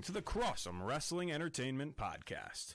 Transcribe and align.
listening 0.00 0.14
to 0.14 0.20
the 0.20 0.22
Crossum 0.22 0.86
Wrestling 0.86 1.30
Entertainment 1.30 1.96
Podcast. 1.96 2.74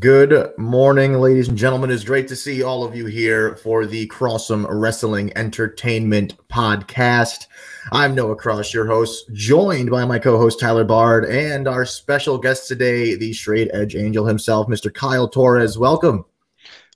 Good 0.00 0.56
morning, 0.58 1.14
ladies 1.14 1.48
and 1.48 1.56
gentlemen. 1.56 1.90
It's 1.90 2.02
great 2.02 2.26
to 2.28 2.36
see 2.36 2.62
all 2.62 2.82
of 2.84 2.96
you 2.96 3.06
here 3.06 3.56
for 3.56 3.86
the 3.86 4.08
Crossum 4.08 4.66
Wrestling 4.68 5.32
Entertainment 5.36 6.36
Podcast. 6.48 7.46
I'm 7.92 8.14
Noah 8.16 8.36
Cross, 8.36 8.74
your 8.74 8.86
host, 8.86 9.32
joined 9.32 9.90
by 9.90 10.04
my 10.06 10.18
co-host 10.18 10.58
Tyler 10.58 10.84
Bard 10.84 11.24
and 11.26 11.68
our 11.68 11.84
special 11.84 12.38
guest 12.38 12.66
today, 12.66 13.14
the 13.14 13.32
straight 13.32 13.70
edge 13.72 13.94
angel 13.94 14.26
himself, 14.26 14.66
Mr. 14.66 14.92
Kyle 14.92 15.28
Torres. 15.28 15.78
Welcome. 15.78 16.24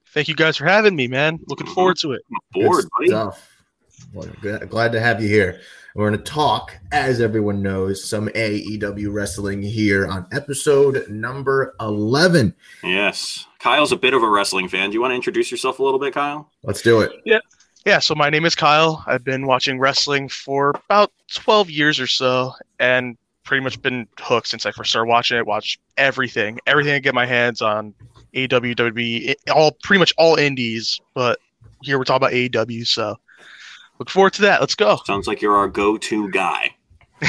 Thank 0.09 0.27
you 0.29 0.35
guys 0.35 0.57
for 0.57 0.65
having 0.67 0.97
me, 0.97 1.07
man. 1.07 1.39
Looking 1.47 1.67
forward 1.69 1.99
to 1.99 2.13
it. 2.13 2.23
Bored, 2.53 2.87
stuff. 3.05 3.56
Well, 4.13 4.29
glad 4.69 4.93
to 4.93 5.01
have 5.01 5.23
you 5.23 5.29
here. 5.29 5.61
We're 5.95 6.11
going 6.11 6.23
to 6.23 6.31
talk, 6.31 6.77
as 6.93 7.21
everyone 7.21 7.63
knows, 7.63 8.05
some 8.05 8.29
AEW 8.29 9.13
wrestling 9.13 9.63
here 9.63 10.07
on 10.07 10.27
episode 10.33 11.09
number 11.09 11.75
11. 11.81 12.55
Yes. 12.83 13.47
Kyle's 13.61 13.93
a 13.93 13.97
bit 13.97 14.13
of 14.13 14.23
a 14.23 14.29
wrestling 14.29 14.69
fan. 14.69 14.91
Do 14.91 14.95
you 14.95 15.01
want 15.01 15.13
to 15.13 15.17
introduce 15.17 15.51
yourself 15.51 15.79
a 15.79 15.83
little 15.83 15.99
bit, 15.99 16.13
Kyle? 16.13 16.51
Let's 16.63 16.83
do 16.83 17.01
it. 17.01 17.13
Yeah. 17.25 17.39
Yeah, 17.87 18.01
so 18.01 18.17
my 18.17 18.31
name 18.31 18.45
is 18.45 18.57
Kyle. 18.57 19.05
I've 19.07 19.23
been 19.23 19.47
watching 19.47 19.79
wrestling 19.79 20.29
for 20.29 20.71
about 20.87 21.13
12 21.33 21.71
years 21.71 22.01
or 22.01 22.09
so 22.09 22.53
and 22.81 23.17
pretty 23.45 23.63
much 23.63 23.81
been 23.81 24.09
hooked 24.19 24.49
since 24.49 24.67
I 24.67 24.73
first 24.73 24.91
started 24.91 25.09
watching 25.09 25.39
it. 25.39 25.47
Watch 25.47 25.79
everything, 25.97 26.59
everything 26.67 26.95
I 26.95 26.99
get 26.99 27.15
my 27.15 27.27
hands 27.27 27.63
on, 27.63 27.95
AEW, 28.35 28.75
WWE, 28.75 29.37
all 29.55 29.79
pretty 29.85 30.01
much 30.01 30.13
all 30.19 30.35
indies, 30.35 31.01
but 31.15 31.39
here 31.83 31.97
we're 31.97 32.05
talking 32.05 32.27
about 32.27 32.33
AEW, 32.33 32.85
so 32.87 33.17
look 33.99 34.11
forward 34.11 34.33
to 34.35 34.43
that. 34.43 34.61
Let's 34.61 34.75
go. 34.75 34.99
Sounds 35.05 35.27
like 35.27 35.43
you're 35.43 35.57
our 35.57 35.69
go-to 35.69 36.31
guy. 36.31 36.75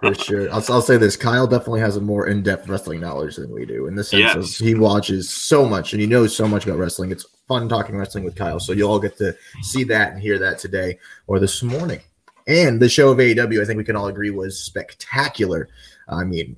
For 0.00 0.14
sure. 0.14 0.50
I'll, 0.50 0.64
I'll, 0.70 0.80
say 0.80 0.96
this 0.96 1.14
Kyle 1.14 1.46
definitely 1.46 1.80
has 1.80 1.96
a 1.96 2.00
more 2.00 2.26
in 2.26 2.42
depth 2.42 2.68
wrestling 2.68 3.00
knowledge 3.00 3.36
than 3.36 3.52
we 3.52 3.66
do 3.66 3.86
in 3.86 3.96
the 3.96 4.02
sense 4.02 4.34
yes. 4.34 4.60
of 4.60 4.66
he 4.66 4.74
watches 4.74 5.28
so 5.28 5.68
much 5.68 5.92
and 5.92 6.00
he 6.00 6.06
knows 6.06 6.34
so 6.34 6.48
much 6.48 6.64
about 6.64 6.78
wrestling. 6.78 7.12
It's 7.12 7.26
fun 7.46 7.68
talking 7.68 7.98
wrestling 7.98 8.24
with 8.24 8.34
Kyle. 8.34 8.58
So 8.58 8.72
you 8.72 8.88
all 8.88 8.98
get 8.98 9.18
to 9.18 9.36
see 9.60 9.84
that 9.84 10.12
and 10.12 10.22
hear 10.22 10.38
that 10.38 10.58
today 10.58 10.98
or 11.26 11.38
this 11.38 11.62
morning. 11.62 12.00
And 12.46 12.80
the 12.80 12.88
show 12.88 13.10
of 13.10 13.18
AEW, 13.18 13.60
I 13.60 13.66
think 13.66 13.76
we 13.76 13.84
can 13.84 13.96
all 13.96 14.06
agree, 14.06 14.30
was 14.30 14.58
spectacular. 14.58 15.68
I 16.08 16.24
mean, 16.24 16.56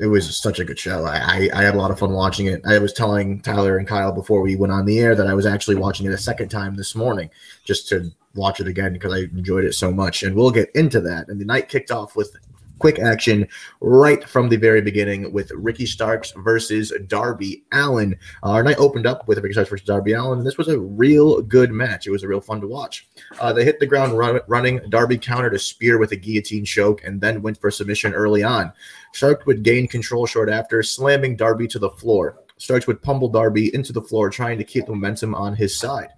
it 0.00 0.06
was 0.06 0.34
such 0.36 0.58
a 0.58 0.64
good 0.64 0.78
show. 0.78 1.04
I, 1.04 1.16
I, 1.16 1.50
I, 1.54 1.62
had 1.62 1.74
a 1.74 1.78
lot 1.78 1.90
of 1.90 1.98
fun 1.98 2.12
watching 2.12 2.46
it. 2.46 2.62
I 2.66 2.78
was 2.78 2.94
telling 2.94 3.42
Tyler 3.42 3.76
and 3.76 3.86
Kyle 3.86 4.12
before 4.12 4.40
we 4.40 4.56
went 4.56 4.72
on 4.72 4.86
the 4.86 4.98
air 4.98 5.14
that 5.14 5.26
I 5.26 5.34
was 5.34 5.44
actually 5.44 5.76
watching 5.76 6.06
it 6.06 6.12
a 6.12 6.18
second 6.18 6.48
time 6.48 6.74
this 6.74 6.94
morning 6.94 7.28
just 7.64 7.86
to 7.88 8.10
watch 8.34 8.60
it 8.60 8.66
again 8.66 8.94
because 8.94 9.12
I 9.12 9.18
enjoyed 9.18 9.64
it 9.64 9.74
so 9.74 9.92
much. 9.92 10.22
And 10.22 10.34
we'll 10.34 10.50
get 10.50 10.70
into 10.74 11.02
that. 11.02 11.28
And 11.28 11.38
the 11.38 11.44
night 11.44 11.68
kicked 11.68 11.90
off 11.90 12.16
with 12.16 12.34
quick 12.80 12.98
action 12.98 13.46
right 13.80 14.26
from 14.26 14.48
the 14.48 14.56
very 14.56 14.80
beginning 14.80 15.32
with 15.32 15.52
Ricky 15.52 15.84
Starks 15.84 16.32
versus 16.38 16.92
Darby 17.06 17.62
Allin. 17.72 18.18
Uh, 18.42 18.52
our 18.52 18.62
night 18.62 18.78
opened 18.78 19.06
up 19.06 19.28
with 19.28 19.38
Ricky 19.38 19.52
Starks 19.52 19.68
versus 19.68 19.86
Darby 19.86 20.14
Allin. 20.14 20.38
and 20.38 20.46
this 20.46 20.56
was 20.56 20.68
a 20.68 20.80
real 20.80 21.42
good 21.42 21.70
match. 21.70 22.06
It 22.06 22.10
was 22.10 22.24
a 22.24 22.28
real 22.28 22.40
fun 22.40 22.60
to 22.62 22.66
watch. 22.66 23.06
Uh, 23.38 23.52
they 23.52 23.64
hit 23.64 23.78
the 23.78 23.86
ground 23.86 24.16
run- 24.16 24.40
running. 24.48 24.80
Darby 24.88 25.18
countered 25.18 25.54
a 25.54 25.58
spear 25.58 25.98
with 25.98 26.12
a 26.12 26.16
guillotine 26.16 26.64
choke 26.64 27.04
and 27.04 27.20
then 27.20 27.42
went 27.42 27.60
for 27.60 27.70
submission 27.70 28.14
early 28.14 28.42
on. 28.42 28.72
Starks 29.12 29.44
would 29.46 29.62
gain 29.62 29.88
control 29.88 30.26
short 30.26 30.48
after, 30.48 30.82
slamming 30.82 31.36
Darby 31.36 31.66
to 31.68 31.78
the 31.78 31.90
floor. 31.90 32.38
Starks 32.58 32.86
would 32.86 33.02
pummel 33.02 33.28
Darby 33.28 33.74
into 33.74 33.92
the 33.92 34.02
floor, 34.02 34.30
trying 34.30 34.58
to 34.58 34.64
keep 34.64 34.86
the 34.86 34.92
momentum 34.92 35.34
on 35.34 35.56
his 35.56 35.78
side. 35.78 36.08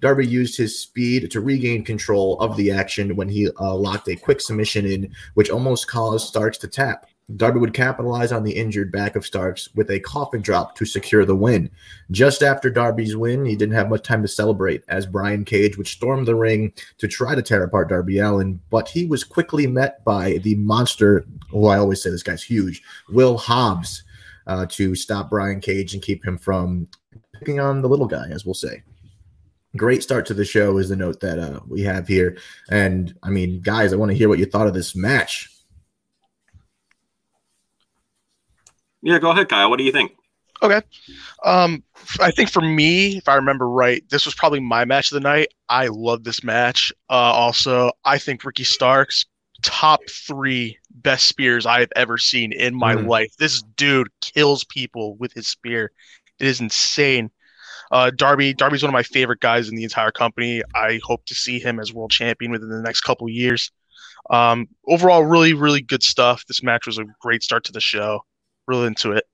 Darby 0.00 0.26
used 0.26 0.56
his 0.56 0.78
speed 0.78 1.30
to 1.30 1.40
regain 1.40 1.84
control 1.84 2.38
of 2.40 2.56
the 2.56 2.70
action 2.70 3.16
when 3.16 3.28
he 3.28 3.48
uh, 3.60 3.74
locked 3.74 4.08
a 4.08 4.16
quick 4.16 4.40
submission 4.40 4.84
in, 4.84 5.14
which 5.34 5.50
almost 5.50 5.88
caused 5.88 6.28
Starks 6.28 6.58
to 6.58 6.68
tap. 6.68 7.06
Darby 7.36 7.58
would 7.58 7.72
capitalize 7.72 8.32
on 8.32 8.44
the 8.44 8.52
injured 8.52 8.92
back 8.92 9.16
of 9.16 9.24
Starks 9.24 9.70
with 9.74 9.90
a 9.90 10.00
coffin 10.00 10.42
drop 10.42 10.76
to 10.76 10.84
secure 10.84 11.24
the 11.24 11.34
win. 11.34 11.70
Just 12.10 12.42
after 12.42 12.68
Darby's 12.68 13.16
win, 13.16 13.46
he 13.46 13.56
didn't 13.56 13.74
have 13.74 13.88
much 13.88 14.02
time 14.02 14.20
to 14.22 14.28
celebrate 14.28 14.84
as 14.88 15.06
Brian 15.06 15.44
Cage 15.44 15.78
would 15.78 15.86
storm 15.86 16.24
the 16.24 16.34
ring 16.34 16.72
to 16.98 17.08
try 17.08 17.34
to 17.34 17.42
tear 17.42 17.62
apart 17.62 17.88
Darby 17.88 18.18
Allin, 18.18 18.60
but 18.68 18.88
he 18.88 19.06
was 19.06 19.24
quickly 19.24 19.66
met 19.66 20.04
by 20.04 20.38
the 20.38 20.54
monster, 20.56 21.24
who 21.48 21.66
I 21.66 21.78
always 21.78 22.02
say 22.02 22.10
this 22.10 22.22
guy's 22.22 22.42
huge, 22.42 22.82
Will 23.08 23.38
Hobbs, 23.38 24.04
uh, 24.46 24.66
to 24.70 24.94
stop 24.94 25.30
Brian 25.30 25.60
Cage 25.60 25.94
and 25.94 26.02
keep 26.02 26.24
him 26.24 26.36
from 26.36 26.88
picking 27.32 27.58
on 27.58 27.80
the 27.80 27.88
little 27.88 28.06
guy, 28.06 28.28
as 28.30 28.44
we'll 28.44 28.54
say 28.54 28.82
great 29.76 30.02
start 30.02 30.24
to 30.26 30.34
the 30.34 30.44
show 30.44 30.78
is 30.78 30.88
the 30.88 30.96
note 30.96 31.20
that 31.20 31.38
uh, 31.38 31.60
we 31.66 31.82
have 31.82 32.06
here. 32.06 32.36
And 32.70 33.14
I 33.22 33.30
mean, 33.30 33.60
guys, 33.60 33.92
I 33.92 33.96
want 33.96 34.10
to 34.12 34.16
hear 34.16 34.28
what 34.28 34.38
you 34.38 34.46
thought 34.46 34.66
of 34.66 34.74
this 34.74 34.94
match. 34.94 35.50
Yeah, 39.04 39.18
go 39.18 39.30
ahead, 39.30 39.50
Kyle. 39.50 39.68
What 39.68 39.76
do 39.76 39.84
you 39.84 39.92
think? 39.92 40.12
Okay. 40.62 40.80
Um, 41.44 41.84
I 42.20 42.30
think 42.30 42.48
for 42.48 42.62
me, 42.62 43.18
if 43.18 43.28
I 43.28 43.34
remember 43.34 43.68
right, 43.68 44.02
this 44.08 44.24
was 44.24 44.34
probably 44.34 44.60
my 44.60 44.86
match 44.86 45.12
of 45.12 45.16
the 45.16 45.20
night. 45.20 45.48
I 45.68 45.88
love 45.88 46.24
this 46.24 46.42
match. 46.42 46.90
Uh, 47.10 47.12
also, 47.12 47.92
I 48.04 48.16
think 48.16 48.44
Ricky 48.44 48.64
Starks 48.64 49.26
top 49.62 50.00
three 50.08 50.78
best 50.90 51.26
spears 51.26 51.66
I've 51.66 51.92
ever 51.96 52.16
seen 52.16 52.52
in 52.52 52.74
my 52.74 52.96
mm. 52.96 53.06
life. 53.06 53.36
This 53.38 53.62
dude 53.76 54.08
kills 54.22 54.64
people 54.64 55.16
with 55.16 55.32
his 55.34 55.48
spear. 55.48 55.92
It 56.38 56.46
is 56.46 56.60
insane. 56.60 57.30
Uh, 57.92 58.10
Darby, 58.10 58.54
Darby's 58.54 58.82
one 58.82 58.88
of 58.88 58.94
my 58.94 59.02
favorite 59.02 59.40
guys 59.40 59.68
in 59.68 59.76
the 59.76 59.84
entire 59.84 60.10
company. 60.10 60.62
I 60.74 60.98
hope 61.04 61.26
to 61.26 61.34
see 61.34 61.58
him 61.58 61.78
as 61.78 61.92
world 61.92 62.10
champion 62.10 62.50
within 62.50 62.70
the 62.70 62.82
next 62.82 63.02
couple 63.02 63.28
years. 63.28 63.70
Um, 64.30 64.68
overall, 64.88 65.24
really, 65.24 65.52
really 65.52 65.82
good 65.82 66.02
stuff. 66.02 66.44
This 66.46 66.62
match 66.62 66.86
was 66.86 66.98
a 66.98 67.04
great 67.20 67.42
start 67.42 67.64
to 67.64 67.72
the 67.72 67.80
show. 67.80 68.24
Really 68.66 68.86
into 68.86 69.12
it. 69.12 69.24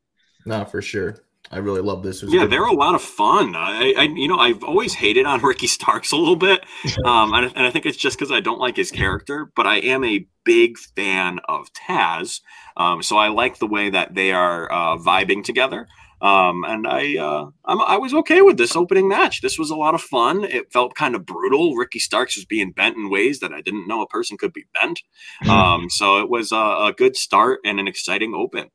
No, 0.46 0.64
for 0.64 0.82
sure. 0.82 1.16
I 1.52 1.58
really 1.58 1.80
love 1.80 2.04
this. 2.04 2.22
Yeah, 2.22 2.46
they're 2.46 2.64
a 2.64 2.72
lot 2.72 2.94
of 2.94 3.02
fun. 3.02 3.56
I, 3.56 3.92
I, 3.98 4.02
you 4.02 4.28
know, 4.28 4.38
I've 4.38 4.62
always 4.62 4.94
hated 4.94 5.26
on 5.26 5.40
Ricky 5.42 5.66
Starks 5.66 6.12
a 6.12 6.16
little 6.16 6.36
bit, 6.36 6.64
um, 7.04 7.34
and, 7.34 7.46
and, 7.56 7.66
I 7.66 7.70
think 7.70 7.86
it's 7.86 7.96
just 7.96 8.16
because 8.16 8.30
I 8.30 8.38
don't 8.38 8.60
like 8.60 8.76
his 8.76 8.92
character. 8.92 9.50
But 9.56 9.66
I 9.66 9.78
am 9.78 10.04
a 10.04 10.26
big 10.44 10.78
fan 10.78 11.40
of 11.48 11.72
Taz, 11.72 12.40
um, 12.76 13.02
so 13.02 13.16
I 13.16 13.28
like 13.28 13.58
the 13.58 13.66
way 13.66 13.90
that 13.90 14.14
they 14.14 14.30
are 14.30 14.70
uh, 14.70 14.96
vibing 14.98 15.42
together. 15.42 15.88
Um, 16.22 16.64
and 16.64 16.86
I, 16.86 17.16
uh, 17.16 17.46
i 17.64 17.96
was 17.96 18.12
okay 18.12 18.42
with 18.42 18.58
this 18.58 18.76
opening 18.76 19.08
match. 19.08 19.40
This 19.40 19.58
was 19.58 19.70
a 19.70 19.74
lot 19.74 19.94
of 19.94 20.02
fun. 20.02 20.44
It 20.44 20.70
felt 20.70 20.94
kind 20.94 21.14
of 21.14 21.24
brutal. 21.24 21.76
Ricky 21.76 21.98
Starks 21.98 22.36
was 22.36 22.44
being 22.44 22.72
bent 22.72 22.96
in 22.96 23.08
ways 23.08 23.40
that 23.40 23.52
I 23.52 23.62
didn't 23.62 23.88
know 23.88 24.02
a 24.02 24.06
person 24.06 24.36
could 24.36 24.52
be 24.52 24.66
bent. 24.78 25.00
Hmm. 25.42 25.50
Um, 25.50 25.90
so 25.90 26.20
it 26.20 26.28
was 26.28 26.52
a, 26.52 26.56
a 26.56 26.94
good 26.96 27.16
start 27.16 27.60
and 27.64 27.80
an 27.80 27.88
exciting 27.88 28.34
open. 28.34 28.68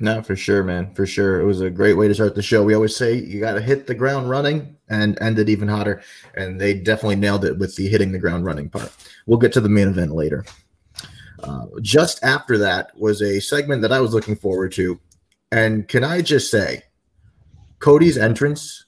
No, 0.00 0.22
for 0.22 0.34
sure, 0.34 0.64
man. 0.64 0.94
For 0.94 1.06
sure. 1.06 1.40
It 1.40 1.44
was 1.44 1.60
a 1.60 1.70
great 1.70 1.94
way 1.94 2.08
to 2.08 2.14
start 2.14 2.34
the 2.34 2.42
show. 2.42 2.64
We 2.64 2.74
always 2.74 2.96
say 2.96 3.14
you 3.14 3.38
got 3.38 3.52
to 3.52 3.60
hit 3.60 3.86
the 3.86 3.94
ground 3.94 4.30
running 4.30 4.76
and 4.88 5.20
end 5.20 5.38
it 5.38 5.48
even 5.50 5.68
hotter. 5.68 6.02
And 6.34 6.60
they 6.60 6.74
definitely 6.74 7.16
nailed 7.16 7.44
it 7.44 7.58
with 7.58 7.76
the 7.76 7.86
hitting 7.86 8.12
the 8.12 8.18
ground 8.18 8.46
running 8.46 8.70
part. 8.70 8.92
We'll 9.26 9.38
get 9.38 9.52
to 9.52 9.60
the 9.60 9.68
main 9.68 9.88
event 9.88 10.12
later. 10.12 10.44
Uh, 11.42 11.66
just 11.82 12.22
after 12.24 12.56
that 12.58 12.90
was 12.98 13.22
a 13.22 13.40
segment 13.40 13.82
that 13.82 13.92
I 13.92 14.00
was 14.00 14.12
looking 14.12 14.36
forward 14.36 14.72
to 14.72 14.98
and 15.52 15.88
can 15.88 16.04
I 16.04 16.22
just 16.22 16.50
say, 16.50 16.84
Cody's 17.80 18.16
entrance, 18.16 18.86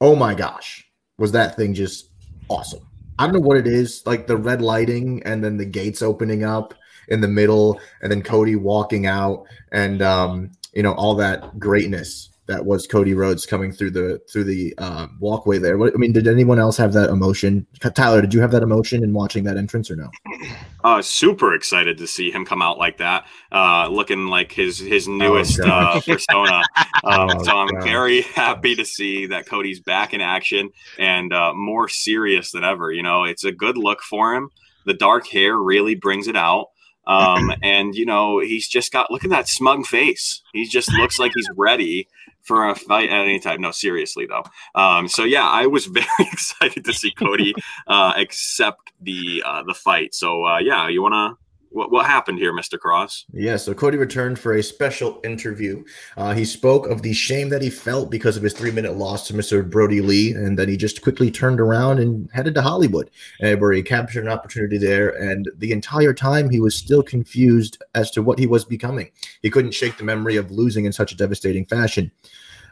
oh 0.00 0.14
my 0.14 0.34
gosh, 0.34 0.86
was 1.18 1.32
that 1.32 1.56
thing 1.56 1.72
just 1.72 2.10
awesome? 2.48 2.86
I 3.18 3.24
don't 3.24 3.34
know 3.34 3.40
what 3.40 3.56
it 3.56 3.66
is, 3.66 4.02
like 4.04 4.26
the 4.26 4.36
red 4.36 4.60
lighting 4.60 5.22
and 5.24 5.42
then 5.42 5.56
the 5.56 5.64
gates 5.64 6.02
opening 6.02 6.44
up 6.44 6.74
in 7.08 7.20
the 7.20 7.28
middle, 7.28 7.80
and 8.02 8.10
then 8.10 8.22
Cody 8.22 8.56
walking 8.56 9.06
out, 9.06 9.44
and 9.72 10.02
um, 10.02 10.50
you 10.72 10.82
know 10.82 10.92
all 10.92 11.14
that 11.16 11.58
greatness 11.58 12.30
that 12.46 12.64
was 12.64 12.86
Cody 12.86 13.14
Rhodes 13.14 13.46
coming 13.46 13.72
through 13.72 13.92
the 13.92 14.20
through 14.30 14.44
the 14.44 14.74
uh, 14.78 15.06
walkway 15.18 15.58
there. 15.58 15.78
What, 15.78 15.94
I 15.94 15.96
mean, 15.96 16.12
did 16.12 16.28
anyone 16.28 16.58
else 16.58 16.76
have 16.76 16.92
that 16.92 17.08
emotion? 17.08 17.66
Tyler, 17.94 18.20
did 18.20 18.34
you 18.34 18.40
have 18.40 18.50
that 18.50 18.62
emotion 18.62 19.02
in 19.02 19.14
watching 19.14 19.44
that 19.44 19.56
entrance 19.56 19.90
or 19.90 19.96
no? 19.96 20.10
Uh, 20.82 21.00
super 21.00 21.54
excited 21.54 21.96
to 21.96 22.06
see 22.06 22.30
him 22.30 22.44
come 22.44 22.60
out 22.60 22.76
like 22.76 22.98
that, 22.98 23.26
uh, 23.52 23.88
looking 23.88 24.26
like 24.26 24.52
his 24.52 24.78
his 24.78 25.08
oh, 25.08 25.12
newest 25.12 25.60
oh, 25.60 25.68
uh, 25.68 26.00
persona. 26.00 26.62
Um, 27.02 27.28
oh, 27.34 27.42
so 27.42 27.58
I'm 27.58 27.68
God. 27.68 27.84
very 27.84 28.22
happy 28.22 28.74
to 28.76 28.84
see 28.84 29.26
that 29.26 29.44
Cody's 29.46 29.80
back 29.80 30.14
in 30.14 30.22
action 30.22 30.70
and 30.98 31.34
uh, 31.34 31.52
more 31.52 31.86
serious 31.86 32.50
than 32.50 32.64
ever. 32.64 32.90
You 32.92 33.02
know, 33.02 33.24
it's 33.24 33.44
a 33.44 33.52
good 33.52 33.76
look 33.76 34.00
for 34.00 34.34
him. 34.34 34.48
The 34.86 34.94
dark 34.94 35.26
hair 35.26 35.54
really 35.54 35.96
brings 35.96 36.28
it 36.28 36.36
out. 36.36 36.68
Um, 37.06 37.52
and 37.62 37.94
you 37.94 38.06
know, 38.06 38.40
he's 38.40 38.68
just 38.68 38.92
got 38.92 39.10
look 39.10 39.24
at 39.24 39.30
that 39.30 39.48
smug 39.48 39.86
face. 39.86 40.42
He 40.52 40.66
just 40.66 40.92
looks 40.92 41.18
like 41.18 41.32
he's 41.34 41.48
ready 41.56 42.08
for 42.42 42.68
a 42.68 42.74
fight 42.74 43.10
at 43.10 43.22
any 43.22 43.40
time. 43.40 43.60
No, 43.60 43.70
seriously 43.70 44.26
though. 44.26 44.44
Um, 44.74 45.08
so 45.08 45.24
yeah, 45.24 45.48
I 45.48 45.66
was 45.66 45.86
very 45.86 46.06
excited 46.20 46.84
to 46.84 46.92
see 46.92 47.10
Cody 47.10 47.54
uh, 47.86 48.12
accept 48.16 48.92
the 49.00 49.42
uh, 49.44 49.62
the 49.64 49.74
fight. 49.74 50.14
So 50.14 50.44
uh, 50.44 50.58
yeah, 50.58 50.88
you 50.88 51.02
wanna 51.02 51.36
what, 51.74 51.90
what 51.90 52.06
happened 52.06 52.38
here, 52.38 52.52
Mr. 52.52 52.78
Cross? 52.78 53.26
Yeah, 53.32 53.56
so 53.56 53.74
Cody 53.74 53.98
returned 53.98 54.38
for 54.38 54.54
a 54.54 54.62
special 54.62 55.20
interview. 55.24 55.84
Uh, 56.16 56.32
he 56.32 56.44
spoke 56.44 56.86
of 56.86 57.02
the 57.02 57.12
shame 57.12 57.48
that 57.48 57.62
he 57.62 57.68
felt 57.68 58.10
because 58.10 58.36
of 58.36 58.44
his 58.44 58.52
three 58.52 58.70
minute 58.70 58.96
loss 58.96 59.26
to 59.26 59.34
Mr. 59.34 59.68
Brodie 59.68 60.00
Lee, 60.00 60.32
and 60.32 60.56
then 60.56 60.68
he 60.68 60.76
just 60.76 61.02
quickly 61.02 61.30
turned 61.30 61.60
around 61.60 61.98
and 61.98 62.30
headed 62.32 62.54
to 62.54 62.62
Hollywood, 62.62 63.10
and 63.40 63.60
where 63.60 63.72
he 63.72 63.82
captured 63.82 64.24
an 64.24 64.30
opportunity 64.30 64.78
there. 64.78 65.08
And 65.10 65.50
the 65.58 65.72
entire 65.72 66.14
time, 66.14 66.48
he 66.48 66.60
was 66.60 66.76
still 66.76 67.02
confused 67.02 67.82
as 67.94 68.10
to 68.12 68.22
what 68.22 68.38
he 68.38 68.46
was 68.46 68.64
becoming. 68.64 69.10
He 69.42 69.50
couldn't 69.50 69.74
shake 69.74 69.98
the 69.98 70.04
memory 70.04 70.36
of 70.36 70.52
losing 70.52 70.84
in 70.84 70.92
such 70.92 71.10
a 71.12 71.16
devastating 71.16 71.66
fashion. 71.66 72.12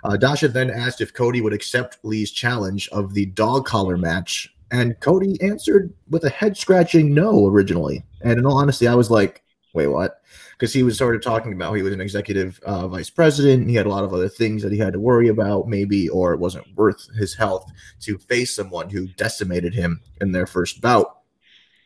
Uh, 0.04 0.16
Dasha 0.16 0.48
then 0.48 0.70
asked 0.70 1.00
if 1.00 1.12
Cody 1.12 1.40
would 1.40 1.52
accept 1.52 1.98
Lee's 2.02 2.30
challenge 2.30 2.88
of 2.90 3.14
the 3.14 3.26
dog 3.26 3.66
collar 3.66 3.96
match 3.96 4.52
and 4.72 4.98
Cody 5.00 5.38
answered 5.42 5.92
with 6.08 6.24
a 6.24 6.30
head 6.30 6.56
scratching 6.56 7.14
no 7.14 7.46
originally. 7.46 8.04
And 8.22 8.38
in 8.38 8.46
all 8.46 8.56
honesty, 8.56 8.88
I 8.88 8.94
was 8.94 9.10
like, 9.10 9.42
wait, 9.74 9.88
what? 9.88 10.22
Because 10.52 10.72
he 10.72 10.82
was 10.82 10.96
sort 10.96 11.14
of 11.14 11.22
talking 11.22 11.52
about 11.52 11.74
he 11.74 11.82
was 11.82 11.92
an 11.92 12.00
executive 12.00 12.58
uh, 12.64 12.88
vice 12.88 13.10
president. 13.10 13.68
He 13.68 13.74
had 13.74 13.84
a 13.84 13.90
lot 13.90 14.02
of 14.02 14.14
other 14.14 14.30
things 14.30 14.62
that 14.62 14.72
he 14.72 14.78
had 14.78 14.94
to 14.94 14.98
worry 14.98 15.28
about, 15.28 15.68
maybe, 15.68 16.08
or 16.08 16.32
it 16.32 16.40
wasn't 16.40 16.74
worth 16.74 17.06
his 17.14 17.34
health 17.34 17.70
to 18.00 18.16
face 18.16 18.56
someone 18.56 18.88
who 18.88 19.08
decimated 19.08 19.74
him 19.74 20.00
in 20.22 20.32
their 20.32 20.46
first 20.46 20.80
bout. 20.80 21.18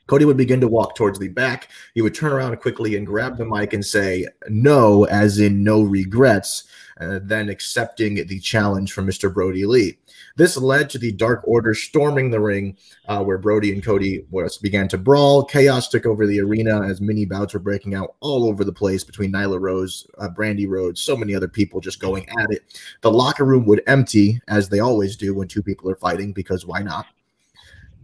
Cody 0.06 0.24
would 0.24 0.36
begin 0.36 0.60
to 0.60 0.68
walk 0.68 0.94
towards 0.94 1.18
the 1.18 1.28
back. 1.28 1.68
He 1.94 2.02
would 2.02 2.14
turn 2.14 2.32
around 2.32 2.56
quickly 2.60 2.94
and 2.94 3.04
grab 3.04 3.36
the 3.36 3.44
mic 3.44 3.72
and 3.72 3.84
say, 3.84 4.28
no, 4.48 5.04
as 5.06 5.40
in 5.40 5.64
no 5.64 5.82
regrets, 5.82 6.64
uh, 7.00 7.18
then 7.22 7.48
accepting 7.48 8.14
the 8.14 8.38
challenge 8.38 8.92
from 8.92 9.08
Mr. 9.08 9.32
Brodie 9.32 9.66
Lee. 9.66 9.98
This 10.36 10.56
led 10.56 10.90
to 10.90 10.98
the 10.98 11.12
Dark 11.12 11.42
Order 11.44 11.74
storming 11.74 12.30
the 12.30 12.40
ring, 12.40 12.76
uh, 13.08 13.24
where 13.24 13.38
Brodie 13.38 13.72
and 13.72 13.82
Cody 13.82 14.24
was, 14.30 14.58
began 14.58 14.86
to 14.88 14.98
brawl. 14.98 15.44
Chaos 15.44 15.88
took 15.88 16.04
over 16.04 16.26
the 16.26 16.40
arena 16.40 16.86
as 16.86 17.00
mini 17.00 17.24
bouts 17.24 17.54
were 17.54 17.60
breaking 17.60 17.94
out 17.94 18.16
all 18.20 18.46
over 18.46 18.62
the 18.62 18.72
place 18.72 19.02
between 19.02 19.32
Nyla 19.32 19.58
Rose, 19.60 20.06
uh, 20.18 20.28
Brandi 20.28 20.68
Rhodes, 20.68 21.00
so 21.00 21.16
many 21.16 21.34
other 21.34 21.48
people 21.48 21.80
just 21.80 22.00
going 22.00 22.28
at 22.38 22.50
it. 22.50 22.80
The 23.00 23.10
locker 23.10 23.44
room 23.44 23.64
would 23.66 23.82
empty, 23.86 24.40
as 24.48 24.68
they 24.68 24.80
always 24.80 25.16
do 25.16 25.34
when 25.34 25.48
two 25.48 25.62
people 25.62 25.90
are 25.90 25.96
fighting, 25.96 26.32
because 26.32 26.66
why 26.66 26.82
not? 26.82 27.06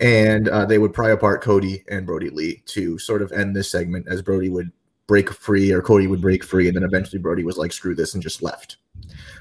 And 0.00 0.48
uh, 0.48 0.64
they 0.64 0.78
would 0.78 0.94
pry 0.94 1.10
apart 1.10 1.42
Cody 1.42 1.84
and 1.88 2.06
Brodie 2.06 2.30
Lee 2.30 2.62
to 2.66 2.98
sort 2.98 3.22
of 3.22 3.30
end 3.32 3.54
this 3.54 3.70
segment 3.70 4.08
as 4.08 4.22
Brodie 4.22 4.48
would 4.48 4.72
break 5.12 5.30
free 5.30 5.70
or 5.70 5.82
Cody 5.82 6.06
would 6.06 6.22
break 6.22 6.42
free, 6.42 6.68
and 6.68 6.74
then 6.74 6.84
eventually 6.84 7.20
Brodie 7.20 7.44
was 7.44 7.58
like, 7.58 7.70
"Screw 7.70 7.94
this," 7.94 8.14
and 8.14 8.22
just 8.22 8.42
left. 8.42 8.78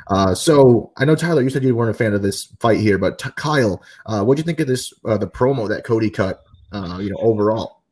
Uh, 0.09 0.35
so 0.35 0.91
I 0.97 1.05
know 1.05 1.15
Tyler, 1.15 1.41
you 1.41 1.49
said 1.49 1.63
you 1.63 1.73
weren't 1.73 1.95
a 1.95 1.97
fan 1.97 2.13
of 2.13 2.21
this 2.21 2.53
fight 2.59 2.81
here, 2.81 2.97
but 2.97 3.17
t- 3.17 3.29
Kyle, 3.37 3.81
uh, 4.05 4.21
what 4.21 4.35
do 4.35 4.41
you 4.41 4.43
think 4.43 4.59
of 4.59 4.67
this 4.67 4.93
uh, 5.05 5.17
the 5.17 5.29
promo 5.29 5.69
that 5.69 5.85
Cody 5.85 6.09
cut? 6.09 6.43
Uh, 6.73 6.99
you 7.01 7.09
know, 7.09 7.15
overall. 7.21 7.83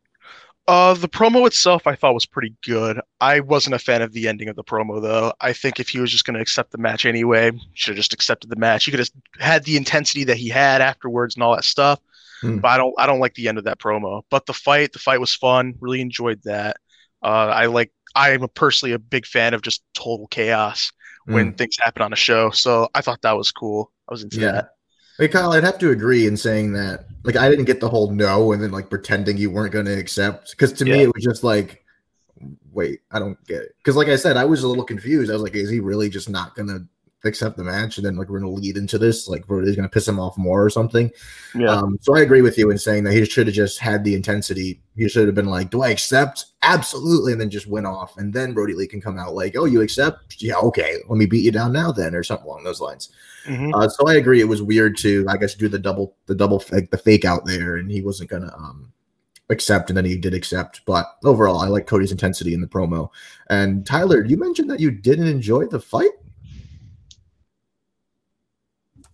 Uh, 0.68 0.94
the 0.94 1.08
promo 1.08 1.48
itself, 1.48 1.88
I 1.88 1.96
thought 1.96 2.14
was 2.14 2.26
pretty 2.26 2.54
good. 2.66 3.00
I 3.22 3.40
wasn't 3.40 3.76
a 3.76 3.80
fan 3.80 4.02
of 4.02 4.12
the 4.12 4.28
ending 4.28 4.50
of 4.50 4.58
the 4.58 4.64
promo, 4.64 5.02
though. 5.02 5.32
I 5.40 5.54
think 5.54 5.80
if 5.80 5.88
he 5.88 6.02
was 6.02 6.12
just 6.12 6.26
going 6.26 6.36
to 6.36 6.42
accept 6.42 6.72
the 6.72 6.78
match 6.78 7.06
anyway, 7.06 7.52
should 7.76 7.92
have 7.92 7.98
just 7.98 8.14
accepted 8.14 8.50
the 8.50 8.58
match. 8.58 8.84
He 8.84 8.92
could 8.92 9.00
have 9.00 9.10
had 9.40 9.64
the 9.64 9.78
intensity 9.78 10.26
that 10.26 10.36
he 10.36 10.50
had 10.50 10.82
afterwards 10.82 11.36
and 11.36 11.44
all 11.44 11.56
that 11.56 11.64
stuff. 11.64 12.02
Hmm. 12.42 12.58
But 12.58 12.68
I 12.68 12.78
don't, 12.78 12.94
I 12.98 13.06
don't 13.06 13.22
like 13.22 13.36
the 13.36 13.48
end 13.48 13.58
of 13.58 13.64
that 13.64 13.80
promo. 13.80 14.24
But 14.30 14.48
the 14.48 14.54
fight, 14.54 14.92
the 14.92 15.00
fight 15.00 15.22
was 15.22 15.34
fun. 15.34 15.76
Really 15.80 16.02
enjoyed 16.02 16.42
that. 16.44 16.78
Uh, 17.22 17.52
I 17.54 17.66
like, 17.68 17.92
I 18.16 18.32
am 18.32 18.48
personally 18.54 18.94
a 18.94 19.00
big 19.00 19.26
fan 19.26 19.54
of 19.54 19.62
just 19.62 19.84
total 19.94 20.28
chaos 20.28 20.92
when 21.26 21.54
mm. 21.54 21.58
things 21.58 21.78
happen 21.80 22.02
on 22.02 22.14
a 22.14 22.18
show. 22.18 22.50
So 22.50 22.90
I 22.96 23.02
thought 23.02 23.22
that 23.22 23.38
was 23.38 23.52
cool. 23.52 23.92
I 24.08 24.14
was 24.14 24.24
into 24.24 24.40
yeah. 24.40 24.52
that. 24.52 24.70
Hey 25.18 25.28
Kyle, 25.28 25.52
I'd 25.52 25.66
have 25.66 25.78
to 25.80 25.92
agree 25.92 26.26
in 26.26 26.38
saying 26.38 26.74
that. 26.74 27.06
Like 27.24 27.36
I 27.36 27.50
didn't 27.50 27.66
get 27.66 27.82
the 27.82 27.90
whole 27.90 28.10
no 28.12 28.54
and 28.54 28.64
then 28.64 28.72
like 28.72 28.90
pretending 28.90 29.38
you 29.38 29.52
weren't 29.52 29.74
going 29.74 29.86
to 29.86 29.98
accept 29.98 30.52
because 30.52 30.72
to 30.74 30.86
yeah. 30.86 30.94
me 30.94 31.04
it 31.04 31.14
was 31.14 31.24
just 31.24 31.44
like, 31.44 31.84
wait, 32.72 33.02
I 33.12 33.20
don't 33.20 33.38
get 33.46 33.62
it. 33.62 33.76
Because 33.78 33.96
like 33.96 34.08
I 34.08 34.16
said, 34.16 34.38
I 34.38 34.46
was 34.46 34.64
a 34.64 34.68
little 34.68 34.86
confused. 34.86 35.30
I 35.30 35.34
was 35.34 35.44
like, 35.44 35.56
is 35.56 35.70
he 35.70 35.82
really 35.82 36.10
just 36.10 36.30
not 36.30 36.56
going 36.56 36.70
to 36.70 36.86
accept 37.26 37.58
the 37.58 37.64
match, 37.64 37.98
and 37.98 38.06
then 38.06 38.16
like 38.16 38.30
we're 38.30 38.40
gonna 38.40 38.52
lead 38.52 38.78
into 38.78 38.98
this, 38.98 39.28
like 39.28 39.46
Brodie's 39.46 39.76
gonna 39.76 39.90
piss 39.90 40.08
him 40.08 40.20
off 40.20 40.38
more 40.38 40.64
or 40.64 40.70
something. 40.70 41.12
Yeah. 41.54 41.72
Um, 41.72 41.98
so 42.02 42.16
I 42.16 42.22
agree 42.22 42.42
with 42.42 42.58
you 42.58 42.72
in 42.72 42.78
saying 42.78 43.04
that 43.04 43.14
he 43.14 43.26
should 43.26 43.48
have 43.48 43.56
just 43.56 43.80
had 43.80 44.04
the 44.04 44.16
intensity. 44.16 44.82
He 44.96 45.10
should 45.10 45.28
have 45.28 45.36
been 45.36 45.46
like, 45.46 45.70
"Do 45.70 45.82
I 45.82 45.90
accept?" 45.90 46.46
Absolutely, 46.62 47.32
and 47.34 47.42
then 47.42 47.50
just 47.50 47.68
went 47.68 47.86
off, 47.86 48.18
and 48.18 48.34
then 48.34 48.54
Brodie 48.54 48.74
Lee 48.74 48.88
can 48.88 49.02
come 49.02 49.18
out 49.18 49.36
like, 49.36 49.56
"Oh, 49.58 49.66
you 49.66 49.82
accept? 49.82 50.42
Yeah, 50.42 50.58
okay, 50.58 50.98
let 51.10 51.18
me 51.18 51.26
beat 51.26 51.44
you 51.44 51.52
down 51.52 51.74
now 51.74 51.92
then," 51.92 52.16
or 52.16 52.24
something 52.24 52.48
along 52.48 52.64
those 52.64 52.82
lines. 52.82 53.10
Mm-hmm. 53.46 53.74
Uh, 53.74 53.90
so 53.90 54.08
I 54.08 54.16
agree. 54.16 54.42
It 54.42 54.48
was 54.48 54.62
weird 54.62 54.98
to, 55.00 55.26
I 55.30 55.38
guess, 55.38 55.56
do 55.56 55.68
the 55.70 55.80
double, 55.80 56.16
the 56.26 56.36
double, 56.36 56.64
like 56.72 56.92
the 56.92 56.98
fake 56.98 57.26
out 57.26 57.46
there, 57.46 57.78
and 57.78 57.92
he 57.92 58.02
wasn't 58.02 58.30
gonna 58.30 58.54
um 58.56 58.92
accept, 59.50 59.90
and 59.90 59.98
then 59.98 60.06
he 60.06 60.18
did 60.18 60.34
accept. 60.34 60.82
But 60.86 61.06
overall, 61.24 61.60
I 61.60 61.68
like 61.68 61.88
Cody's 61.88 62.12
intensity 62.12 62.54
in 62.54 62.62
the 62.62 62.68
promo. 62.68 63.10
And 63.50 63.86
Tyler, 63.86 64.24
you 64.24 64.38
mentioned 64.38 64.70
that 64.70 64.80
you 64.80 64.92
didn't 64.92 65.28
enjoy 65.28 65.66
the 65.66 65.80
fight. 65.80 66.12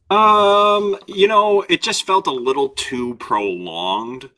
Um, 0.10 0.98
you 1.08 1.28
know, 1.28 1.66
it 1.68 1.82
just 1.82 2.06
felt 2.06 2.28
a 2.28 2.32
little 2.32 2.70
too 2.70 3.16
prolonged. 3.16 4.30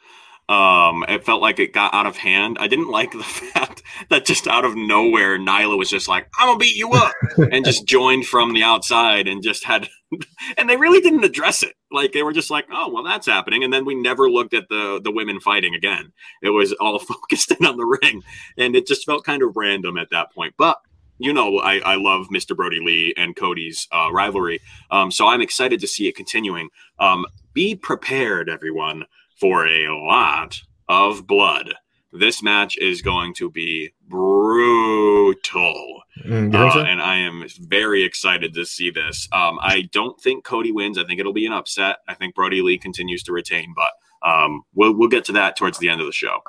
Um, 0.50 1.04
it 1.10 1.26
felt 1.26 1.42
like 1.42 1.60
it 1.60 1.74
got 1.74 1.94
out 1.94 2.06
of 2.06 2.16
hand. 2.16 2.58
I 2.60 2.68
didn't 2.68 2.90
like 2.90 3.12
the 3.18 3.24
fact 3.24 3.84
that 4.10 4.26
just 4.26 4.48
out 4.48 4.64
of 4.64 4.76
nowhere, 4.76 5.38
Nyla 5.38 5.78
was 5.78 5.90
just 5.90 6.08
like, 6.08 6.28
"I'm 6.40 6.48
gonna 6.48 6.60
beat 6.60 6.78
you 6.78 6.92
up," 6.92 7.14
and 7.52 7.66
just 7.66 7.86
joined 7.88 8.26
from 8.26 8.54
the 8.54 8.64
outside 8.64 9.28
and 9.28 9.44
just 9.44 9.66
had, 9.66 9.90
and 10.58 10.70
they 10.70 10.78
really 10.78 11.02
didn't 11.02 11.26
address 11.26 11.64
it. 11.64 11.74
Like 11.92 12.14
they 12.14 12.24
were 12.24 12.32
just 12.32 12.50
like, 12.50 12.66
"Oh, 12.72 12.90
well, 12.90 13.04
that's 13.04 13.28
happening," 13.28 13.64
and 13.66 13.74
then 13.74 13.84
we 13.84 13.94
never 13.94 14.30
looked 14.30 14.54
at 14.54 14.70
the 14.70 15.02
the 15.04 15.12
women 15.12 15.42
fighting 15.42 15.76
again. 15.76 16.14
It 16.42 16.52
was 16.52 16.72
all 16.74 16.98
focused 17.00 17.52
in 17.52 17.66
on 17.66 17.76
the 17.76 17.98
ring, 18.02 18.24
and 18.58 18.74
it 18.74 18.88
just 18.88 19.06
felt 19.06 19.26
kind 19.26 19.44
of 19.44 19.58
random 19.58 19.98
at 19.98 20.12
that 20.12 20.32
point. 20.34 20.54
But 20.58 20.78
you 21.18 21.34
know 21.34 21.60
I, 21.60 21.80
I 21.80 21.96
love 21.96 22.28
Mr. 22.34 22.56
Brodie 22.56 22.80
Lee 22.80 23.14
and 23.18 23.36
Cody's 23.36 23.88
uh, 23.92 24.10
rivalry. 24.12 24.62
Um, 24.92 25.12
so 25.12 25.28
I'm 25.28 25.42
excited 25.42 25.80
to 25.82 25.88
see 25.88 26.08
it 26.08 26.16
continuing. 26.16 26.70
Um, 27.00 27.26
be 27.54 27.76
prepared, 27.76 28.50
everyone, 28.50 29.06
for 29.40 29.68
a 29.68 29.88
lot 29.90 30.62
of 30.88 31.28
blood. 31.28 31.74
This 32.14 32.42
match 32.42 32.78
is 32.78 33.02
going 33.02 33.34
to 33.36 33.50
be 33.50 33.92
brutal. 34.08 36.04
Mm, 36.26 36.54
uh. 36.54 36.80
And 36.80 37.02
I 37.02 37.18
am 37.18 37.46
very 37.60 38.04
excited 38.04 38.54
to 38.54 38.66
see 38.66 38.90
this. 38.90 39.28
Um, 39.32 39.60
I 39.62 39.90
don't 39.92 40.20
think 40.20 40.44
Cody 40.44 40.72
wins. 40.72 40.98
I 40.98 41.04
think 41.04 41.20
it'll 41.20 41.34
be 41.34 41.46
an 41.46 41.54
upset. 41.54 41.98
I 42.08 42.14
think 42.14 42.34
Brodie 42.34 42.62
Lee 42.62 42.78
continues 42.78 43.24
to 43.24 43.34
retain, 43.34 43.74
but 43.76 43.92
um, 44.28 44.64
we'll, 44.74 44.98
we'll 44.98 45.10
get 45.10 45.26
to 45.26 45.34
that 45.34 45.58
towards 45.58 45.80
the 45.80 45.90
end 45.90 46.00
of 46.00 46.08
the 46.08 46.14
show. 46.14 46.40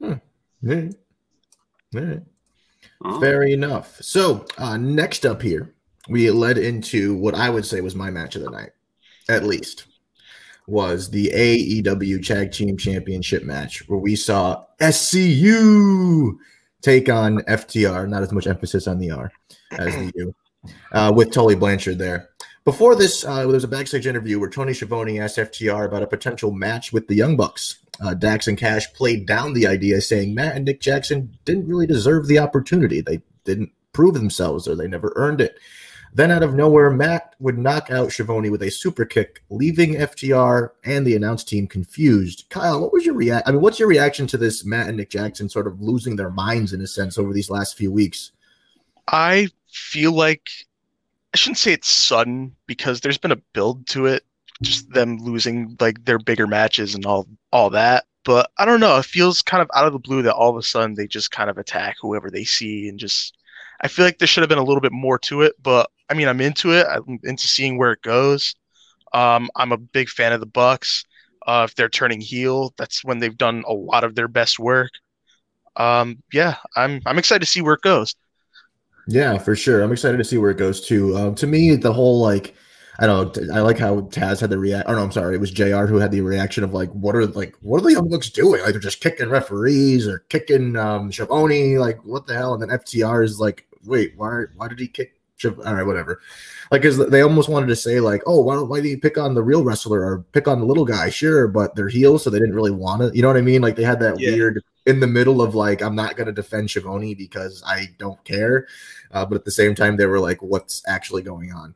Hmm. 0.00 0.12
All 0.12 0.18
right. 0.62 0.94
All 1.94 2.00
right. 2.02 2.22
Oh. 3.04 3.20
Fair 3.20 3.42
enough. 3.44 3.96
So 4.02 4.46
uh, 4.58 4.76
next 4.76 5.24
up 5.24 5.40
here, 5.40 5.74
we 6.08 6.30
led 6.30 6.58
into 6.58 7.14
what 7.14 7.34
I 7.34 7.48
would 7.48 7.64
say 7.64 7.80
was 7.80 7.94
my 7.94 8.10
match 8.10 8.36
of 8.36 8.42
the 8.42 8.50
night, 8.50 8.70
at 9.28 9.44
least, 9.44 9.86
was 10.66 11.10
the 11.10 11.30
AEW 11.34 12.26
Tag 12.26 12.52
Team 12.52 12.76
Championship 12.76 13.44
match 13.44 13.88
where 13.88 13.98
we 13.98 14.16
saw 14.16 14.64
SCU 14.80 16.36
take 16.82 17.08
on 17.08 17.38
FTR. 17.40 18.08
Not 18.08 18.22
as 18.22 18.32
much 18.32 18.46
emphasis 18.46 18.86
on 18.86 18.98
the 18.98 19.10
R 19.10 19.32
as 19.72 19.94
the 19.94 20.12
U, 20.16 20.34
uh, 20.92 21.12
with 21.14 21.32
Tully 21.32 21.54
Blanchard 21.54 21.98
there. 21.98 22.30
Before 22.64 22.94
this, 22.94 23.24
uh, 23.24 23.38
there 23.38 23.48
was 23.48 23.64
a 23.64 23.68
backstage 23.68 24.06
interview 24.06 24.38
where 24.38 24.50
Tony 24.50 24.74
Schiavone 24.74 25.18
asked 25.18 25.38
FTR 25.38 25.86
about 25.86 26.02
a 26.02 26.06
potential 26.06 26.52
match 26.52 26.92
with 26.92 27.08
the 27.08 27.14
Young 27.14 27.36
Bucks. 27.36 27.78
Uh, 28.00 28.14
Dax 28.14 28.46
and 28.46 28.56
Cash 28.56 28.92
played 28.94 29.26
down 29.26 29.52
the 29.52 29.66
idea, 29.66 30.00
saying 30.00 30.34
Matt 30.34 30.56
and 30.56 30.64
Nick 30.64 30.80
Jackson 30.80 31.36
didn't 31.44 31.68
really 31.68 31.86
deserve 31.86 32.26
the 32.26 32.38
opportunity. 32.38 33.00
They 33.00 33.20
didn't 33.44 33.72
prove 33.92 34.14
themselves 34.14 34.66
or 34.66 34.74
they 34.74 34.88
never 34.88 35.12
earned 35.16 35.40
it. 35.40 35.58
Then, 36.12 36.32
out 36.32 36.42
of 36.42 36.54
nowhere, 36.54 36.90
Matt 36.90 37.36
would 37.38 37.56
knock 37.56 37.90
out 37.90 38.10
Schiavone 38.10 38.50
with 38.50 38.62
a 38.62 38.70
super 38.70 39.04
kick, 39.04 39.44
leaving 39.48 39.94
FTR 39.94 40.70
and 40.82 41.06
the 41.06 41.14
announce 41.14 41.44
team 41.44 41.68
confused. 41.68 42.46
Kyle, 42.48 42.80
what 42.80 42.92
was 42.92 43.06
your 43.06 43.14
react? 43.14 43.48
I 43.48 43.52
mean, 43.52 43.60
what's 43.60 43.78
your 43.78 43.88
reaction 43.88 44.26
to 44.28 44.36
this 44.36 44.64
Matt 44.64 44.88
and 44.88 44.96
Nick 44.96 45.10
Jackson 45.10 45.48
sort 45.48 45.68
of 45.68 45.80
losing 45.80 46.16
their 46.16 46.30
minds 46.30 46.72
in 46.72 46.80
a 46.80 46.86
sense 46.86 47.16
over 47.16 47.32
these 47.32 47.48
last 47.48 47.76
few 47.76 47.92
weeks? 47.92 48.32
I 49.06 49.48
feel 49.68 50.12
like 50.12 50.48
I 51.32 51.36
shouldn't 51.36 51.58
say 51.58 51.72
it's 51.72 51.88
sudden 51.88 52.56
because 52.66 53.00
there's 53.00 53.18
been 53.18 53.32
a 53.32 53.42
build 53.52 53.86
to 53.88 54.06
it, 54.06 54.24
just 54.62 54.90
them 54.90 55.18
losing 55.18 55.76
like 55.80 56.04
their 56.04 56.18
bigger 56.18 56.46
matches 56.46 56.94
and 56.94 57.06
all 57.06 57.26
all 57.52 57.70
that. 57.70 58.04
But 58.24 58.50
I 58.58 58.64
don't 58.64 58.80
know. 58.80 58.98
It 58.98 59.06
feels 59.06 59.42
kind 59.42 59.62
of 59.62 59.70
out 59.74 59.86
of 59.86 59.92
the 59.92 59.98
blue 59.98 60.22
that 60.22 60.34
all 60.34 60.50
of 60.50 60.56
a 60.56 60.62
sudden 60.62 60.94
they 60.94 61.06
just 61.06 61.30
kind 61.30 61.48
of 61.48 61.58
attack 61.58 61.96
whoever 62.00 62.30
they 62.30 62.44
see 62.44 62.88
and 62.88 62.98
just. 62.98 63.36
I 63.82 63.88
feel 63.88 64.04
like 64.04 64.18
there 64.18 64.28
should 64.28 64.42
have 64.42 64.50
been 64.50 64.58
a 64.58 64.64
little 64.64 64.82
bit 64.82 64.92
more 64.92 65.18
to 65.20 65.40
it, 65.40 65.54
but 65.62 65.90
I 66.10 66.14
mean, 66.14 66.28
I'm 66.28 66.42
into 66.42 66.72
it. 66.72 66.86
I'm 66.86 67.18
into 67.22 67.48
seeing 67.48 67.78
where 67.78 67.92
it 67.92 68.02
goes. 68.02 68.54
Um, 69.14 69.48
I'm 69.56 69.72
a 69.72 69.78
big 69.78 70.10
fan 70.10 70.34
of 70.34 70.40
the 70.40 70.46
Bucks. 70.46 71.04
Uh, 71.46 71.66
if 71.68 71.74
they're 71.74 71.88
turning 71.88 72.20
heel, 72.20 72.74
that's 72.76 73.02
when 73.02 73.20
they've 73.20 73.36
done 73.36 73.64
a 73.66 73.72
lot 73.72 74.04
of 74.04 74.14
their 74.14 74.28
best 74.28 74.58
work. 74.58 74.90
Um, 75.76 76.22
yeah, 76.32 76.56
I'm 76.76 77.00
I'm 77.06 77.18
excited 77.18 77.40
to 77.40 77.50
see 77.50 77.62
where 77.62 77.74
it 77.74 77.80
goes. 77.80 78.14
Yeah, 79.08 79.38
for 79.38 79.56
sure. 79.56 79.82
I'm 79.82 79.92
excited 79.92 80.18
to 80.18 80.24
see 80.24 80.36
where 80.36 80.50
it 80.50 80.58
goes 80.58 80.86
too. 80.86 81.16
Um, 81.16 81.34
to 81.36 81.46
me, 81.46 81.74
the 81.74 81.92
whole 81.92 82.20
like, 82.20 82.54
I 83.00 83.06
don't. 83.06 83.36
I 83.50 83.62
like 83.62 83.78
how 83.78 84.02
Taz 84.02 84.40
had 84.40 84.50
the 84.50 84.58
react. 84.58 84.86
Oh 84.86 84.94
no, 84.94 85.02
I'm 85.02 85.10
sorry. 85.10 85.34
It 85.34 85.40
was 85.40 85.50
Jr. 85.50 85.86
who 85.86 85.96
had 85.96 86.12
the 86.12 86.20
reaction 86.20 86.62
of 86.62 86.74
like, 86.74 86.90
what 86.90 87.16
are 87.16 87.26
like, 87.26 87.56
what 87.62 87.78
are 87.78 87.84
the 87.84 87.92
Young 87.92 88.10
Bucks 88.10 88.28
doing? 88.28 88.60
Like 88.60 88.72
they're 88.72 88.80
just 88.80 89.00
kicking 89.00 89.30
referees 89.30 90.06
or 90.06 90.18
kicking 90.28 90.76
um 90.76 91.10
Schiavone. 91.10 91.78
Like 91.78 92.04
what 92.04 92.26
the 92.26 92.34
hell? 92.34 92.52
And 92.52 92.62
then 92.62 92.78
FTR 92.78 93.24
is 93.24 93.40
like, 93.40 93.66
wait, 93.86 94.12
why? 94.16 94.44
Why 94.54 94.68
did 94.68 94.78
he 94.78 94.86
kick? 94.86 95.14
All 95.42 95.74
right, 95.74 95.86
whatever. 95.86 96.20
Like, 96.70 96.82
cause 96.82 96.98
they 97.08 97.22
almost 97.22 97.48
wanted 97.48 97.68
to 97.68 97.76
say 97.76 97.98
like, 97.98 98.22
oh, 98.26 98.42
why, 98.42 98.56
do 98.56 98.64
why 98.66 98.82
do 98.82 98.88
you 98.88 98.98
pick 98.98 99.16
on 99.16 99.32
the 99.32 99.42
real 99.42 99.64
wrestler 99.64 100.04
or 100.04 100.26
pick 100.32 100.46
on 100.46 100.60
the 100.60 100.66
little 100.66 100.84
guy? 100.84 101.08
Sure, 101.08 101.48
but 101.48 101.74
they're 101.74 101.88
heels, 101.88 102.22
so 102.22 102.28
they 102.28 102.38
didn't 102.38 102.54
really 102.54 102.70
want 102.70 103.00
to. 103.00 103.10
You 103.16 103.22
know 103.22 103.28
what 103.28 103.38
I 103.38 103.40
mean? 103.40 103.62
Like 103.62 103.76
they 103.76 103.82
had 103.82 104.00
that 104.00 104.20
yeah. 104.20 104.32
weird 104.32 104.62
in 104.84 105.00
the 105.00 105.06
middle 105.06 105.40
of 105.40 105.54
like, 105.54 105.80
I'm 105.80 105.94
not 105.94 106.16
going 106.16 106.26
to 106.26 106.32
defend 106.32 106.68
Schiavone 106.68 107.14
because 107.14 107.62
I 107.66 107.86
don't 107.98 108.22
care, 108.24 108.66
uh, 109.12 109.24
but 109.24 109.36
at 109.36 109.46
the 109.46 109.50
same 109.50 109.74
time, 109.74 109.96
they 109.96 110.04
were 110.04 110.20
like, 110.20 110.42
what's 110.42 110.82
actually 110.86 111.22
going 111.22 111.52
on? 111.52 111.74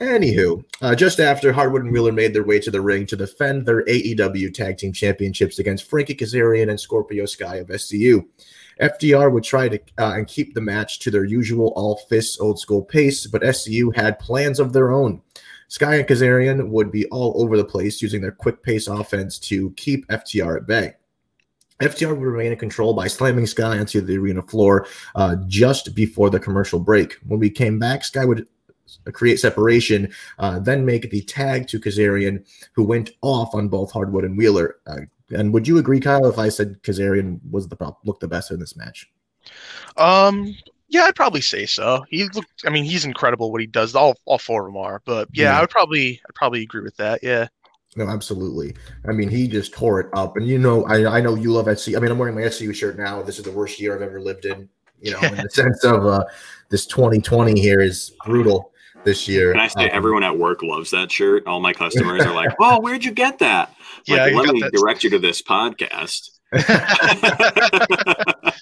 Anywho, 0.00 0.64
uh, 0.80 0.94
just 0.94 1.20
after 1.20 1.52
Harwood 1.52 1.84
and 1.84 1.92
Wheeler 1.92 2.10
made 2.10 2.32
their 2.32 2.44
way 2.44 2.58
to 2.60 2.70
the 2.70 2.80
ring 2.80 3.04
to 3.04 3.16
defend 3.16 3.66
their 3.66 3.84
AEW 3.84 4.52
Tag 4.54 4.78
Team 4.78 4.94
Championships 4.94 5.58
against 5.58 5.90
Frankie 5.90 6.14
Kazarian 6.14 6.70
and 6.70 6.80
Scorpio 6.80 7.26
Sky 7.26 7.56
of 7.56 7.68
SCU. 7.68 8.24
FTR 8.80 9.30
would 9.30 9.44
try 9.44 9.68
to 9.68 9.78
uh, 9.98 10.14
and 10.14 10.26
keep 10.26 10.54
the 10.54 10.60
match 10.62 11.00
to 11.00 11.10
their 11.10 11.24
usual 11.24 11.74
all 11.76 11.96
fists 12.08 12.40
old 12.40 12.58
school 12.58 12.82
pace, 12.82 13.26
but 13.26 13.42
SCU 13.42 13.94
had 13.94 14.18
plans 14.18 14.58
of 14.58 14.72
their 14.72 14.90
own. 14.90 15.20
Sky 15.68 15.96
and 15.96 16.08
Kazarian 16.08 16.70
would 16.70 16.90
be 16.90 17.04
all 17.06 17.34
over 17.36 17.58
the 17.58 17.64
place 17.64 18.00
using 18.00 18.22
their 18.22 18.32
quick 18.32 18.62
pace 18.62 18.88
offense 18.88 19.38
to 19.38 19.70
keep 19.72 20.08
FTR 20.08 20.56
at 20.56 20.66
bay. 20.66 20.94
FTR 21.80 22.10
would 22.10 22.20
remain 22.20 22.52
in 22.52 22.58
control 22.58 22.94
by 22.94 23.06
slamming 23.06 23.46
Sky 23.46 23.78
onto 23.78 24.00
the 24.00 24.16
arena 24.16 24.42
floor 24.42 24.86
uh, 25.14 25.36
just 25.46 25.94
before 25.94 26.30
the 26.30 26.40
commercial 26.40 26.80
break. 26.80 27.18
When 27.26 27.38
we 27.38 27.50
came 27.50 27.78
back, 27.78 28.02
Sky 28.04 28.24
would 28.24 28.48
create 29.12 29.40
separation, 29.40 30.12
uh, 30.38 30.58
then 30.58 30.84
make 30.84 31.10
the 31.10 31.22
tag 31.22 31.68
to 31.68 31.80
Kazarian, 31.80 32.46
who 32.72 32.84
went 32.84 33.10
off 33.22 33.54
on 33.54 33.68
both 33.68 33.92
Harwood 33.92 34.24
and 34.24 34.36
Wheeler. 34.36 34.76
Uh, 34.86 35.00
and 35.30 35.52
would 35.52 35.68
you 35.68 35.78
agree, 35.78 36.00
Kyle, 36.00 36.26
if 36.26 36.38
I 36.38 36.48
said 36.48 36.82
Kazarian 36.82 37.40
was 37.50 37.68
the 37.68 37.94
looked 38.04 38.20
the 38.20 38.28
best 38.28 38.50
in 38.50 38.58
this 38.58 38.76
match? 38.76 39.10
Um, 39.96 40.54
yeah, 40.88 41.04
I'd 41.04 41.14
probably 41.14 41.40
say 41.40 41.66
so. 41.66 42.04
He 42.08 42.28
looked. 42.34 42.64
I 42.66 42.70
mean, 42.70 42.84
he's 42.84 43.04
incredible 43.04 43.52
what 43.52 43.60
he 43.60 43.66
does. 43.66 43.94
All 43.94 44.16
all 44.24 44.38
four 44.38 44.66
of 44.66 44.72
them 44.72 44.76
are. 44.76 45.00
But 45.04 45.28
yeah, 45.32 45.44
yeah. 45.44 45.58
I 45.58 45.60
would 45.60 45.70
probably 45.70 46.20
I'd 46.28 46.34
probably 46.34 46.62
agree 46.62 46.82
with 46.82 46.96
that. 46.96 47.22
Yeah. 47.22 47.48
No, 47.96 48.06
absolutely. 48.06 48.76
I 49.08 49.12
mean, 49.12 49.28
he 49.28 49.48
just 49.48 49.72
tore 49.72 50.00
it 50.00 50.08
up. 50.12 50.36
And 50.36 50.46
you 50.46 50.58
know, 50.58 50.84
I, 50.84 51.18
I 51.18 51.20
know 51.20 51.34
you 51.34 51.52
love 51.52 51.66
SC. 51.78 51.96
I 51.96 52.00
mean, 52.00 52.10
I'm 52.10 52.18
wearing 52.18 52.36
my 52.36 52.42
SCU 52.42 52.72
shirt 52.72 52.96
now. 52.96 53.20
This 53.20 53.38
is 53.38 53.44
the 53.44 53.50
worst 53.50 53.80
year 53.80 53.94
I've 53.94 54.02
ever 54.02 54.20
lived 54.20 54.44
in. 54.44 54.68
You 55.00 55.12
know, 55.12 55.20
in 55.20 55.36
the 55.36 55.50
sense 55.52 55.82
of 55.84 56.06
uh, 56.06 56.24
this 56.68 56.86
2020 56.86 57.60
here 57.60 57.80
is 57.80 58.12
brutal 58.24 58.72
this 59.04 59.28
year. 59.28 59.52
Can 59.52 59.60
I 59.60 59.68
say 59.68 59.84
um, 59.84 59.90
everyone 59.92 60.22
at 60.22 60.36
work 60.36 60.62
loves 60.62 60.90
that 60.90 61.10
shirt? 61.10 61.46
All 61.46 61.60
my 61.60 61.72
customers 61.72 62.22
are 62.22 62.34
like, 62.34 62.50
"Oh, 62.60 62.80
where'd 62.80 63.04
you 63.04 63.12
get 63.12 63.38
that?" 63.40 63.74
Yeah, 64.06 64.24
like, 64.24 64.34
let 64.34 64.54
me 64.54 64.62
that. 64.62 64.72
direct 64.72 65.04
you 65.04 65.10
to 65.10 65.18
this 65.18 65.42
podcast. 65.42 66.30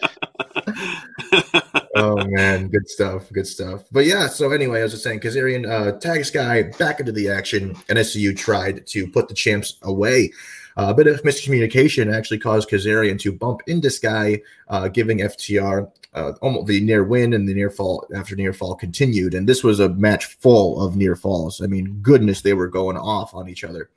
oh 1.96 2.24
man, 2.26 2.68
good 2.68 2.88
stuff, 2.88 3.30
good 3.32 3.46
stuff. 3.46 3.84
But 3.92 4.04
yeah, 4.04 4.26
so 4.26 4.52
anyway, 4.52 4.80
I 4.80 4.82
was 4.84 4.92
just 4.92 5.04
saying, 5.04 5.20
Kazarian 5.20 5.68
uh, 5.68 5.98
tags 5.98 6.28
Sky 6.28 6.64
back 6.78 7.00
into 7.00 7.12
the 7.12 7.28
action, 7.28 7.76
and 7.88 7.98
SCU 7.98 8.36
tried 8.36 8.86
to 8.88 9.08
put 9.08 9.28
the 9.28 9.34
champs 9.34 9.78
away. 9.82 10.32
Uh, 10.76 10.90
a 10.90 10.94
bit 10.94 11.08
of 11.08 11.20
miscommunication 11.22 12.14
actually 12.14 12.38
caused 12.38 12.70
Kazarian 12.70 13.18
to 13.20 13.32
bump 13.32 13.62
into 13.66 13.90
Sky, 13.90 14.40
uh, 14.68 14.88
giving 14.88 15.18
FTR 15.18 15.90
uh, 16.14 16.32
almost 16.42 16.66
the 16.66 16.80
near 16.80 17.04
win 17.04 17.32
and 17.34 17.48
the 17.48 17.54
near 17.54 17.70
fall 17.70 18.06
after 18.14 18.34
near 18.34 18.52
fall 18.52 18.74
continued. 18.74 19.34
And 19.34 19.48
this 19.48 19.62
was 19.62 19.80
a 19.80 19.90
match 19.90 20.24
full 20.24 20.80
of 20.82 20.96
near 20.96 21.16
falls. 21.16 21.60
I 21.60 21.66
mean, 21.66 21.98
goodness, 22.02 22.42
they 22.42 22.54
were 22.54 22.68
going 22.68 22.96
off 22.96 23.34
on 23.34 23.48
each 23.48 23.64
other. 23.64 23.90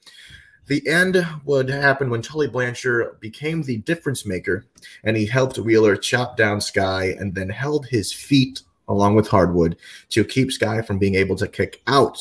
The 0.68 0.88
end 0.88 1.26
would 1.46 1.70
happen 1.70 2.10
when 2.10 2.22
Tully 2.22 2.48
Blanchard 2.48 3.20
became 3.20 3.64
the 3.64 3.78
difference 3.78 4.26
maker 4.26 4.66
and 5.04 5.18
he 5.18 5.26
helped 5.26 5.58
Wheeler 5.58 5.96
chop 5.98 6.38
down 6.38 6.62
Sky 6.62 7.16
and 7.20 7.34
then 7.34 7.50
held 7.50 7.88
his 7.88 8.14
feet 8.14 8.62
along 8.88 9.16
with 9.16 9.28
Harwood 9.28 9.78
to 10.10 10.24
keep 10.24 10.52
Sky 10.52 10.82
from 10.82 11.00
being 11.00 11.16
able 11.16 11.36
to 11.38 11.48
kick 11.48 11.82
out, 11.88 12.20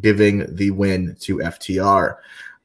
giving 0.00 0.44
the 0.56 0.70
win 0.70 1.16
to 1.20 1.38
FTR. 1.38 2.16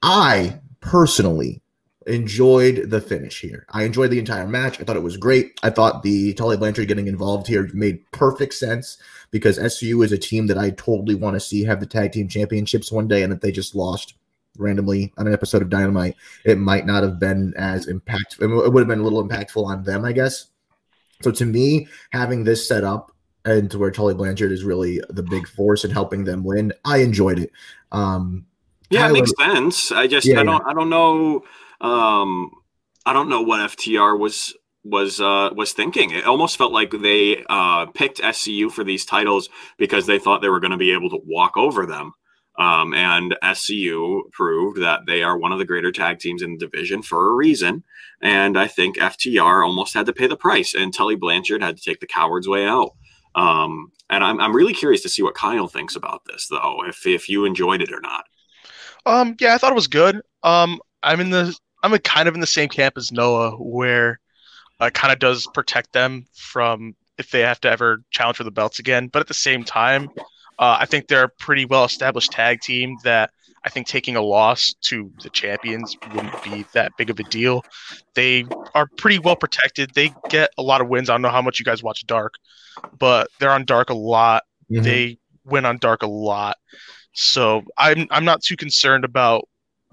I 0.01 0.59
personally 0.79 1.61
enjoyed 2.09 2.89
the 2.89 2.99
finish 2.99 3.39
here. 3.39 3.65
I 3.69 3.83
enjoyed 3.83 4.09
the 4.09 4.19
entire 4.19 4.47
match. 4.47 4.79
I 4.79 4.83
thought 4.83 4.97
it 4.97 5.03
was 5.03 5.17
great. 5.17 5.59
I 5.63 5.69
thought 5.69 6.03
the 6.03 6.33
Tully 6.33 6.57
Blanchard 6.57 6.87
getting 6.87 7.07
involved 7.07 7.47
here 7.47 7.69
made 7.73 8.09
perfect 8.11 8.55
sense 8.55 8.97
because 9.31 9.59
SCU 9.59 10.03
is 10.03 10.11
a 10.11 10.17
team 10.17 10.47
that 10.47 10.57
I 10.57 10.71
totally 10.71 11.15
want 11.15 11.35
to 11.35 11.39
see 11.39 11.63
have 11.63 11.79
the 11.79 11.85
tag 11.85 12.11
team 12.11 12.27
championships 12.27 12.91
one 12.91 13.07
day, 13.07 13.23
and 13.23 13.31
if 13.31 13.41
they 13.41 13.51
just 13.51 13.75
lost 13.75 14.15
randomly 14.57 15.13
on 15.17 15.27
an 15.27 15.33
episode 15.33 15.61
of 15.61 15.69
Dynamite, 15.69 16.15
it 16.45 16.57
might 16.57 16.85
not 16.85 17.03
have 17.03 17.19
been 17.19 17.53
as 17.55 17.85
impactful. 17.85 18.41
It 18.65 18.69
would 18.73 18.81
have 18.81 18.87
been 18.87 18.99
a 18.99 19.03
little 19.03 19.25
impactful 19.25 19.63
on 19.63 19.83
them, 19.83 20.03
I 20.03 20.11
guess. 20.11 20.47
So 21.21 21.31
to 21.31 21.45
me, 21.45 21.87
having 22.11 22.43
this 22.43 22.67
set 22.67 22.83
up 22.83 23.11
and 23.45 23.69
to 23.71 23.77
where 23.77 23.91
Tully 23.91 24.13
Blanchard 24.15 24.51
is 24.51 24.63
really 24.63 25.01
the 25.09 25.23
big 25.23 25.47
force 25.47 25.85
in 25.85 25.91
helping 25.91 26.23
them 26.23 26.43
win, 26.43 26.73
I 26.85 26.97
enjoyed 26.97 27.39
it. 27.39 27.51
Um, 27.91 28.45
yeah, 28.89 29.01
Tyler, 29.01 29.11
it 29.11 29.13
makes 29.13 29.31
sense. 29.37 29.91
I 29.91 30.07
just 30.07 30.25
yeah, 30.25 30.41
I 30.41 30.43
don't 30.43 30.61
yeah. 30.65 30.71
I 30.71 30.73
don't 30.73 30.89
know 30.89 31.43
um, 31.81 32.51
I 33.05 33.13
don't 33.13 33.29
know 33.29 33.41
what 33.41 33.71
FTR 33.71 34.17
was 34.17 34.53
was 34.83 35.19
uh, 35.19 35.50
was 35.55 35.74
thinking. 35.74 36.12
It 36.12 36.25
almost 36.25 36.57
felt 36.57 36.71
like 36.71 36.91
they 36.91 37.43
uh, 37.50 37.88
picked 37.88 38.19
SCU 38.19 38.71
for 38.71 38.83
these 38.83 39.05
titles 39.05 39.50
because 39.77 40.05
they 40.05 40.19
thought 40.19 40.41
they 40.41 40.50
were 40.50 40.59
going 40.59 40.71
to 40.71 40.77
be 40.77 40.91
able 40.91 41.09
to 41.09 41.21
walk 41.25 41.57
over 41.57 41.86
them. 41.86 42.13
Um, 42.57 42.93
and 42.93 43.38
SCU 43.41 44.29
proved 44.31 44.81
that 44.81 45.05
they 45.07 45.24
are 45.24 45.38
one 45.38 45.53
of 45.53 45.59
the 45.59 45.65
greater 45.65 45.93
tag 45.93 46.19
teams 46.19 46.41
in 46.41 46.53
the 46.53 46.57
division 46.57 47.01
for 47.01 47.29
a 47.29 47.33
reason. 47.33 47.83
And 48.21 48.59
I 48.59 48.67
think 48.67 48.98
FTR 48.98 49.65
almost 49.65 49.93
had 49.93 50.05
to 50.07 50.13
pay 50.13 50.27
the 50.27 50.36
price, 50.36 50.74
and 50.74 50.93
Tully 50.93 51.15
Blanchard 51.15 51.63
had 51.63 51.77
to 51.77 51.83
take 51.83 52.01
the 52.01 52.07
coward's 52.07 52.50
way 52.50 52.67
out. 52.67 52.95
Um, 53.33 53.91
and 54.09 54.24
I'm, 54.24 54.41
I'm 54.41 54.55
really 54.55 54.74
curious 54.74 55.01
to 55.03 55.09
see 55.09 55.21
what 55.21 55.36
Kyle 55.36 55.67
thinks 55.67 55.95
about 55.95 56.24
this, 56.25 56.48
though, 56.50 56.83
if 56.86 57.05
if 57.07 57.29
you 57.29 57.45
enjoyed 57.45 57.81
it 57.81 57.93
or 57.93 58.01
not. 58.01 58.25
Um, 59.05 59.38
yeah, 59.39 59.55
I 59.55 59.57
thought 59.57 59.71
it 59.71 59.75
was 59.75 59.88
good. 59.88 60.21
Um, 60.43 60.81
I'm 61.01 61.21
in 61.21 61.29
the 61.29 61.55
I'm 61.81 61.98
kind 62.00 62.27
of 62.27 62.36
in 62.36 62.41
the 62.41 62.48
same 62.48 62.69
camp 62.69 62.98
as 62.98 63.12
Noah, 63.12 63.51
where 63.51 64.19
uh, 64.79 64.89
kind 64.89 65.12
of 65.13 65.19
does 65.19 65.48
protect 65.53 65.93
them 65.93 66.25
from 66.33 66.95
if 67.17 67.31
they 67.31 67.41
have 67.41 67.59
to 67.62 67.69
ever 67.69 68.01
challenge 68.12 68.38
for 68.38 68.43
the 68.43 68.51
belts 68.51 68.79
again. 68.79 69.07
But 69.07 69.19
at 69.19 69.27
the 69.27 69.33
same 69.33 69.63
time, 69.63 70.09
uh, 70.57 70.77
I 70.79 70.86
think 70.86 71.07
they're 71.07 71.25
a 71.25 71.29
pretty 71.29 71.65
well 71.65 71.86
established 71.86 72.31
tag 72.31 72.62
team 72.62 72.98
that 73.03 73.31
I 73.63 73.69
think 73.69 73.88
taking 73.88 74.15
a 74.15 74.21
loss 74.21 74.74
to 74.83 75.12
the 75.21 75.29
champions 75.29 75.98
wouldn't 76.13 76.43
be 76.43 76.65
that 76.74 76.93
big 76.98 77.09
of 77.09 77.19
a 77.19 77.24
deal. 77.24 77.63
They 78.13 78.45
are 78.74 78.88
pretty 78.98 79.19
well 79.19 79.36
protected. 79.36 79.91
They 79.93 80.13
get 80.29 80.51
a 80.57 80.62
lot 80.62 80.81
of 80.81 80.88
wins. 80.88 81.09
I 81.09 81.13
don't 81.13 81.21
know 81.21 81.29
how 81.29 81.41
much 81.41 81.59
you 81.59 81.65
guys 81.65 81.83
watch 81.83 82.05
Dark, 82.07 82.36
but 82.98 83.29
they're 83.39 83.51
on 83.51 83.65
Dark 83.65 83.89
a 83.89 83.93
lot. 83.95 84.43
Mm-hmm. 84.71 84.83
They 84.83 85.17
win 85.43 85.65
on 85.65 85.77
Dark 85.77 86.03
a 86.03 86.07
lot. 86.07 86.57
So 87.13 87.63
I'm 87.77 88.07
I'm 88.12 88.25
not 88.25 88.41
too 88.41 88.55
concerned 88.55 89.03
about 89.03 89.48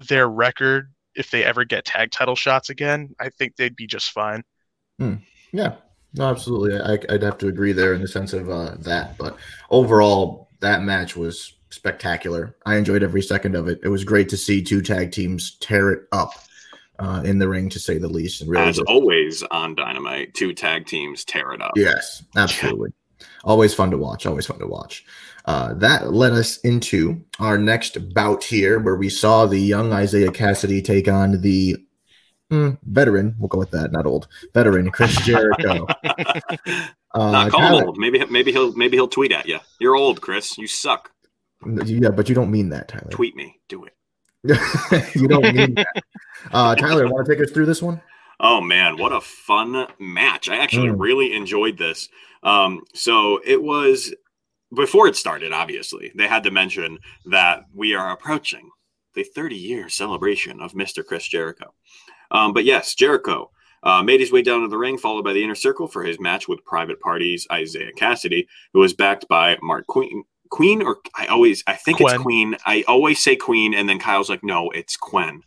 their 0.07 0.29
record 0.29 0.91
if 1.17 1.31
they 1.31 1.43
ever 1.43 1.65
get 1.65 1.83
tag 1.83 2.11
title 2.11 2.35
shots 2.35 2.69
again, 2.69 3.15
I 3.19 3.29
think 3.29 3.55
they'd 3.55 3.75
be 3.75 3.87
just 3.87 4.11
fine. 4.11 4.43
Hmm. 4.99 5.15
Yeah, 5.51 5.75
no, 6.13 6.29
absolutely. 6.29 6.79
I, 6.79 6.99
would 7.11 7.23
have 7.23 7.37
to 7.39 7.47
agree 7.47 7.71
there 7.73 7.93
in 7.93 8.01
the 8.01 8.07
sense 8.07 8.33
of 8.33 8.49
uh, 8.49 8.75
that. 8.79 9.17
But 9.17 9.35
overall, 9.69 10.49
that 10.59 10.83
match 10.83 11.17
was 11.17 11.53
spectacular. 11.69 12.55
I 12.65 12.75
enjoyed 12.75 13.03
every 13.03 13.21
second 13.21 13.55
of 13.55 13.67
it. 13.67 13.79
It 13.83 13.89
was 13.89 14.03
great 14.03 14.29
to 14.29 14.37
see 14.37 14.61
two 14.61 14.81
tag 14.81 15.11
teams 15.11 15.57
tear 15.59 15.91
it 15.91 16.03
up 16.11 16.31
uh, 16.99 17.21
in 17.25 17.39
the 17.39 17.47
ring, 17.47 17.69
to 17.69 17.79
say 17.79 17.97
the 17.97 18.07
least. 18.07 18.41
And 18.41 18.49
really, 18.49 18.67
as 18.67 18.79
always 18.79 19.43
on 19.43 19.75
Dynamite, 19.75 20.33
two 20.33 20.53
tag 20.53 20.85
teams 20.85 21.25
tear 21.25 21.53
it 21.53 21.61
up. 21.61 21.71
Yes, 21.75 22.23
absolutely. 22.35 22.91
always 23.43 23.73
fun 23.73 23.91
to 23.91 23.97
watch. 23.97 24.25
Always 24.25 24.45
fun 24.45 24.59
to 24.59 24.67
watch. 24.67 25.05
Uh, 25.47 25.73
that 25.75 26.13
led 26.13 26.33
us 26.33 26.57
into 26.57 27.23
our 27.39 27.57
next 27.57 28.13
bout 28.13 28.43
here, 28.43 28.79
where 28.79 28.97
we 28.97 29.07
saw 29.07 29.45
the 29.45 29.57
young 29.57 29.97
Isiah 29.97 30.27
Kassidy 30.29 30.83
take 30.83 31.07
on 31.07 31.39
the 31.39 31.77
mm, 32.51 32.77
veteran. 32.83 33.33
We'll 33.39 33.47
go 33.47 33.57
with 33.57 33.71
that, 33.71 33.93
not 33.93 34.05
old 34.05 34.27
veteran 34.53 34.91
Chris 34.91 35.15
Jericho. 35.21 35.87
uh, 36.03 36.85
not 37.13 37.51
call 37.51 37.85
old. 37.85 37.97
Maybe 37.97 38.23
maybe 38.25 38.51
he'll 38.51 38.73
maybe 38.73 38.97
he'll 38.97 39.07
tweet 39.07 39.31
at 39.31 39.47
you. 39.47 39.59
You're 39.79 39.95
old, 39.95 40.19
Chris. 40.19 40.57
You 40.57 40.67
suck. 40.67 41.11
Yeah, 41.65 42.09
but 42.09 42.27
you 42.27 42.35
don't 42.35 42.51
mean 42.51 42.69
that, 42.69 42.89
Tyler. 42.89 43.07
Tweet 43.09 43.37
me. 43.37 43.57
Do 43.69 43.85
it. 43.85 43.93
you 45.15 45.29
don't 45.29 45.55
mean 45.55 45.75
that. 45.75 46.03
Uh, 46.51 46.75
Tyler, 46.75 47.07
want 47.07 47.25
to 47.25 47.33
take 47.33 47.41
us 47.41 47.51
through 47.51 47.65
this 47.67 47.81
one? 47.81 48.01
Oh 48.41 48.59
man, 48.59 48.97
what 48.97 49.13
a 49.13 49.21
fun 49.21 49.87
match! 49.97 50.49
I 50.49 50.57
actually 50.57 50.89
mm. 50.89 50.99
really 50.99 51.33
enjoyed 51.33 51.77
this. 51.77 52.09
Um, 52.43 52.81
so 52.93 53.39
it 53.45 53.63
was 53.63 54.13
before 54.73 55.07
it 55.07 55.15
started, 55.15 55.51
obviously, 55.53 56.11
they 56.15 56.27
had 56.27 56.43
to 56.43 56.51
mention 56.51 56.99
that 57.25 57.65
we 57.73 57.93
are 57.93 58.11
approaching 58.11 58.69
the 59.15 59.23
30 59.23 59.55
year 59.55 59.89
celebration 59.89 60.61
of 60.61 60.73
Mr. 60.73 61.05
Chris 61.05 61.27
Jericho. 61.27 61.73
Um, 62.31 62.53
but 62.53 62.65
yes, 62.65 62.93
Jericho 62.93 63.51
uh, 63.83 64.03
made 64.03 64.19
his 64.19 64.31
way 64.31 64.41
down 64.41 64.61
to 64.61 64.67
the 64.67 64.77
ring, 64.77 64.97
followed 64.97 65.23
by 65.23 65.33
the 65.33 65.43
inner 65.43 65.55
circle 65.55 65.87
for 65.87 66.03
his 66.03 66.19
match 66.19 66.47
with 66.47 66.63
Private 66.65 66.99
Party's 66.99 67.47
Isiah 67.51 67.91
Kassidy, 67.93 68.47
who 68.73 68.79
was 68.79 68.93
backed 68.93 69.27
by 69.27 69.55
Marq 69.57 69.85
Quen, 69.87 70.23
Queen 70.49 70.81
or 70.81 70.97
I 71.15 71.27
always 71.27 71.63
I 71.67 71.73
think 71.73 71.99
Quen. 71.99 72.15
it's 72.15 72.21
Queen. 72.23 72.57
I 72.65 72.83
always 72.87 73.23
say 73.23 73.35
Queen, 73.35 73.73
and 73.73 73.87
then 73.87 73.99
Kyle's 73.99 74.29
like, 74.29 74.43
no, 74.43 74.69
it's 74.71 74.97
Quen. 74.97 75.41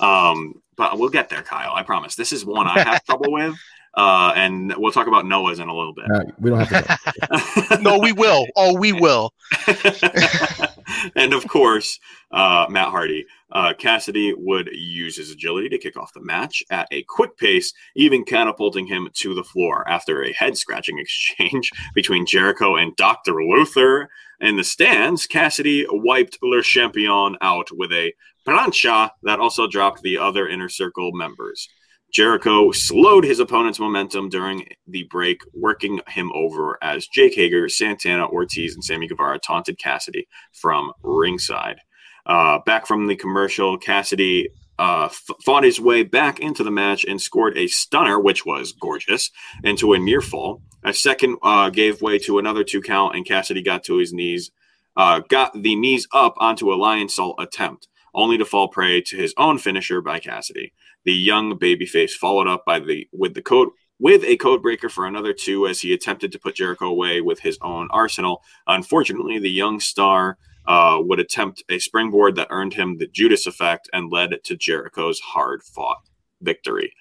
Um, 0.00 0.54
but 0.76 0.98
we'll 0.98 1.10
get 1.10 1.28
there, 1.28 1.42
Kyle. 1.42 1.74
I 1.74 1.82
promise. 1.82 2.14
This 2.14 2.32
is 2.32 2.44
one 2.44 2.66
I 2.66 2.80
have 2.80 3.04
trouble 3.06 3.32
with. 3.32 3.54
Uh, 3.94 4.32
and 4.36 4.72
we'll 4.76 4.92
talk 4.92 5.08
about 5.08 5.26
Noah's 5.26 5.58
in 5.58 5.68
a 5.68 5.74
little 5.74 5.92
bit. 5.92 6.10
Uh, 6.10 6.24
we 6.38 6.50
don't 6.50 6.60
have 6.60 7.68
to. 7.68 7.78
no, 7.82 7.98
we 7.98 8.12
will. 8.12 8.46
Oh, 8.56 8.78
we 8.78 8.92
will. 8.92 9.34
and 11.16 11.32
of 11.32 11.46
course, 11.48 11.98
uh, 12.30 12.66
Matt 12.68 12.88
Hardy. 12.88 13.26
Uh, 13.52 13.72
Kassidy 13.76 14.32
would 14.36 14.70
use 14.72 15.16
his 15.16 15.32
agility 15.32 15.68
to 15.70 15.78
kick 15.78 15.96
off 15.96 16.12
the 16.12 16.22
match 16.22 16.62
at 16.70 16.86
a 16.92 17.02
quick 17.02 17.36
pace, 17.36 17.72
even 17.96 18.24
catapulting 18.24 18.86
him 18.86 19.08
to 19.14 19.34
the 19.34 19.42
floor 19.42 19.88
after 19.88 20.22
a 20.22 20.32
head 20.32 20.56
scratching 20.56 20.98
exchange 21.00 21.70
between 21.94 22.26
Jericho 22.26 22.76
and 22.76 22.94
Dr. 22.96 23.42
Luther. 23.42 24.08
In 24.40 24.56
the 24.56 24.64
stands, 24.64 25.26
Kassidy 25.26 25.84
wiped 25.88 26.38
Le 26.42 26.62
Champion 26.62 27.36
out 27.40 27.68
with 27.72 27.92
a 27.92 28.14
plancha 28.46 29.10
that 29.24 29.40
also 29.40 29.66
dropped 29.66 30.02
the 30.02 30.16
other 30.16 30.48
inner 30.48 30.68
circle 30.68 31.10
members. 31.12 31.68
Jericho 32.12 32.72
slowed 32.72 33.24
his 33.24 33.40
opponent's 33.40 33.78
momentum 33.78 34.28
during 34.28 34.68
the 34.86 35.04
break, 35.04 35.40
working 35.54 36.00
him 36.08 36.30
over 36.34 36.78
as 36.82 37.06
Jake 37.06 37.34
Hager, 37.34 37.68
Santana, 37.68 38.26
Ortiz, 38.28 38.74
and 38.74 38.84
Sammy 38.84 39.06
Guevara 39.06 39.38
taunted 39.38 39.78
Kassidy 39.78 40.26
from 40.52 40.92
ringside. 41.02 41.80
Uh, 42.26 42.58
back 42.66 42.86
from 42.86 43.06
the 43.06 43.16
commercial, 43.16 43.78
Kassidy 43.78 44.46
uh, 44.78 45.06
f- 45.06 45.36
fought 45.44 45.64
his 45.64 45.80
way 45.80 46.02
back 46.02 46.40
into 46.40 46.64
the 46.64 46.70
match 46.70 47.04
and 47.04 47.20
scored 47.20 47.56
a 47.56 47.66
stunner, 47.66 48.18
which 48.18 48.46
was 48.46 48.72
gorgeous, 48.72 49.30
into 49.62 49.92
a 49.92 49.98
near 49.98 50.20
fall. 50.20 50.62
A 50.84 50.94
second 50.94 51.36
uh, 51.42 51.70
gave 51.70 52.00
way 52.00 52.18
to 52.20 52.38
another 52.38 52.64
two 52.64 52.80
count, 52.80 53.14
and 53.14 53.26
Kassidy 53.26 53.64
got 53.64 53.84
to 53.84 53.96
his 53.96 54.12
knees, 54.12 54.50
uh, 54.96 55.20
got 55.28 55.52
the 55.54 55.76
knees 55.76 56.08
up 56.12 56.34
onto 56.38 56.72
a 56.72 56.76
Lionsault 56.76 57.34
attempt, 57.38 57.88
only 58.14 58.38
to 58.38 58.44
fall 58.44 58.68
prey 58.68 59.00
to 59.02 59.16
his 59.16 59.34
own 59.36 59.58
finisher 59.58 60.00
by 60.00 60.20
Kassidy. 60.20 60.72
The 61.04 61.12
young 61.12 61.58
babyface 61.58 62.12
followed 62.12 62.48
up 62.48 62.64
by 62.64 62.80
the 62.80 63.08
with 63.12 63.34
the 63.34 63.42
code 63.42 63.68
with 63.98 64.24
a 64.24 64.36
code 64.36 64.62
breaker 64.62 64.88
for 64.88 65.06
another 65.06 65.32
two 65.32 65.66
as 65.66 65.80
he 65.80 65.92
attempted 65.92 66.32
to 66.32 66.38
put 66.38 66.54
Jericho 66.54 66.86
away 66.86 67.20
with 67.20 67.40
his 67.40 67.58
own 67.60 67.88
arsenal. 67.90 68.42
Unfortunately, 68.66 69.38
the 69.38 69.50
young 69.50 69.78
star 69.78 70.38
uh, 70.66 70.98
would 71.00 71.20
attempt 71.20 71.62
a 71.68 71.78
springboard 71.78 72.36
that 72.36 72.48
earned 72.50 72.74
him 72.74 72.96
the 72.96 73.06
Judas 73.06 73.46
effect 73.46 73.90
and 73.92 74.10
led 74.10 74.42
to 74.44 74.56
Jericho's 74.56 75.20
hard 75.20 75.62
fought 75.62 76.02
victory. 76.40 76.94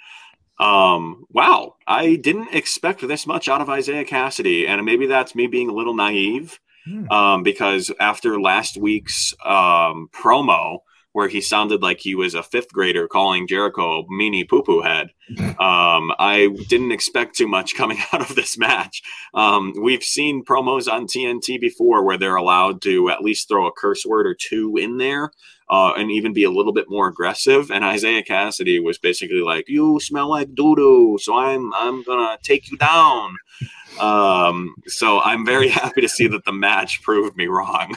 Um, 0.59 1.25
wow, 1.29 1.75
I 1.87 2.15
didn't 2.15 2.53
expect 2.53 3.07
this 3.07 3.25
much 3.25 3.47
out 3.47 3.61
of 3.61 3.69
Isiah 3.69 4.03
Kassidy, 4.03 4.67
and 4.67 4.83
maybe 4.85 5.05
that's 5.05 5.35
me 5.35 5.47
being 5.47 5.69
a 5.69 5.73
little 5.73 5.95
naive. 5.95 6.59
Hmm. 6.85 7.11
Um, 7.11 7.43
because 7.43 7.91
after 7.99 8.39
last 8.39 8.77
week's 8.77 9.33
um, 9.45 10.09
promo, 10.13 10.79
where 11.19 11.27
he 11.27 11.41
sounded 11.41 11.81
like 11.81 11.99
he 11.99 12.15
was 12.15 12.33
a 12.33 12.41
fifth 12.41 12.71
grader 12.71 13.05
calling 13.05 13.45
Jericho 13.45 13.99
a 13.99 14.03
meanie 14.05 14.47
poo 14.47 14.63
poo 14.63 14.81
head. 14.81 15.09
Um, 15.59 16.13
I 16.17 16.47
didn't 16.69 16.93
expect 16.93 17.35
too 17.35 17.47
much 17.47 17.75
coming 17.75 17.97
out 18.13 18.21
of 18.21 18.35
this 18.35 18.57
match. 18.57 19.03
Um, 19.33 19.73
we've 19.79 20.03
seen 20.03 20.45
promos 20.45 20.91
on 20.91 21.05
TNT 21.05 21.59
before 21.59 22.03
where 22.03 22.17
they're 22.17 22.37
allowed 22.37 22.81
to 22.83 23.09
at 23.09 23.21
least 23.21 23.49
throw 23.49 23.67
a 23.67 23.71
curse 23.71 24.05
word 24.05 24.25
or 24.25 24.33
two 24.33 24.77
in 24.77 24.97
there. 24.97 25.31
Uh, 25.69 25.91
and 25.97 26.09
even 26.09 26.33
be 26.33 26.45
a 26.45 26.49
little 26.49 26.73
bit 26.73 26.89
more 26.89 27.09
aggressive. 27.09 27.69
And 27.69 27.83
Isiah 27.83 28.23
Kassidy 28.23 28.81
was 28.81 28.97
basically 28.97 29.41
like, 29.41 29.65
"You 29.67 29.99
smell 29.99 30.29
like 30.29 30.55
doo 30.55 30.75
doo, 30.75 31.19
so 31.21 31.35
I'm 31.35 31.71
I'm 31.75 32.01
gonna 32.01 32.39
take 32.41 32.71
you 32.71 32.77
down." 32.77 33.35
Um, 33.99 34.73
so 34.87 35.19
I'm 35.21 35.45
very 35.45 35.67
happy 35.81 36.01
to 36.01 36.09
see 36.09 36.27
that 36.27 36.45
the 36.45 36.53
match 36.53 37.03
proved 37.03 37.37
me 37.37 37.45
wrong. 37.45 37.95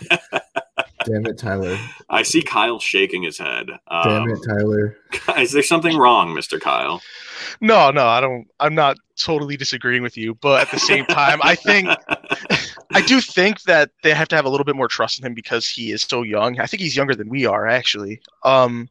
Damn 1.05 1.27
it, 1.27 1.38
Tyler. 1.38 1.79
I 2.09 2.23
see 2.23 2.43
Kyle 2.43 2.79
shaking 2.79 3.23
his 3.23 3.38
head. 3.38 3.67
Damn 4.03 4.23
Um, 4.23 4.31
it, 4.31 4.41
Tyler. 4.47 4.97
is 5.38 5.53
there 5.53 5.62
something 5.62 5.97
wrong, 5.97 6.35
Mister 6.35 6.59
Kyle? 6.59 7.01
No, 7.61 7.91
no, 7.91 8.07
I 8.07 8.21
don't. 8.21 8.47
I'm 8.61 8.75
not 8.75 8.97
totally 9.17 9.57
disagreeing 9.57 10.03
with 10.03 10.17
you, 10.17 10.35
but 10.37 10.61
at 10.62 10.71
the 10.71 10.79
same 10.79 11.05
time, 11.07 11.41
I 11.43 11.55
think 11.55 11.88
I 12.95 13.01
do 13.03 13.21
think 13.21 13.62
that 13.62 13.91
they 14.03 14.15
have 14.15 14.29
to 14.29 14.37
have 14.37 14.45
a 14.45 14.49
little 14.49 14.65
bit 14.65 14.77
more 14.77 14.88
trust 14.88 15.19
in 15.19 15.27
him 15.27 15.35
because 15.35 15.69
he 15.69 15.91
is 15.93 16.03
so 16.03 16.23
young. 16.23 16.61
I 16.61 16.67
think 16.67 16.83
he's 16.83 16.97
younger 16.97 17.15
than 17.15 17.29
we 17.29 17.47
are, 17.47 17.67
actually. 17.67 18.21
Um, 18.45 18.88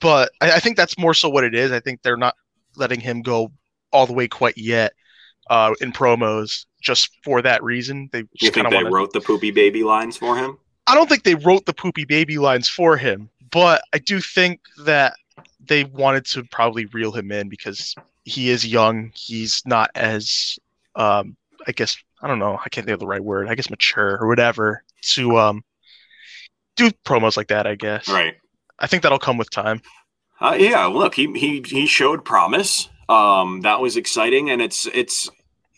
but 0.00 0.30
I, 0.40 0.52
I 0.52 0.60
think 0.60 0.76
that's 0.76 0.98
more 0.98 1.14
so 1.14 1.28
what 1.28 1.44
it 1.44 1.54
is. 1.54 1.72
I 1.72 1.80
think 1.80 2.02
they're 2.02 2.16
not 2.16 2.34
letting 2.76 3.00
him 3.00 3.22
go 3.22 3.52
all 3.92 4.06
the 4.06 4.12
way 4.12 4.26
quite 4.28 4.56
yet 4.58 4.94
uh, 5.50 5.74
in 5.80 5.92
promos 5.92 6.66
just 6.80 7.10
for 7.22 7.42
that 7.42 7.62
reason. 7.62 8.08
They 8.12 8.24
You 8.40 8.50
think 8.50 8.54
kind 8.64 8.72
they 8.72 8.78
of 8.78 8.82
want 8.84 8.86
to. 8.86 8.94
wrote 8.94 9.12
the 9.12 9.20
poopy 9.20 9.50
baby 9.50 9.82
lines 9.84 10.16
for 10.16 10.36
him? 10.36 10.58
I 10.92 10.94
don't 10.94 11.08
think 11.08 11.22
they 11.22 11.36
wrote 11.36 11.64
the 11.64 11.72
poopy 11.72 12.04
baby 12.04 12.36
lines 12.36 12.68
for 12.68 12.98
him, 12.98 13.30
but 13.50 13.82
I 13.94 13.98
do 13.98 14.20
think 14.20 14.60
that 14.84 15.14
they 15.58 15.84
wanted 15.84 16.26
to 16.26 16.44
probably 16.44 16.84
reel 16.84 17.12
him 17.12 17.32
in 17.32 17.48
because 17.48 17.94
he 18.24 18.50
is 18.50 18.66
young. 18.66 19.10
He's 19.14 19.62
not 19.64 19.90
as, 19.94 20.58
um, 20.94 21.34
I 21.66 21.72
guess, 21.72 21.96
I 22.20 22.28
don't 22.28 22.38
know. 22.38 22.58
I 22.62 22.68
can't 22.68 22.86
think 22.86 22.92
of 22.92 23.00
the 23.00 23.06
right 23.06 23.24
word. 23.24 23.48
I 23.48 23.54
guess 23.54 23.70
mature 23.70 24.18
or 24.20 24.28
whatever 24.28 24.84
to 25.14 25.38
um, 25.38 25.64
do 26.76 26.90
promos 27.06 27.38
like 27.38 27.48
that. 27.48 27.66
I 27.66 27.74
guess. 27.74 28.06
Right. 28.06 28.34
I 28.78 28.86
think 28.86 29.02
that'll 29.02 29.18
come 29.18 29.38
with 29.38 29.48
time. 29.48 29.80
Uh, 30.42 30.58
yeah. 30.60 30.84
Look, 30.84 31.14
he 31.14 31.26
he 31.32 31.64
he 31.66 31.86
showed 31.86 32.22
promise. 32.22 32.90
Um, 33.08 33.62
that 33.62 33.80
was 33.80 33.96
exciting, 33.96 34.50
and 34.50 34.60
it's 34.60 34.84
it's 34.92 35.30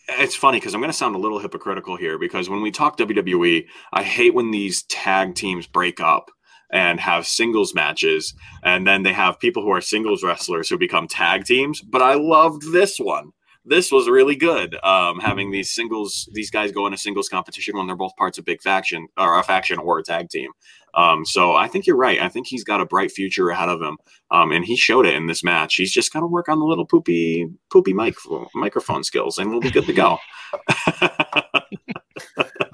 it's 0.07 0.35
funny 0.35 0.59
because 0.59 0.73
I'm 0.73 0.81
going 0.81 0.91
to 0.91 0.97
sound 0.97 1.15
a 1.15 1.19
little 1.19 1.39
hypocritical 1.39 1.95
here 1.95 2.17
because 2.17 2.49
when 2.49 2.61
we 2.61 2.71
talk 2.71 2.97
WWE, 2.97 3.65
I 3.93 4.03
hate 4.03 4.33
when 4.33 4.51
these 4.51 4.83
tag 4.83 5.35
teams 5.35 5.67
break 5.67 5.99
up 5.99 6.31
and 6.71 6.99
have 6.99 7.27
singles 7.27 7.73
matches, 7.73 8.33
and 8.63 8.85
then 8.87 9.03
they 9.03 9.13
have 9.13 9.39
people 9.39 9.63
who 9.63 9.71
are 9.71 9.81
singles 9.81 10.23
wrestlers 10.23 10.69
who 10.69 10.77
become 10.77 11.07
tag 11.07 11.45
teams. 11.45 11.81
But 11.81 12.01
I 12.01 12.15
loved 12.15 12.71
this 12.71 12.97
one. 12.97 13.31
This 13.67 13.91
was 13.91 14.07
really 14.07 14.35
good. 14.35 14.75
Um, 14.83 15.19
having 15.19 15.49
these 15.49 15.73
singles, 15.73 16.29
these 16.33 16.51
guys 16.51 16.71
go 16.71 16.85
in 16.85 16.93
a 16.93 16.97
singles 16.97 17.29
competition 17.29 17.75
when 17.75 17.87
they're 17.87 17.95
both 17.95 18.15
parts 18.15 18.37
of 18.37 18.45
big 18.45 18.61
faction 18.61 19.07
or 19.17 19.39
a 19.39 19.43
faction 19.43 19.79
or 19.79 19.97
a 19.97 20.03
tag 20.03 20.29
team. 20.29 20.51
Um, 20.95 21.25
so 21.25 21.55
I 21.55 21.67
think 21.67 21.85
you're 21.85 21.97
right. 21.97 22.21
I 22.21 22.29
think 22.29 22.47
he's 22.47 22.63
got 22.63 22.81
a 22.81 22.85
bright 22.85 23.11
future 23.11 23.49
ahead 23.49 23.69
of 23.69 23.81
him, 23.81 23.97
um, 24.31 24.51
and 24.51 24.65
he 24.65 24.75
showed 24.75 25.05
it 25.05 25.15
in 25.15 25.27
this 25.27 25.43
match. 25.43 25.75
He's 25.75 25.91
just 25.91 26.13
got 26.13 26.21
to 26.21 26.27
work 26.27 26.49
on 26.49 26.59
the 26.59 26.65
little 26.65 26.85
poopy 26.85 27.49
poopy 27.71 27.93
mic 27.93 28.15
microphone 28.53 29.03
skills, 29.03 29.37
and 29.37 29.49
we'll 29.49 29.59
be 29.59 29.71
good 29.71 29.85
to 29.85 29.93
go. 29.93 30.17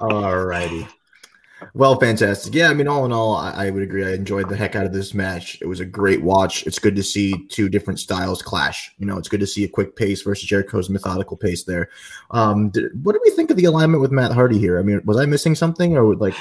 All 0.00 0.36
righty. 0.44 0.86
Well, 1.74 1.98
fantastic. 1.98 2.54
Yeah, 2.54 2.68
I 2.68 2.74
mean, 2.74 2.86
all 2.86 3.06
in 3.06 3.12
all, 3.12 3.34
I, 3.34 3.68
I 3.68 3.70
would 3.70 3.82
agree. 3.82 4.04
I 4.04 4.12
enjoyed 4.12 4.50
the 4.50 4.56
heck 4.56 4.76
out 4.76 4.84
of 4.84 4.92
this 4.92 5.14
match. 5.14 5.56
It 5.62 5.66
was 5.66 5.80
a 5.80 5.86
great 5.86 6.22
watch. 6.22 6.66
It's 6.66 6.78
good 6.78 6.94
to 6.96 7.02
see 7.02 7.46
two 7.48 7.70
different 7.70 7.98
styles 7.98 8.42
clash. 8.42 8.94
You 8.98 9.06
know, 9.06 9.16
it's 9.16 9.28
good 9.28 9.40
to 9.40 9.46
see 9.46 9.64
a 9.64 9.68
quick 9.68 9.96
pace 9.96 10.20
versus 10.20 10.46
Jericho's 10.46 10.90
methodical 10.90 11.34
pace 11.34 11.64
there. 11.64 11.88
Um, 12.30 12.68
did, 12.68 13.02
what 13.02 13.14
do 13.14 13.20
we 13.24 13.30
think 13.30 13.50
of 13.50 13.56
the 13.56 13.64
alignment 13.64 14.02
with 14.02 14.12
Matt 14.12 14.32
Hardy 14.32 14.58
here? 14.58 14.78
I 14.78 14.82
mean, 14.82 15.00
was 15.06 15.16
I 15.16 15.24
missing 15.24 15.54
something, 15.54 15.96
or 15.96 16.14
like? 16.14 16.34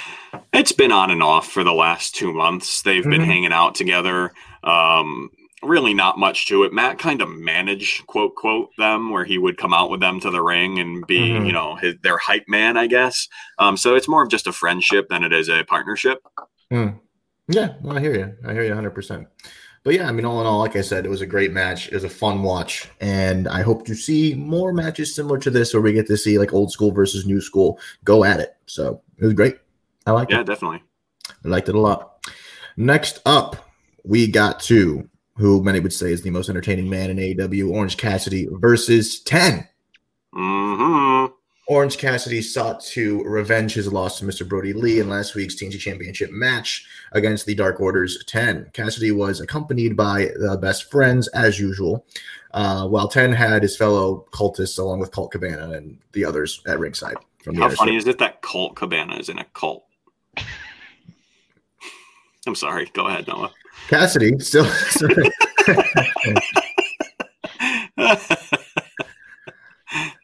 It's 0.52 0.74
been 0.74 0.91
on 0.91 1.12
and 1.12 1.24
off 1.24 1.48
for 1.50 1.63
the 1.63 1.72
last 1.74 2.13
two 2.13 2.34
months. 2.34 2.82
They've 2.82 3.04
been 3.04 3.22
Mhm. 3.22 3.26
hanging 3.26 3.54
out 3.54 3.74
together. 3.74 4.34
Um, 4.65 5.30
really, 5.63 5.93
not 5.93 6.17
much 6.17 6.47
to 6.47 6.63
it. 6.63 6.74
Matt 6.74 6.97
kind 7.00 7.21
of 7.21 7.30
managed 7.30 8.06
quote 8.08 8.36
quote 8.36 8.69
them, 8.78 9.12
where 9.12 9.24
he 9.26 9.38
would 9.38 9.58
come 9.58 9.74
out 9.74 9.89
with 9.89 10.00
them 10.00 10.19
to 10.21 10.32
the 10.32 10.41
ring 10.41 10.80
and 10.80 11.06
be, 11.08 11.19
Mhm. 11.30 11.45
you 11.45 11.54
know, 11.54 11.76
his, 11.76 11.95
their 12.04 12.17
hype 12.17 12.47
man, 12.47 12.78
I 12.78 12.88
guess. 12.88 13.28
Um, 13.60 13.78
so 13.78 13.95
it's 13.95 14.08
more 14.08 14.24
of 14.24 14.30
just 14.30 14.47
a 14.47 14.52
friendship 14.54 15.08
than 15.10 15.24
it 15.24 15.32
is 15.34 15.50
a 15.50 15.63
partnership. 15.63 16.19
Yeah, 16.69 17.74
well, 17.82 17.97
I 17.97 18.00
hear 18.00 18.15
you. 18.15 18.34
I 18.47 18.54
hear 18.54 18.63
you 18.63 18.71
100%. 18.74 19.28
But 19.84 19.95
yeah, 19.95 20.08
I 20.08 20.12
mean, 20.12 20.26
all 20.26 20.39
in 20.39 20.45
all, 20.47 20.60
like 20.60 20.76
I 20.76 20.82
said, 20.82 21.06
it 21.06 21.10
was 21.10 21.21
a 21.21 21.26
great 21.26 21.52
match. 21.52 21.88
It 21.88 21.93
was 21.95 22.04
a 22.04 22.10
fun 22.10 22.43
watch. 22.43 22.88
And 23.02 23.47
I 23.47 23.62
hope 23.63 23.86
to 23.88 23.95
see 23.95 24.36
more 24.36 24.71
matches 24.74 25.15
similar 25.15 25.39
to 25.39 25.50
this 25.50 25.74
where 25.74 25.82
we 25.82 25.91
get 25.91 26.06
to 26.08 26.17
see 26.17 26.38
like 26.38 26.54
old 26.54 26.71
school 26.71 26.91
versus 26.91 27.26
new 27.26 27.41
school 27.41 27.80
go 28.04 28.24
at 28.24 28.39
it. 28.39 28.56
So 28.67 29.02
it 29.17 29.26
was 29.26 29.34
great. 29.34 29.58
I 30.06 30.12
like 30.12 30.30
Yeah, 30.30 30.38
it. 30.38 30.39
Yeah, 30.39 30.43
definitely. 30.43 30.84
I 31.43 31.47
liked 31.47 31.67
it 31.67 31.76
a 31.76 31.80
lot. 31.80 32.26
Next 32.78 33.19
up, 33.26 33.69
we 34.06 34.28
got 34.28 34.60
to 34.62 35.10
who 35.41 35.63
many 35.63 35.80
would 35.80 35.91
say 35.91 36.12
is 36.12 36.21
the 36.21 36.30
most 36.30 36.49
entertaining 36.49 36.89
man 36.89 37.10
in 37.10 37.17
AEW, 37.17 37.71
Orange 37.71 37.97
Cassidy 37.97 38.47
versus 38.51 39.19
10. 39.21 39.67
hmm 40.34 41.25
Orange 41.67 41.97
Cassidy 41.97 42.41
sought 42.41 42.82
to 42.86 43.23
revenge 43.23 43.73
his 43.73 43.91
loss 43.91 44.19
to 44.19 44.25
Mr. 44.25 44.47
Brodie 44.47 44.73
Lee 44.73 44.99
in 44.99 45.08
last 45.08 45.36
week's 45.36 45.56
TNT 45.56 45.80
Championship 45.80 46.30
match 46.30 46.86
against 47.13 47.45
the 47.45 47.56
Dark 47.56 47.80
Order's 47.80 48.25
10. 48.25 48.71
Cassidy 48.73 49.12
was 49.12 49.39
accompanied 49.39 49.95
by 49.95 50.32
the 50.36 50.58
best 50.62 50.91
friends 50.91 51.30
as 51.30 51.60
usual, 51.62 52.06
uh, 52.54 52.88
while 52.89 53.08
10 53.08 53.32
had 53.32 53.63
his 53.63 53.77
fellow 53.77 54.25
cultists 54.34 54.80
along 54.80 54.99
with 54.99 55.12
Colt 55.12 55.32
Cabana 55.32 55.71
and 55.71 55.97
the 56.12 56.25
others 56.25 56.62
at 56.67 56.77
ringside. 56.77 57.15
From 57.41 57.56
the 57.56 57.62
How 57.62 57.69
funny 57.69 57.93
side. 57.93 57.97
is 57.99 58.08
it 58.08 58.17
that 58.17 58.41
Colt 58.41 58.75
Cabana 58.75 59.15
is 59.15 59.30
in 59.30 59.39
a 59.39 59.45
cult? 59.45 59.86
I'm 62.45 62.56
sorry. 62.56 62.91
Go 62.93 63.08
ahead, 63.08 63.27
Noah. 63.27 63.54
Cassidy 63.88 64.39
still. 64.39 64.67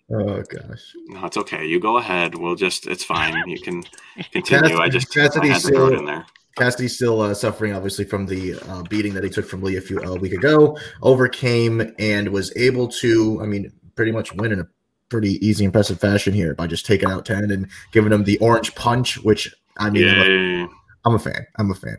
Oh 0.09 0.41
gosh. 0.41 0.93
No, 1.07 1.25
it's 1.25 1.35
okay. 1.37 1.65
You 1.65 1.79
go 1.81 1.97
ahead. 1.97 2.35
We'll 2.35 2.55
just. 2.55 2.87
It's 2.87 3.03
fine. 3.03 3.35
You 3.45 3.59
can 3.59 3.83
continue. 4.31 4.77
I 4.77 4.87
just 4.87 5.13
Cassidy 5.13 5.49
I 5.49 5.53
had 5.53 5.61
to 5.63 5.67
throw 5.67 5.87
it 5.87 5.99
in 5.99 6.05
there. 6.05 6.25
Cassidy's 6.55 6.95
still 6.95 7.21
uh, 7.21 7.33
suffering, 7.33 7.73
obviously, 7.73 8.05
from 8.05 8.25
the 8.25 8.55
uh, 8.67 8.83
beating 8.83 9.13
that 9.13 9.23
he 9.23 9.29
took 9.29 9.45
from 9.45 9.61
Lee 9.61 9.75
a 9.77 9.81
few 9.81 9.99
a 10.01 10.15
week 10.17 10.33
ago. 10.33 10.77
Overcame 11.03 11.93
and 11.99 12.29
was 12.29 12.55
able 12.55 12.87
to, 12.87 13.39
I 13.43 13.45
mean, 13.45 13.71
pretty 13.95 14.11
much 14.11 14.33
win 14.33 14.53
in 14.53 14.61
a 14.61 14.67
pretty 15.09 15.45
easy, 15.45 15.65
impressive 15.65 15.99
fashion 15.99 16.33
here 16.33 16.55
by 16.55 16.67
just 16.67 16.85
taking 16.85 17.11
out 17.11 17.25
ten 17.25 17.51
and 17.51 17.67
giving 17.91 18.11
him 18.11 18.23
the 18.23 18.39
orange 18.39 18.73
punch, 18.75 19.17
which 19.19 19.53
I 19.77 19.89
mean, 19.89 20.07
a, 20.07 20.67
I'm 21.05 21.15
a 21.15 21.19
fan. 21.19 21.45
I'm 21.57 21.69
a 21.69 21.75
fan. 21.75 21.97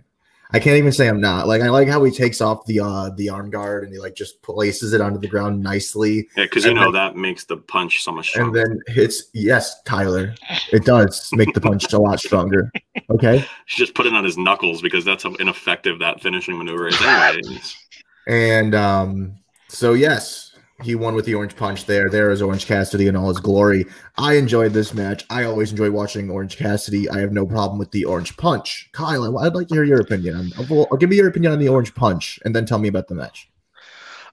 I 0.51 0.59
can't 0.59 0.79
even 0.79 0.93
say 0.93 1.09
I'm 1.09 1.21
not. 1.21 1.47
Like 1.47 1.61
I 1.61 1.69
like 1.69 1.89
how 1.89 2.03
he 2.05 2.11
takes 2.11 2.41
off 2.41 2.65
the 2.65 2.81
uh 2.81 3.11
the 3.17 3.29
arm 3.29 3.51
guard 3.51 3.85
and 3.85 3.93
he 3.93 3.99
like 3.99 4.15
just 4.15 4.41
places 4.43 4.93
it 4.95 5.01
onto 5.01 5.19
the 5.19 5.29
ground 5.29 5.63
nicely. 5.63 6.29
Yeah, 6.37 6.45
because 6.45 6.65
you 6.65 6.73
know 6.73 6.85
then, 6.85 6.93
that 6.93 7.17
makes 7.17 7.45
the 7.45 7.59
punch 7.59 8.03
so 8.03 8.13
much 8.13 8.31
stronger. 8.31 8.63
And 8.63 8.71
then 8.71 8.81
hits 8.95 9.25
yes, 9.35 9.83
Tyler. 9.83 10.35
It 10.73 10.85
does 10.85 11.29
make 11.33 11.53
the 11.53 11.61
punch 11.61 11.93
a 11.93 11.99
lot 11.99 12.21
stronger. 12.21 12.71
Okay. 13.11 13.39
He's 13.67 13.77
just 13.77 13.95
put 13.95 14.07
it 14.07 14.15
on 14.15 14.25
his 14.25 14.39
knuckles 14.39 14.81
because 14.81 15.05
that's 15.05 15.23
how 15.23 15.35
ineffective 15.35 15.99
that 15.99 16.23
finishing 16.23 16.57
maneuver 16.57 16.89
is 16.89 17.01
anyway. 17.03 17.59
and 18.27 18.75
um 18.75 19.35
so 19.69 19.93
yes, 19.93 20.48
he 20.83 20.95
won 20.95 21.15
with 21.15 21.25
the 21.25 21.35
Orange 21.35 21.57
Punch 21.57 21.87
there. 21.87 22.09
There 22.09 22.31
is 22.31 22.41
Orange 22.41 22.67
Cassidy 22.67 23.09
in 23.09 23.17
all 23.17 23.29
his 23.29 23.41
glory. 23.41 23.85
I 24.17 24.35
enjoyed 24.35 24.73
this 24.73 24.95
match. 24.95 25.25
I 25.29 25.45
always 25.45 25.73
enjoy 25.73 25.91
watching 25.91 26.31
Orange 26.31 26.57
Cassidy. 26.57 27.11
I 27.11 27.19
have 27.19 27.33
no 27.33 27.45
problem 27.47 27.79
with 27.79 27.91
the 27.91 28.05
Orange 28.05 28.37
Punch. 28.37 28.89
Kyle, 28.93 29.39
I'd 29.39 29.55
like 29.55 29.69
to 29.69 29.75
hear 29.75 29.85
your 29.85 30.01
opinion. 30.01 30.53
I'll, 30.57 30.87
I'll 30.91 30.97
give 30.97 31.11
me 31.11 31.17
your 31.17 31.29
opinion 31.29 31.53
on 31.53 31.59
the 31.59 31.69
Orange 31.69 31.95
Punch, 31.95 32.39
and 32.45 32.55
then 32.55 32.65
tell 32.65 32.79
me 32.79 32.89
about 32.89 33.09
the 33.09 33.17
match. 33.17 33.49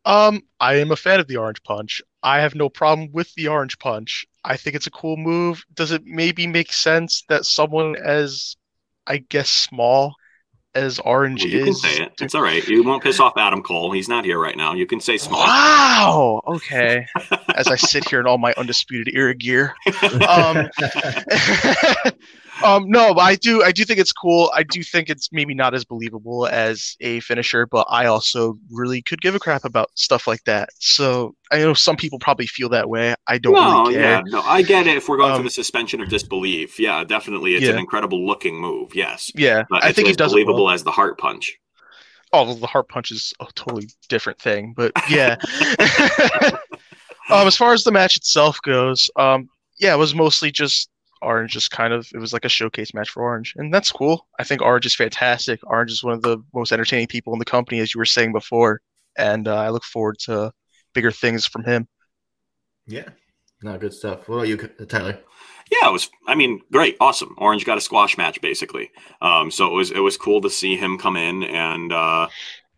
Um, 0.05 0.43
I 0.59 0.75
am 0.75 0.91
a 0.91 0.95
fan 0.95 1.19
of 1.19 1.27
the 1.27 1.37
Orange 1.37 1.63
Punch. 1.63 2.01
I 2.21 2.39
have 2.39 2.53
no 2.53 2.69
problem 2.69 3.09
with 3.11 3.33
the 3.33 3.47
Orange 3.47 3.79
Punch. 3.79 4.25
I 4.43 4.55
think 4.55 4.75
it's 4.75 4.87
a 4.87 4.91
cool 4.91 5.17
move. 5.17 5.65
Does 5.73 5.91
it 5.91 6.05
maybe 6.05 6.45
make 6.45 6.71
sense 6.71 7.23
that 7.27 7.45
someone 7.45 7.95
as, 7.95 8.55
I 9.07 9.17
guess, 9.17 9.49
small 9.49 10.13
as 10.75 10.99
Orange 10.99 11.43
well, 11.43 11.51
you 11.51 11.59
is. 11.59 11.65
can 11.65 11.73
say 11.75 12.03
it. 12.03 12.13
It's 12.21 12.35
all 12.35 12.41
right. 12.41 12.65
You 12.67 12.83
won't 12.83 13.01
piss 13.01 13.19
off 13.19 13.33
Adam 13.37 13.63
Cole. 13.63 13.91
He's 13.91 14.09
not 14.09 14.25
here 14.25 14.37
right 14.37 14.57
now. 14.57 14.73
You 14.73 14.85
can 14.85 14.99
say 14.99 15.17
small. 15.17 15.39
Wow. 15.39 16.41
Okay. 16.47 17.07
as 17.55 17.67
I 17.67 17.75
sit 17.77 18.07
here 18.07 18.19
in 18.19 18.27
all 18.27 18.37
my 18.37 18.53
undisputed 18.57 19.13
era 19.15 19.33
gear. 19.33 19.73
Um, 20.27 20.69
Um, 22.63 22.89
no, 22.89 23.13
but 23.13 23.21
I 23.21 23.35
do 23.35 23.63
I 23.63 23.71
do 23.71 23.83
think 23.83 23.99
it's 23.99 24.13
cool. 24.13 24.51
I 24.53 24.63
do 24.63 24.81
think 24.81 25.09
it's 25.09 25.31
maybe 25.31 25.53
not 25.53 25.73
as 25.73 25.83
believable 25.83 26.47
as 26.47 26.95
a 27.01 27.19
finisher, 27.19 27.65
but 27.65 27.85
I 27.89 28.05
also 28.05 28.57
really 28.71 29.01
could 29.01 29.21
give 29.21 29.35
a 29.35 29.39
crap 29.39 29.65
about 29.65 29.89
stuff 29.95 30.27
like 30.27 30.43
that. 30.45 30.69
So 30.79 31.35
I 31.51 31.57
know 31.59 31.73
some 31.73 31.97
people 31.97 32.19
probably 32.19 32.47
feel 32.47 32.69
that 32.69 32.89
way. 32.89 33.15
I 33.27 33.37
don't 33.37 33.53
no, 33.53 33.83
really. 33.83 33.95
Yeah, 33.95 34.21
no, 34.25 34.41
I 34.41 34.61
get 34.61 34.87
it 34.87 34.95
if 34.95 35.09
we're 35.09 35.17
going 35.17 35.31
um, 35.31 35.37
for 35.39 35.43
the 35.43 35.49
suspension 35.49 36.01
of 36.01 36.09
disbelief. 36.09 36.79
Yeah, 36.79 37.03
definitely. 37.03 37.55
It's 37.55 37.65
yeah. 37.65 37.71
an 37.71 37.79
incredible 37.79 38.25
looking 38.25 38.59
move. 38.59 38.95
Yes. 38.95 39.31
Yeah. 39.35 39.63
I 39.71 39.91
think 39.91 40.07
it's 40.07 40.17
believable 40.17 40.65
well. 40.65 40.73
as 40.73 40.83
the 40.83 40.91
heart 40.91 41.17
punch. 41.17 41.57
Oh, 42.33 42.53
the 42.53 42.67
heart 42.67 42.89
punch 42.89 43.11
is 43.11 43.33
a 43.39 43.47
totally 43.55 43.89
different 44.09 44.39
thing, 44.39 44.73
but 44.75 44.91
yeah. 45.09 45.35
um, 47.29 47.47
as 47.47 47.55
far 47.55 47.73
as 47.73 47.83
the 47.83 47.91
match 47.91 48.17
itself 48.17 48.59
goes, 48.61 49.09
um, 49.15 49.49
yeah, 49.79 49.93
it 49.93 49.97
was 49.97 50.15
mostly 50.15 50.51
just 50.51 50.89
Orange 51.25 51.51
just 51.51 51.71
kind 51.71 51.93
of 51.93 52.07
it 52.13 52.19
was 52.19 52.33
like 52.33 52.45
a 52.45 52.49
showcase 52.49 52.93
match 52.93 53.09
for 53.09 53.23
Orange, 53.23 53.53
and 53.57 53.73
that's 53.73 53.91
cool. 53.91 54.27
I 54.39 54.43
think 54.43 54.61
Orange 54.61 54.85
is 54.85 54.95
fantastic. 54.95 55.59
Orange 55.63 55.91
is 55.91 56.03
one 56.03 56.13
of 56.13 56.21
the 56.21 56.37
most 56.53 56.71
entertaining 56.71 57.07
people 57.07 57.33
in 57.33 57.39
the 57.39 57.45
company, 57.45 57.79
as 57.79 57.93
you 57.93 57.99
were 57.99 58.05
saying 58.05 58.31
before, 58.31 58.81
and 59.17 59.47
uh, 59.47 59.55
I 59.55 59.69
look 59.69 59.83
forward 59.83 60.19
to 60.19 60.51
bigger 60.93 61.11
things 61.11 61.45
from 61.45 61.63
him. 61.63 61.87
Yeah, 62.87 63.09
no, 63.61 63.77
good 63.77 63.93
stuff. 63.93 64.29
What 64.29 64.35
about 64.35 64.47
you, 64.47 64.57
Tyler? 64.57 65.19
Yeah, 65.71 65.89
it 65.89 65.93
was. 65.93 66.09
I 66.27 66.35
mean, 66.35 66.61
great, 66.71 66.95
awesome. 66.99 67.35
Orange 67.37 67.65
got 67.65 67.77
a 67.77 67.81
squash 67.81 68.17
match 68.17 68.39
basically. 68.41 68.91
Um, 69.21 69.49
so 69.49 69.67
it 69.67 69.73
was 69.73 69.91
it 69.91 69.99
was 69.99 70.17
cool 70.17 70.41
to 70.41 70.49
see 70.49 70.77
him 70.77 70.97
come 70.97 71.17
in 71.17 71.43
and 71.43 71.91
uh, 71.91 72.27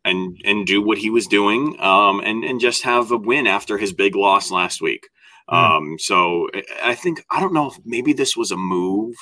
and 0.06 0.40
and 0.46 0.66
do 0.66 0.82
what 0.82 0.98
he 0.98 1.10
was 1.10 1.28
doing, 1.28 1.76
um, 1.80 2.22
and 2.22 2.44
and 2.44 2.60
just 2.60 2.84
have 2.84 3.12
a 3.12 3.18
win 3.18 3.46
after 3.46 3.78
his 3.78 3.92
big 3.92 4.16
loss 4.16 4.52
last 4.52 4.82
week. 4.82 5.10
Hmm. 5.50 5.56
Um, 5.56 6.00
so 6.00 6.50
I 6.84 6.96
think 6.96 7.24
I 7.30 7.40
don't 7.40 7.54
know 7.54 7.68
if 7.68 7.78
maybe 7.86 8.14
this 8.14 8.36
was 8.36 8.52
a 8.52 8.58
move 8.58 9.16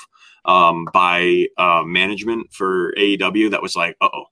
um, 0.44 0.86
by 0.92 1.46
uh, 1.58 1.82
management 1.84 2.52
for 2.52 2.92
AEW 2.98 3.50
that 3.50 3.62
was 3.62 3.76
like, 3.76 3.96
oh, 4.00 4.24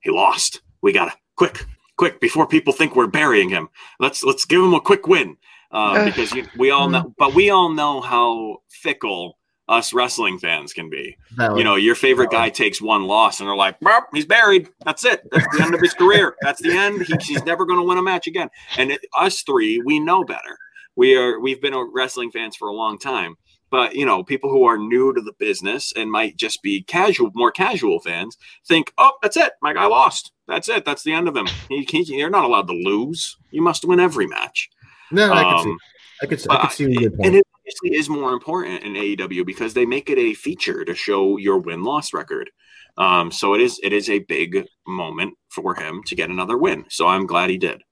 he 0.00 0.10
lost. 0.10 0.62
We 0.82 0.92
gotta 0.92 1.14
quick, 1.36 1.64
quick 1.96 2.20
before 2.20 2.46
people 2.46 2.72
think 2.72 2.96
we're 2.96 3.06
burying 3.06 3.48
him. 3.48 3.68
Let's 3.98 4.22
let's 4.22 4.44
give 4.44 4.62
him 4.62 4.74
a 4.74 4.80
quick 4.80 5.06
win 5.06 5.36
uh, 5.70 6.04
because 6.04 6.32
you, 6.32 6.46
we 6.56 6.70
all 6.70 6.88
know, 6.88 7.14
but 7.18 7.34
we 7.34 7.50
all 7.50 7.70
know 7.70 8.00
how 8.00 8.58
fickle 8.68 9.38
us 9.68 9.92
wrestling 9.92 10.38
fans 10.38 10.72
can 10.72 10.88
be. 10.88 11.16
you 11.38 11.62
know, 11.62 11.74
your 11.74 11.94
favorite 11.94 12.30
guy 12.30 12.48
takes 12.48 12.80
one 12.80 13.04
loss 13.04 13.38
and 13.38 13.48
they're 13.48 13.56
like, 13.56 13.76
he's 14.14 14.24
buried. 14.24 14.68
That's 14.84 15.04
it. 15.04 15.28
That's 15.30 15.56
the 15.56 15.62
end 15.62 15.74
of 15.74 15.80
his 15.80 15.92
career. 15.92 16.36
That's 16.40 16.62
the 16.62 16.72
end. 16.72 17.02
He, 17.02 17.14
he's 17.20 17.44
never 17.44 17.66
going 17.66 17.78
to 17.78 17.86
win 17.86 17.98
a 17.98 18.02
match 18.02 18.26
again. 18.26 18.48
And 18.78 18.90
it, 18.90 19.04
us 19.18 19.42
three, 19.42 19.82
we 19.84 20.00
know 20.00 20.24
better 20.24 20.58
we 20.98 21.16
are 21.16 21.40
we've 21.40 21.62
been 21.62 21.74
wrestling 21.94 22.30
fans 22.30 22.56
for 22.56 22.68
a 22.68 22.74
long 22.74 22.98
time 22.98 23.36
but 23.70 23.94
you 23.94 24.04
know 24.04 24.22
people 24.24 24.50
who 24.50 24.64
are 24.64 24.76
new 24.76 25.14
to 25.14 25.20
the 25.20 25.32
business 25.38 25.92
and 25.96 26.10
might 26.10 26.36
just 26.36 26.62
be 26.62 26.82
casual 26.82 27.30
more 27.34 27.50
casual 27.50 28.00
fans 28.00 28.36
think 28.66 28.92
oh 28.98 29.12
that's 29.22 29.36
it. 29.36 29.52
My 29.62 29.72
guy 29.72 29.86
lost. 29.86 30.32
That's 30.46 30.68
it. 30.68 30.84
That's 30.84 31.02
the 31.02 31.12
end 31.12 31.28
of 31.28 31.36
him. 31.36 31.46
He, 31.68 31.86
he, 31.88 32.16
you're 32.16 32.30
not 32.30 32.44
allowed 32.44 32.68
to 32.68 32.72
lose. 32.72 33.36
You 33.50 33.60
must 33.60 33.84
win 33.84 34.00
every 34.00 34.26
match. 34.26 34.70
No 35.10 35.32
i 35.32 35.42
can 35.42 35.62
see 35.62 35.70
um, 35.70 35.78
i 36.22 36.26
could, 36.26 36.46
I 36.50 36.56
could 36.62 36.72
see 36.72 36.90
your 36.90 37.10
point. 37.10 37.26
and 37.26 37.36
it 37.36 37.46
obviously 37.54 37.96
is 37.96 38.08
more 38.08 38.32
important 38.32 38.82
in 38.82 38.94
aew 38.94 39.46
because 39.46 39.74
they 39.74 39.86
make 39.86 40.10
it 40.10 40.18
a 40.18 40.34
feature 40.34 40.84
to 40.84 40.94
show 40.94 41.36
your 41.38 41.58
win-loss 41.58 42.12
record. 42.12 42.50
Um, 42.98 43.30
so 43.30 43.54
it 43.54 43.60
is 43.60 43.78
it 43.82 43.92
is 43.92 44.10
a 44.10 44.18
big 44.20 44.66
moment 44.86 45.34
for 45.50 45.74
him 45.76 46.02
to 46.04 46.14
get 46.14 46.30
another 46.30 46.58
win. 46.58 46.84
So 46.88 47.06
i'm 47.06 47.26
glad 47.26 47.50
he 47.50 47.58
did. 47.58 47.82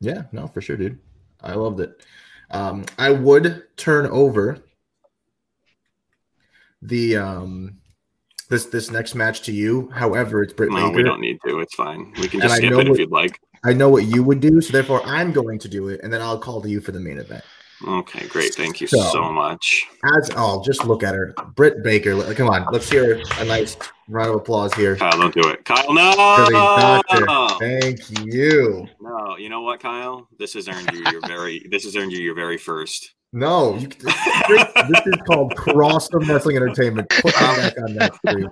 Yeah 0.00 0.22
no 0.32 0.46
for 0.46 0.60
sure 0.60 0.76
dude. 0.76 0.98
I 1.40 1.54
loved 1.54 1.80
it 1.80 2.02
um, 2.52 2.84
I 2.98 3.10
would 3.10 3.64
turn 3.76 4.06
over 4.06 4.58
the 6.82 7.16
um, 7.16 7.78
this 8.48 8.66
this 8.66 8.90
next 8.90 9.14
match 9.14 9.42
to 9.42 9.52
you. 9.52 9.90
However, 9.90 10.42
it's 10.42 10.52
Britt 10.52 10.70
no, 10.70 10.88
Baker. 10.88 10.96
we 10.96 11.02
don't 11.02 11.20
need 11.20 11.38
to. 11.46 11.60
It's 11.60 11.74
fine. 11.74 12.12
We 12.20 12.28
can 12.28 12.40
just 12.40 12.56
skip 12.56 12.70
it 12.70 12.76
what, 12.76 12.86
if 12.88 12.98
you'd 12.98 13.10
like. 13.10 13.38
I 13.64 13.72
know 13.72 13.88
what 13.88 14.04
you 14.04 14.22
would 14.22 14.40
do, 14.40 14.60
so 14.60 14.72
therefore 14.72 15.02
I'm 15.04 15.32
going 15.32 15.58
to 15.60 15.68
do 15.68 15.88
it, 15.88 16.00
and 16.02 16.12
then 16.12 16.20
I'll 16.20 16.38
call 16.38 16.60
to 16.62 16.68
you 16.68 16.80
for 16.80 16.92
the 16.92 17.00
main 17.00 17.18
event. 17.18 17.44
Okay, 17.86 18.26
great. 18.28 18.54
Thank 18.54 18.80
you 18.80 18.86
so, 18.86 19.00
so 19.10 19.32
much. 19.32 19.88
As 20.16 20.30
oh, 20.36 20.62
just 20.64 20.84
look 20.84 21.02
at 21.02 21.14
her, 21.14 21.34
Britt 21.56 21.82
Baker. 21.82 22.34
Come 22.34 22.48
on, 22.48 22.66
let's 22.72 22.88
hear 22.88 23.20
a 23.38 23.44
nice 23.44 23.76
round 24.08 24.30
of 24.30 24.36
applause 24.36 24.72
here. 24.74 24.96
Kyle, 24.96 25.18
don't 25.18 25.34
do 25.34 25.48
it. 25.48 25.64
Kyle, 25.64 25.92
no. 25.92 27.56
Thank 27.58 28.00
you. 28.24 28.86
No, 29.00 29.36
you 29.36 29.48
know 29.48 29.62
what, 29.62 29.80
Kyle? 29.80 30.28
This 30.38 30.54
has 30.54 30.68
earned 30.68 30.90
you 30.92 31.04
your 31.10 31.20
very. 31.26 31.66
this 31.70 31.84
has 31.84 31.96
earned 31.96 32.12
you 32.12 32.20
your 32.20 32.34
very 32.34 32.58
first. 32.58 33.14
No, 33.32 33.76
you, 33.76 33.88
this, 33.88 34.14
this 34.90 35.06
is 35.06 35.16
called 35.26 35.54
Crossum 35.56 36.28
Wrestling 36.28 36.56
Entertainment. 36.56 37.08
Put 37.08 37.34
that 37.34 37.74
back 37.74 37.82
on 37.82 37.94
that 37.94 38.14
screen. 38.16 38.50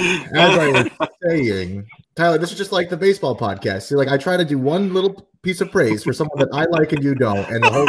As 0.34 0.58
I 0.58 0.70
was 0.70 1.08
saying, 1.22 1.86
Tyler, 2.20 2.36
this 2.36 2.52
is 2.52 2.58
just 2.58 2.70
like 2.70 2.90
the 2.90 2.98
baseball 2.98 3.34
podcast. 3.34 3.84
See, 3.84 3.94
like 3.94 4.08
I 4.08 4.18
try 4.18 4.36
to 4.36 4.44
do 4.44 4.58
one 4.58 4.92
little 4.92 5.26
piece 5.42 5.62
of 5.62 5.72
praise 5.72 6.04
for 6.04 6.12
someone 6.12 6.38
that 6.38 6.50
I 6.52 6.66
like 6.66 6.92
and 6.92 7.02
you 7.02 7.14
don't, 7.14 7.48
and 7.48 7.64
the 7.64 7.70
whole 7.70 7.86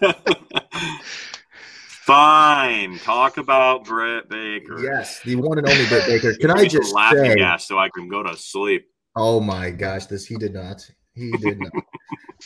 world. 0.00 0.16
Fine. 2.06 2.98
Talk 3.00 3.36
about 3.36 3.84
Britt 3.84 4.30
Baker. 4.30 4.82
Yes, 4.82 5.20
the 5.20 5.36
one 5.36 5.58
and 5.58 5.68
only 5.68 5.86
Britt 5.86 6.06
Baker. 6.06 6.34
Can 6.36 6.50
I 6.50 6.66
just 6.66 6.94
laughing 6.94 7.32
say, 7.32 7.34
gas 7.34 7.68
so 7.68 7.78
I 7.78 7.90
can 7.90 8.08
go 8.08 8.22
to 8.22 8.34
sleep? 8.38 8.86
Oh 9.14 9.38
my 9.38 9.70
gosh, 9.70 10.06
this 10.06 10.24
he 10.24 10.36
did 10.36 10.54
not. 10.54 10.90
He 11.14 11.30
did 11.32 11.60
not. 11.60 11.72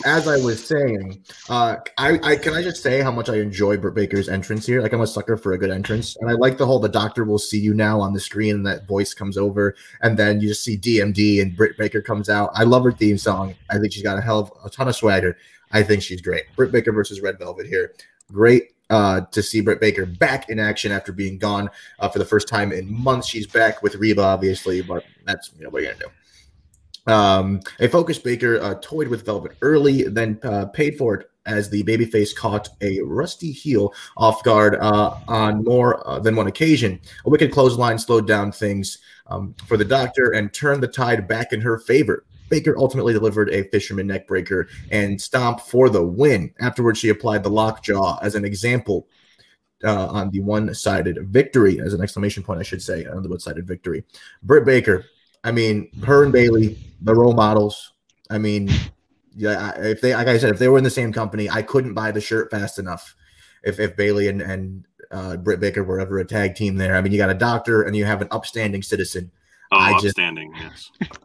As 0.04 0.28
I 0.28 0.36
was 0.36 0.64
saying, 0.64 1.24
uh, 1.48 1.76
I, 1.96 2.18
I 2.22 2.36
can 2.36 2.52
I 2.52 2.62
just 2.62 2.82
say 2.82 3.00
how 3.00 3.10
much 3.10 3.28
I 3.28 3.36
enjoy 3.36 3.78
Britt 3.78 3.94
Baker's 3.94 4.28
entrance 4.28 4.66
here. 4.66 4.82
Like 4.82 4.92
I'm 4.92 5.00
a 5.00 5.06
sucker 5.06 5.36
for 5.36 5.54
a 5.54 5.58
good 5.58 5.70
entrance, 5.70 6.16
and 6.20 6.30
I 6.30 6.34
like 6.34 6.58
the 6.58 6.66
whole 6.66 6.78
the 6.78 6.88
doctor 6.88 7.24
will 7.24 7.38
see 7.38 7.58
you 7.58 7.72
now 7.72 8.00
on 8.00 8.12
the 8.12 8.20
screen, 8.20 8.56
and 8.56 8.66
that 8.66 8.86
voice 8.86 9.14
comes 9.14 9.38
over, 9.38 9.74
and 10.02 10.18
then 10.18 10.40
you 10.40 10.48
just 10.48 10.62
see 10.62 10.76
DMD 10.76 11.40
and 11.40 11.56
Britt 11.56 11.78
Baker 11.78 12.02
comes 12.02 12.28
out. 12.28 12.50
I 12.54 12.64
love 12.64 12.84
her 12.84 12.92
theme 12.92 13.18
song. 13.18 13.54
I 13.70 13.78
think 13.78 13.92
she's 13.92 14.02
got 14.02 14.18
a 14.18 14.20
hell 14.20 14.40
of 14.40 14.52
a 14.64 14.70
ton 14.70 14.88
of 14.88 14.94
swagger. 14.96 15.36
I 15.72 15.82
think 15.82 16.02
she's 16.02 16.20
great. 16.20 16.44
Britt 16.54 16.70
Baker 16.70 16.92
versus 16.92 17.20
Red 17.20 17.38
Velvet 17.38 17.66
here. 17.66 17.94
Great 18.30 18.72
uh, 18.90 19.22
to 19.32 19.42
see 19.42 19.60
Britt 19.60 19.80
Baker 19.80 20.06
back 20.06 20.48
in 20.48 20.58
action 20.58 20.92
after 20.92 21.12
being 21.12 21.38
gone 21.38 21.70
uh, 21.98 22.08
for 22.08 22.18
the 22.18 22.24
first 22.24 22.48
time 22.48 22.72
in 22.72 22.92
months. 22.92 23.26
She's 23.26 23.46
back 23.46 23.82
with 23.82 23.94
Reba, 23.96 24.22
obviously, 24.22 24.82
but 24.82 25.04
that's 25.24 25.50
you 25.56 25.64
know 25.64 25.70
what 25.70 25.82
you're 25.82 25.92
you 25.92 25.98
gonna 25.98 26.12
do. 26.12 26.18
Um, 27.08 27.60
a 27.80 27.88
focused 27.88 28.22
Baker 28.22 28.60
uh, 28.60 28.74
toyed 28.82 29.08
with 29.08 29.24
Velvet 29.24 29.56
early, 29.62 30.02
then 30.04 30.38
uh, 30.42 30.66
paid 30.66 30.98
for 30.98 31.14
it 31.14 31.30
as 31.46 31.70
the 31.70 31.82
babyface 31.84 32.36
caught 32.36 32.68
a 32.82 33.00
rusty 33.00 33.50
heel 33.50 33.94
off 34.16 34.44
guard 34.44 34.76
uh, 34.76 35.16
on 35.26 35.64
more 35.64 36.06
uh, 36.06 36.18
than 36.18 36.36
one 36.36 36.46
occasion. 36.46 37.00
A 37.24 37.30
wicked 37.30 37.50
clothesline 37.50 37.98
slowed 37.98 38.26
down 38.26 38.52
things 38.52 38.98
um, 39.26 39.54
for 39.66 39.78
the 39.78 39.84
doctor 39.84 40.32
and 40.32 40.52
turned 40.52 40.82
the 40.82 40.88
tide 40.88 41.26
back 41.26 41.52
in 41.52 41.62
her 41.62 41.78
favor. 41.78 42.24
Baker 42.50 42.76
ultimately 42.78 43.12
delivered 43.12 43.50
a 43.50 43.64
fisherman 43.64 44.08
neckbreaker 44.08 44.66
and 44.90 45.20
stomp 45.20 45.60
for 45.60 45.88
the 45.88 46.02
win. 46.02 46.52
Afterwards, 46.60 46.98
she 46.98 47.08
applied 47.08 47.42
the 47.42 47.50
lockjaw 47.50 48.18
as 48.22 48.34
an 48.34 48.44
example 48.44 49.06
uh, 49.84 50.06
on 50.08 50.30
the 50.30 50.40
one-sided 50.40 51.18
victory, 51.28 51.80
as 51.80 51.94
an 51.94 52.02
exclamation 52.02 52.42
point, 52.42 52.60
I 52.60 52.64
should 52.64 52.82
say, 52.82 53.06
on 53.06 53.22
the 53.22 53.28
one-sided 53.28 53.66
victory. 53.66 54.04
Britt 54.42 54.64
Baker, 54.64 55.04
I 55.44 55.52
mean, 55.52 55.90
her 56.04 56.24
and 56.24 56.32
Bayley, 56.32 56.78
the 57.00 57.14
role 57.14 57.34
models. 57.34 57.92
I 58.30 58.38
mean, 58.38 58.70
yeah, 59.36 59.78
if 59.78 60.00
they, 60.00 60.14
like 60.14 60.28
I 60.28 60.38
said, 60.38 60.50
if 60.50 60.58
they 60.58 60.68
were 60.68 60.78
in 60.78 60.84
the 60.84 60.90
same 60.90 61.12
company, 61.12 61.48
I 61.48 61.62
couldn't 61.62 61.94
buy 61.94 62.10
the 62.10 62.20
shirt 62.20 62.50
fast 62.50 62.78
enough. 62.78 63.14
If 63.62 63.80
if 63.80 63.96
Bayley 63.96 64.28
and 64.28 64.42
and 64.42 64.84
uh, 65.10 65.36
Britt 65.36 65.60
Baker 65.60 65.84
were 65.84 66.00
ever 66.00 66.18
a 66.18 66.24
tag 66.24 66.54
team 66.54 66.76
there, 66.76 66.96
I 66.96 67.00
mean, 67.00 67.12
you 67.12 67.18
got 67.18 67.30
a 67.30 67.34
doctor 67.34 67.82
and 67.82 67.96
you 67.96 68.04
have 68.04 68.22
an 68.22 68.28
upstanding 68.30 68.82
citizen. 68.82 69.30
Oh, 69.72 69.78
I 69.78 69.92
upstanding, 69.92 70.52
just, 70.60 70.92
yes. 71.00 71.08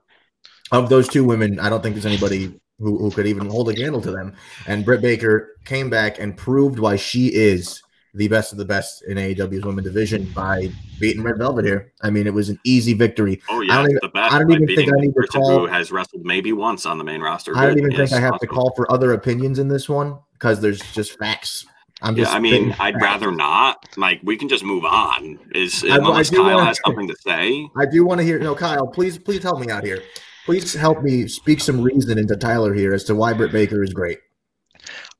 Of 0.72 0.90
those 0.90 1.08
two 1.08 1.24
women, 1.24 1.60
I 1.60 1.70
don't 1.70 1.84
think 1.84 1.94
there's 1.94 2.06
anybody 2.06 2.60
who, 2.80 2.98
who 2.98 3.12
could 3.12 3.28
even 3.28 3.48
hold 3.48 3.70
a 3.70 3.76
candle 3.76 4.02
to 4.02 4.10
them. 4.10 4.34
And 4.66 4.84
Britt 4.84 5.02
Baker 5.02 5.56
came 5.66 5.88
back 5.88 6.18
and 6.18 6.36
proved 6.36 6.80
why 6.80 6.96
she 6.96 7.28
is 7.28 7.83
the 8.14 8.28
best 8.28 8.52
of 8.52 8.58
the 8.58 8.66
best 8.66 9.04
in 9.04 9.18
AEW's 9.18 9.66
women 9.66 9.84
division 9.84 10.32
by 10.36 10.70
beating 11.00 11.24
Red 11.24 11.38
Velvet 11.38 11.66
here. 11.66 11.92
I 12.02 12.10
mean, 12.10 12.28
it 12.28 12.34
was 12.34 12.50
an 12.50 12.60
easy 12.64 12.94
victory. 12.94 13.42
Oh 13.50 13.62
yeah, 13.62 13.74
I 13.74 13.76
don't 13.78 13.90
even, 13.90 14.00
the 14.02 14.10
best. 14.10 14.34
I 14.34 14.40
don't 14.40 14.52
even 14.52 14.68
think 14.68 14.92
I 14.92 15.02
need 15.02 15.14
to 15.14 15.28
call. 15.28 15.60
Who 15.60 15.66
has 15.66 15.92
wrestled 15.92 16.26
maybe 16.26 16.54
once 16.54 16.86
on 16.86 16.98
the 16.98 17.04
main 17.04 17.22
roster. 17.22 17.58
I 17.58 17.66
don't 17.68 17.80
even 17.80 17.92
yes, 17.92 18.12
think 18.12 18.22
I 18.22 18.26
have 18.26 18.40
to 18.40 18.48
call 18.48 18.72
for 18.76 18.92
other 18.92 19.14
opinions 19.14 19.58
in 19.60 19.68
this 19.68 19.90
one 19.90 20.20
because 20.34 20.62
there's 20.62 20.82
just 20.94 21.18
facts. 21.18 21.66
I'm 22.04 22.16
just. 22.16 22.32
Yeah, 22.32 22.38
I 22.38 22.40
mean, 22.40 22.76
I'd 22.80 22.94
facts. 22.96 23.04
rather 23.04 23.32
not. 23.32 23.98
Like, 23.98 24.20
we 24.24 24.38
can 24.38 24.50
just 24.50 24.64
move 24.64 24.86
on. 24.86 25.40
Is 25.56 25.84
I, 25.84 25.96
unless 25.96 26.32
I 26.32 26.36
Kyle 26.36 26.44
wanna, 26.46 26.66
has 26.66 26.80
something 26.86 27.08
to 27.08 27.16
say. 27.16 27.68
I 27.76 27.86
do 27.86 28.06
want 28.06 28.20
to 28.20 28.26
hear. 28.26 28.38
No, 28.38 28.54
Kyle, 28.54 28.88
please, 28.88 29.18
please 29.18 29.42
help 29.42 29.60
me 29.60 29.72
out 29.72 29.84
here. 29.84 30.04
Please 30.46 30.74
help 30.74 31.02
me 31.02 31.28
speak 31.28 31.62
some 31.62 31.82
reason 31.82 32.18
into 32.18 32.36
Tyler 32.36 32.74
here 32.74 32.94
as 32.94 33.06
to 33.06 33.16
why 33.16 33.34
Britt 33.34 33.54
Baker 33.54 33.82
is 33.82 33.94
great. 33.94 34.20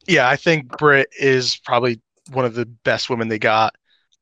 Yeah, 0.06 0.28
I 0.28 0.36
think 0.36 0.78
Britt 0.78 1.08
is 1.18 1.56
probably 1.64 2.02
one 2.34 2.46
of 2.46 2.56
the 2.56 2.66
best 2.66 3.10
women 3.10 3.28
they 3.28 3.40
got 3.40 3.76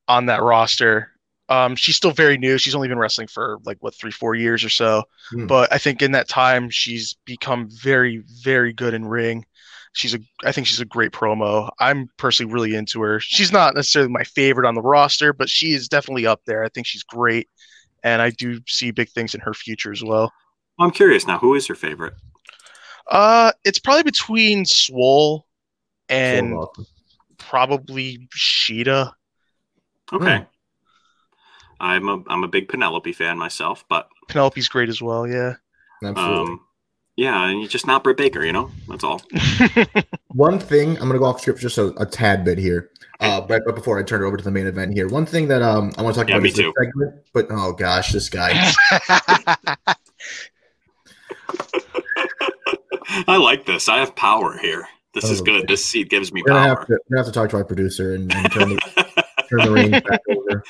on 0.08 0.28
that 0.28 0.42
roster. 0.42 1.12
Um, 1.50 1.76
she's 1.76 1.98
still 1.98 2.12
very 2.12 2.38
new. 2.38 2.58
She's 2.58 2.76
only 2.76 2.88
been 2.88 3.00
wrestling 3.00 3.28
for 3.28 3.60
like 3.66 3.78
what 3.82 3.94
three, 3.96 4.12
four 4.12 4.36
years 4.36 4.64
or 4.64 4.70
so. 4.70 5.04
Mm. 5.34 5.48
But 5.48 5.74
I 5.74 5.78
think 5.78 6.02
in 6.02 6.14
that 6.14 6.30
time, 6.30 6.70
she's 6.70 7.18
become 7.26 7.70
very, 7.70 8.24
very 8.42 8.72
good 8.72 8.94
in 8.94 9.06
ring. 9.06 9.46
She's 9.94 10.14
a, 10.14 10.20
I 10.46 10.54
think 10.54 10.68
she's 10.68 10.80
a 10.80 10.86
great 10.86 11.12
promo. 11.12 11.70
I'm 11.80 12.10
personally 12.16 12.54
really 12.54 12.76
into 12.76 13.02
her. 13.02 13.20
She's 13.20 13.52
not 13.52 13.76
necessarily 13.76 14.10
my 14.12 14.24
favorite 14.24 14.66
on 14.66 14.76
the 14.76 14.82
roster, 14.82 15.34
but 15.34 15.50
she 15.50 15.74
is 15.74 15.90
definitely 15.90 16.26
up 16.26 16.42
there. 16.46 16.64
I 16.64 16.70
think 16.70 16.88
she's 16.88 17.04
great, 17.04 17.50
and 18.02 18.22
I 18.22 18.30
do 18.30 18.62
see 18.68 18.92
big 18.92 19.10
things 19.10 19.36
in 19.36 19.42
her 19.42 19.54
future 19.54 19.92
as 19.92 20.02
well. 20.02 20.32
I'm 20.80 20.92
curious 20.92 21.28
now. 21.28 21.38
Who 21.40 21.56
is 21.56 21.68
your 21.68 21.76
favorite? 21.76 22.14
Uh, 23.10 23.52
it's 23.66 23.80
probably 23.80 24.04
between 24.04 24.64
Swole 24.66 25.46
and 26.08 26.56
probably 27.52 28.28
Shida. 28.34 29.12
Okay. 30.14 30.38
Hmm. 30.38 30.44
I'm 31.82 32.08
a 32.08 32.24
I'm 32.28 32.46
a 32.46 32.48
big 32.48 32.70
Penelope 32.70 33.12
fan 33.12 33.38
myself, 33.38 33.84
but 33.90 34.08
Penelope's 34.30 34.70
great 34.70 34.88
as 34.88 35.02
well. 35.02 35.28
Yeah. 35.28 35.56
Absolutely. 36.04 36.54
Um, 36.54 36.62
yeah, 37.18 37.50
and 37.50 37.60
you're 37.60 37.68
just 37.68 37.86
not 37.86 38.06
Britt 38.06 38.16
Baker, 38.18 38.46
you 38.46 38.54
know. 38.54 38.72
That's 38.88 39.04
all. 39.04 39.22
one 40.30 40.60
thing 40.60 40.92
I'm 40.92 41.10
going 41.10 41.14
to 41.14 41.20
go 41.20 41.26
off 41.26 41.42
script 41.42 41.60
just 41.60 41.78
a, 41.78 41.88
a 42.02 42.06
tad 42.06 42.46
bit 42.46 42.58
here, 42.58 42.90
uh, 43.20 43.42
but, 43.42 43.64
but 43.66 43.76
before 43.76 44.00
I 44.00 44.04
turn 44.04 44.24
it 44.24 44.26
over 44.26 44.38
to 44.38 44.44
the 44.44 44.50
main 44.50 44.66
event 44.66 44.94
here, 44.94 45.10
one 45.10 45.26
thing 45.26 45.50
that 45.50 45.62
um 45.62 45.92
I 45.98 46.04
want 46.04 46.16
to 46.16 46.22
talk 46.22 46.30
yeah, 46.30 46.38
about 46.38 46.48
is 46.48 46.56
too. 46.56 46.74
segment. 46.80 47.16
But 47.34 47.48
oh 47.50 47.74
gosh, 47.74 48.14
this 48.14 48.30
guy. 48.30 48.54
I 53.28 53.36
like 53.36 53.66
this. 53.66 53.90
I 53.90 53.98
have 53.98 54.16
power 54.16 54.58
here. 54.58 54.88
This 55.14 55.30
is 55.30 55.42
good. 55.42 55.68
This 55.68 55.84
seat 55.84 56.10
gives 56.10 56.32
me 56.32 56.42
we're 56.46 56.54
power. 56.54 56.60
Gonna 56.60 56.70
have 56.70 56.88
to, 56.88 57.00
gonna 57.10 57.20
have 57.20 57.26
to 57.26 57.32
talk 57.32 57.50
to 57.50 57.58
our 57.58 57.66
producer 57.66 58.16
and, 58.16 58.34
and 58.34 58.52
turn, 58.52 58.70
the, 58.70 59.26
turn 59.50 59.60
the 59.60 59.72
reins 59.72 60.02
back 60.02 60.22
over 60.30 60.64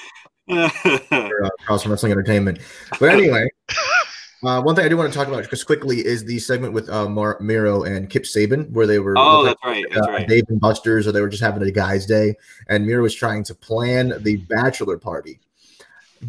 for 1.10 1.45
uh, 1.45 1.49
Cross 1.65 1.86
Wrestling 1.86 2.12
Entertainment. 2.12 2.60
But 2.99 3.10
anyway, 3.10 3.47
uh, 4.43 4.62
one 4.62 4.75
thing 4.75 4.86
I 4.86 4.89
do 4.89 4.97
want 4.97 5.13
to 5.13 5.17
talk 5.17 5.27
about 5.27 5.47
just 5.47 5.67
quickly 5.67 6.04
is 6.04 6.25
the 6.25 6.39
segment 6.39 6.73
with 6.73 6.89
uh, 6.89 7.08
Mar- 7.08 7.38
Miro 7.39 7.84
and 7.84 8.10
Kip 8.10 8.23
Sabian, 8.23 8.71
where 8.71 8.88
they 8.88 8.97
were 8.97 9.13
oh, 9.15 9.45
that's 9.45 9.60
right, 9.63 9.86
that's 9.93 10.08
uh, 10.08 10.12
right. 10.12 10.27
Dave 10.27 10.45
and 10.49 10.60
Buster's, 10.60 11.08
or 11.08 11.12
they 11.12 11.21
were 11.21 11.30
just 11.30 11.43
having 11.43 11.62
a 11.62 11.71
guys' 11.71 12.08
day, 12.08 12.34
and 12.67 12.86
Miro 12.86 13.04
was 13.04 13.13
trying 13.13 13.43
to 13.43 13.54
plan 13.54 14.13
the 14.23 14.38
bachelor 14.38 14.97
party. 14.97 15.39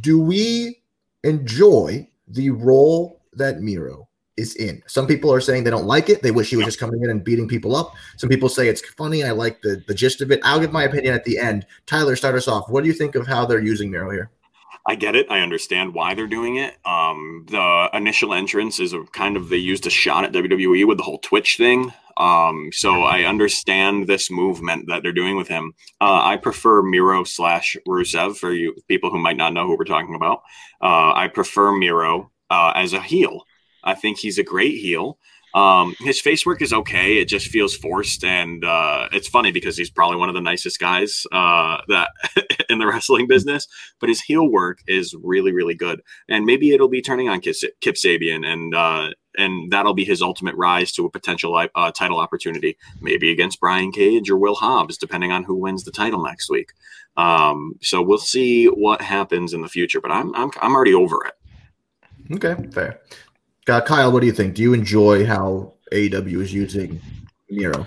Do 0.00 0.20
we 0.20 0.82
enjoy 1.24 2.06
the 2.28 2.50
role 2.50 3.22
that 3.32 3.60
Miro 3.62 4.08
is 4.36 4.56
in. 4.56 4.82
Some 4.86 5.06
people 5.06 5.32
are 5.32 5.40
saying 5.40 5.64
they 5.64 5.70
don't 5.70 5.86
like 5.86 6.08
it. 6.08 6.22
They 6.22 6.30
wish 6.30 6.50
he 6.50 6.56
was 6.56 6.64
just 6.64 6.78
coming 6.80 7.02
in 7.02 7.10
and 7.10 7.22
beating 7.22 7.48
people 7.48 7.76
up. 7.76 7.94
Some 8.16 8.28
people 8.28 8.48
say 8.48 8.68
it's 8.68 8.80
funny. 8.90 9.24
I 9.24 9.30
like 9.30 9.60
the, 9.62 9.82
the 9.86 9.94
gist 9.94 10.20
of 10.20 10.30
it. 10.30 10.40
I'll 10.42 10.60
give 10.60 10.72
my 10.72 10.84
opinion 10.84 11.14
at 11.14 11.24
the 11.24 11.38
end. 11.38 11.66
Tyler, 11.86 12.16
start 12.16 12.34
us 12.34 12.48
off. 12.48 12.68
What 12.68 12.82
do 12.82 12.88
you 12.88 12.94
think 12.94 13.14
of 13.14 13.26
how 13.26 13.44
they're 13.44 13.62
using 13.62 13.90
Miro 13.90 14.10
here? 14.10 14.30
I 14.86 14.96
get 14.96 15.14
it. 15.14 15.30
I 15.30 15.40
understand 15.40 15.94
why 15.94 16.14
they're 16.14 16.26
doing 16.26 16.56
it. 16.56 16.76
Um, 16.84 17.46
the 17.48 17.88
initial 17.94 18.34
entrance 18.34 18.80
is 18.80 18.92
a 18.92 19.04
kind 19.12 19.36
of 19.36 19.48
they 19.48 19.56
used 19.56 19.86
a 19.86 19.90
shot 19.90 20.24
at 20.24 20.32
WWE 20.32 20.86
with 20.88 20.96
the 20.98 21.04
whole 21.04 21.18
Twitch 21.18 21.56
thing. 21.56 21.92
Um, 22.16 22.70
so 22.72 23.02
I 23.02 23.22
understand 23.22 24.06
this 24.06 24.30
movement 24.30 24.88
that 24.88 25.02
they're 25.02 25.12
doing 25.12 25.36
with 25.36 25.48
him. 25.48 25.72
Uh, 26.00 26.20
I 26.22 26.36
prefer 26.36 26.82
Miro 26.82 27.24
slash 27.24 27.76
Rusev 27.88 28.36
for 28.36 28.52
you 28.52 28.74
people 28.88 29.10
who 29.10 29.18
might 29.18 29.36
not 29.36 29.54
know 29.54 29.66
who 29.66 29.76
we're 29.78 29.84
talking 29.84 30.14
about. 30.14 30.42
Uh, 30.80 31.12
I 31.14 31.28
prefer 31.32 31.72
Miro 31.72 32.30
uh, 32.50 32.72
as 32.74 32.92
a 32.92 33.00
heel. 33.00 33.44
I 33.84 33.94
think 33.94 34.18
he's 34.18 34.38
a 34.38 34.42
great 34.42 34.78
heel. 34.78 35.18
Um, 35.54 35.94
his 36.00 36.20
face 36.20 36.46
work 36.46 36.62
is 36.62 36.72
okay. 36.72 37.18
It 37.18 37.26
just 37.26 37.48
feels 37.48 37.76
forced, 37.76 38.24
and 38.24 38.64
uh, 38.64 39.08
it's 39.12 39.28
funny 39.28 39.52
because 39.52 39.76
he's 39.76 39.90
probably 39.90 40.16
one 40.16 40.30
of 40.30 40.34
the 40.34 40.40
nicest 40.40 40.78
guys 40.78 41.26
uh, 41.30 41.78
that 41.88 42.08
in 42.70 42.78
the 42.78 42.86
wrestling 42.86 43.26
business. 43.26 43.66
But 44.00 44.08
his 44.08 44.22
heel 44.22 44.50
work 44.50 44.78
is 44.86 45.14
really, 45.22 45.52
really 45.52 45.74
good, 45.74 46.00
and 46.28 46.46
maybe 46.46 46.72
it'll 46.72 46.88
be 46.88 47.02
turning 47.02 47.28
on 47.28 47.40
Kip, 47.40 47.56
Kip 47.80 47.96
Sabian, 47.96 48.46
and 48.46 48.74
uh, 48.74 49.10
and 49.36 49.70
that'll 49.70 49.94
be 49.94 50.04
his 50.04 50.22
ultimate 50.22 50.54
rise 50.56 50.90
to 50.92 51.04
a 51.04 51.10
potential 51.10 51.54
uh, 51.74 51.92
title 51.92 52.18
opportunity, 52.18 52.78
maybe 53.02 53.30
against 53.30 53.60
Brian 53.60 53.92
Cage 53.92 54.30
or 54.30 54.38
Will 54.38 54.54
Hobbs, 54.54 54.96
depending 54.96 55.32
on 55.32 55.44
who 55.44 55.54
wins 55.54 55.84
the 55.84 55.92
title 55.92 56.22
next 56.24 56.48
week. 56.48 56.72
Um, 57.18 57.74
so 57.82 58.00
we'll 58.00 58.18
see 58.18 58.66
what 58.66 59.02
happens 59.02 59.52
in 59.52 59.60
the 59.60 59.68
future, 59.68 60.00
but 60.00 60.10
I'm 60.10 60.34
I'm 60.34 60.50
I'm 60.62 60.74
already 60.74 60.94
over 60.94 61.26
it. 61.26 61.34
Okay, 62.36 62.56
fair. 62.70 63.00
Uh, 63.68 63.80
Kyle, 63.80 64.10
what 64.10 64.20
do 64.20 64.26
you 64.26 64.32
think? 64.32 64.54
Do 64.54 64.62
you 64.62 64.74
enjoy 64.74 65.24
how 65.24 65.74
AEW 65.92 66.42
is 66.42 66.52
using 66.52 67.00
Miro? 67.48 67.84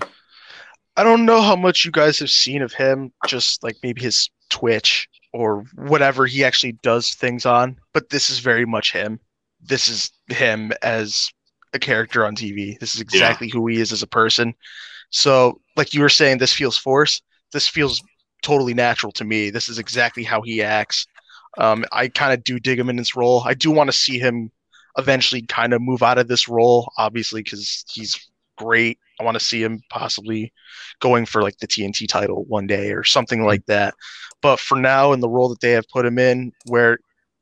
I 0.96 1.04
don't 1.04 1.26
know 1.26 1.42
how 1.42 1.56
much 1.56 1.84
you 1.84 1.90
guys 1.90 2.18
have 2.20 2.30
seen 2.30 2.62
of 2.62 2.72
him, 2.72 3.12
just 3.26 3.62
like 3.62 3.76
maybe 3.82 4.00
his 4.00 4.30
Twitch 4.48 5.08
or 5.32 5.64
whatever 5.74 6.24
he 6.24 6.44
actually 6.44 6.72
does 6.82 7.12
things 7.14 7.44
on, 7.44 7.76
but 7.92 8.08
this 8.08 8.30
is 8.30 8.38
very 8.38 8.64
much 8.64 8.92
him. 8.92 9.20
This 9.60 9.88
is 9.88 10.10
him 10.28 10.72
as 10.82 11.30
a 11.74 11.78
character 11.78 12.24
on 12.24 12.34
TV. 12.34 12.78
This 12.78 12.94
is 12.94 13.02
exactly 13.02 13.48
yeah. 13.48 13.52
who 13.52 13.66
he 13.66 13.80
is 13.80 13.92
as 13.92 14.02
a 14.02 14.06
person. 14.06 14.54
So, 15.10 15.60
like 15.76 15.92
you 15.92 16.00
were 16.00 16.08
saying, 16.08 16.38
this 16.38 16.54
feels 16.54 16.78
forced. 16.78 17.22
This 17.52 17.68
feels 17.68 18.02
totally 18.42 18.72
natural 18.72 19.12
to 19.12 19.24
me. 19.24 19.50
This 19.50 19.68
is 19.68 19.78
exactly 19.78 20.24
how 20.24 20.40
he 20.40 20.62
acts. 20.62 21.06
Um, 21.58 21.84
I 21.92 22.08
kind 22.08 22.32
of 22.32 22.42
do 22.44 22.58
dig 22.58 22.78
him 22.78 22.88
in 22.88 22.98
his 22.98 23.14
role. 23.14 23.42
I 23.44 23.54
do 23.54 23.70
want 23.70 23.88
to 23.88 23.96
see 23.96 24.18
him 24.18 24.50
eventually 24.98 25.42
kind 25.42 25.72
of 25.72 25.82
move 25.82 26.02
out 26.02 26.18
of 26.18 26.28
this 26.28 26.48
role, 26.48 26.90
obviously, 26.98 27.42
because 27.42 27.84
he's 27.92 28.30
great. 28.56 28.98
I 29.20 29.24
want 29.24 29.38
to 29.38 29.44
see 29.44 29.62
him 29.62 29.80
possibly 29.90 30.52
going 31.00 31.26
for 31.26 31.42
like 31.42 31.58
the 31.58 31.66
TNT 31.66 32.08
title 32.08 32.44
one 32.44 32.66
day 32.66 32.92
or 32.92 33.04
something 33.04 33.44
like 33.44 33.64
that. 33.66 33.94
But 34.42 34.60
for 34.60 34.78
now, 34.78 35.12
in 35.12 35.20
the 35.20 35.28
role 35.28 35.48
that 35.48 35.60
they 35.60 35.72
have 35.72 35.88
put 35.88 36.06
him 36.06 36.18
in, 36.18 36.52
where 36.66 36.98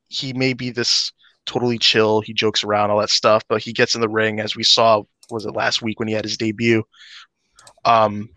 he 0.07 0.33
may 0.33 0.53
be 0.53 0.69
this 0.69 1.11
totally 1.45 1.77
chill, 1.77 2.21
he 2.21 2.33
jokes 2.33 2.63
around, 2.63 2.91
all 2.91 2.99
that 2.99 3.09
stuff, 3.09 3.43
but 3.47 3.61
he 3.61 3.73
gets 3.73 3.95
in 3.95 4.01
the 4.01 4.09
ring, 4.09 4.39
as 4.39 4.55
we 4.55 4.63
saw, 4.63 5.03
was 5.29 5.45
it 5.45 5.55
last 5.55 5.81
week 5.81 5.99
when 5.99 6.07
he 6.07 6.13
had 6.13 6.25
his 6.25 6.37
debut? 6.37 6.83
Um, 7.83 8.29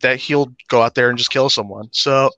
that 0.00 0.18
he'll 0.18 0.52
go 0.68 0.82
out 0.82 0.94
there 0.94 1.08
and 1.08 1.18
just 1.18 1.30
kill 1.30 1.48
someone. 1.48 1.88
So 1.92 2.30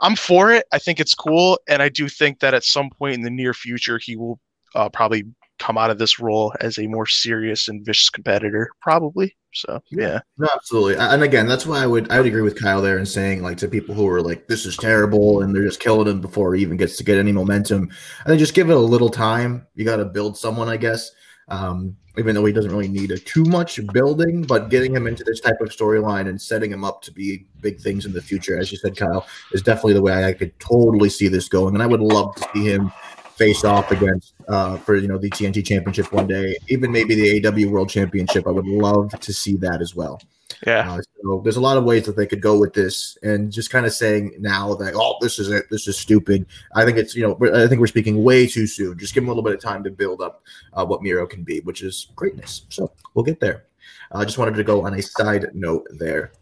I'm 0.00 0.16
for 0.16 0.52
it. 0.52 0.66
I 0.72 0.78
think 0.78 0.98
it's 0.98 1.14
cool, 1.14 1.58
and 1.68 1.82
I 1.82 1.88
do 1.88 2.08
think 2.08 2.40
that 2.40 2.54
at 2.54 2.64
some 2.64 2.90
point 2.90 3.14
in 3.14 3.22
the 3.22 3.30
near 3.30 3.54
future, 3.54 3.98
he 3.98 4.16
will 4.16 4.40
uh, 4.74 4.88
probably 4.88 5.24
come 5.62 5.78
out 5.78 5.90
of 5.90 5.98
this 5.98 6.18
role 6.18 6.52
as 6.60 6.78
a 6.78 6.88
more 6.88 7.06
serious 7.06 7.68
and 7.68 7.86
vicious 7.86 8.10
competitor, 8.10 8.70
probably. 8.80 9.36
So 9.54 9.80
yeah, 9.90 10.20
no, 10.38 10.48
absolutely. 10.54 10.96
And 10.96 11.22
again, 11.22 11.46
that's 11.46 11.66
why 11.66 11.82
I 11.82 11.86
would 11.86 12.10
I 12.10 12.18
would 12.18 12.26
agree 12.26 12.42
with 12.42 12.60
Kyle 12.60 12.82
there 12.82 12.98
and 12.98 13.06
saying 13.06 13.42
like 13.42 13.58
to 13.58 13.68
people 13.68 13.94
who 13.94 14.08
are 14.08 14.22
like 14.22 14.48
this 14.48 14.66
is 14.66 14.76
terrible 14.76 15.42
and 15.42 15.54
they're 15.54 15.62
just 15.62 15.78
killing 15.78 16.08
him 16.08 16.20
before 16.20 16.54
he 16.54 16.62
even 16.62 16.78
gets 16.78 16.96
to 16.96 17.04
get 17.04 17.18
any 17.18 17.32
momentum. 17.32 17.82
And 17.82 18.26
then 18.26 18.38
just 18.38 18.54
give 18.54 18.70
it 18.70 18.76
a 18.76 18.80
little 18.80 19.10
time. 19.10 19.66
You 19.74 19.84
got 19.84 19.96
to 19.96 20.04
build 20.06 20.36
someone, 20.36 20.68
I 20.68 20.78
guess. 20.78 21.10
Um, 21.48 21.96
even 22.18 22.34
though 22.34 22.44
he 22.44 22.52
doesn't 22.52 22.70
really 22.70 22.88
need 22.88 23.10
a 23.10 23.18
too 23.18 23.44
much 23.44 23.80
building, 23.92 24.42
but 24.42 24.68
getting 24.68 24.94
him 24.94 25.06
into 25.06 25.24
this 25.24 25.40
type 25.40 25.60
of 25.60 25.68
storyline 25.68 26.28
and 26.28 26.40
setting 26.40 26.70
him 26.70 26.84
up 26.84 27.02
to 27.02 27.12
be 27.12 27.46
big 27.60 27.80
things 27.80 28.04
in 28.04 28.12
the 28.12 28.20
future, 28.20 28.58
as 28.58 28.70
you 28.70 28.78
said, 28.78 28.96
Kyle, 28.96 29.26
is 29.52 29.62
definitely 29.62 29.94
the 29.94 30.02
way 30.02 30.24
I 30.24 30.32
could 30.32 30.58
totally 30.60 31.08
see 31.08 31.28
this 31.28 31.48
going. 31.48 31.74
And 31.74 31.82
I 31.82 31.86
would 31.86 32.00
love 32.00 32.34
to 32.36 32.48
see 32.54 32.64
him 32.64 32.92
face 33.36 33.64
off 33.64 33.90
against 33.90 34.34
uh, 34.48 34.76
for 34.78 34.96
you 34.96 35.08
know 35.08 35.18
the 35.18 35.30
TNT 35.30 35.64
Championship 35.64 36.12
one 36.12 36.26
day, 36.26 36.56
even 36.68 36.92
maybe 36.92 37.14
the 37.14 37.40
AEW 37.40 37.70
World 37.70 37.88
Championship. 37.88 38.46
I 38.46 38.50
would 38.50 38.66
love 38.66 39.10
to 39.20 39.32
see 39.32 39.56
that 39.58 39.80
as 39.80 39.94
well. 39.94 40.20
Yeah. 40.66 40.92
Uh, 40.92 41.00
so 41.22 41.40
there's 41.42 41.56
a 41.56 41.60
lot 41.60 41.76
of 41.76 41.84
ways 41.84 42.06
that 42.06 42.16
they 42.16 42.26
could 42.26 42.40
go 42.40 42.58
with 42.58 42.72
this, 42.72 43.18
and 43.22 43.50
just 43.50 43.70
kind 43.70 43.86
of 43.86 43.92
saying 43.92 44.34
now 44.38 44.74
that 44.74 44.94
oh 44.94 45.16
this 45.20 45.38
is 45.38 45.50
it, 45.50 45.66
this 45.70 45.88
is 45.88 45.98
stupid. 45.98 46.46
I 46.74 46.84
think 46.84 46.98
it's 46.98 47.14
you 47.14 47.22
know 47.22 47.38
I 47.54 47.66
think 47.66 47.80
we're 47.80 47.86
speaking 47.86 48.22
way 48.22 48.46
too 48.46 48.66
soon. 48.66 48.98
Just 48.98 49.14
give 49.14 49.22
them 49.22 49.28
a 49.28 49.32
little 49.32 49.42
bit 49.42 49.54
of 49.54 49.60
time 49.60 49.82
to 49.84 49.90
build 49.90 50.20
up 50.20 50.42
uh, 50.74 50.84
what 50.84 51.02
Miro 51.02 51.26
can 51.26 51.42
be, 51.42 51.60
which 51.60 51.82
is 51.82 52.08
greatness. 52.14 52.66
So 52.68 52.90
we'll 53.14 53.24
get 53.24 53.40
there. 53.40 53.64
I 54.12 54.22
uh, 54.22 54.24
just 54.24 54.38
wanted 54.38 54.54
to 54.56 54.64
go 54.64 54.84
on 54.86 54.94
a 54.94 55.02
side 55.02 55.46
note 55.54 55.86
there. 55.90 56.32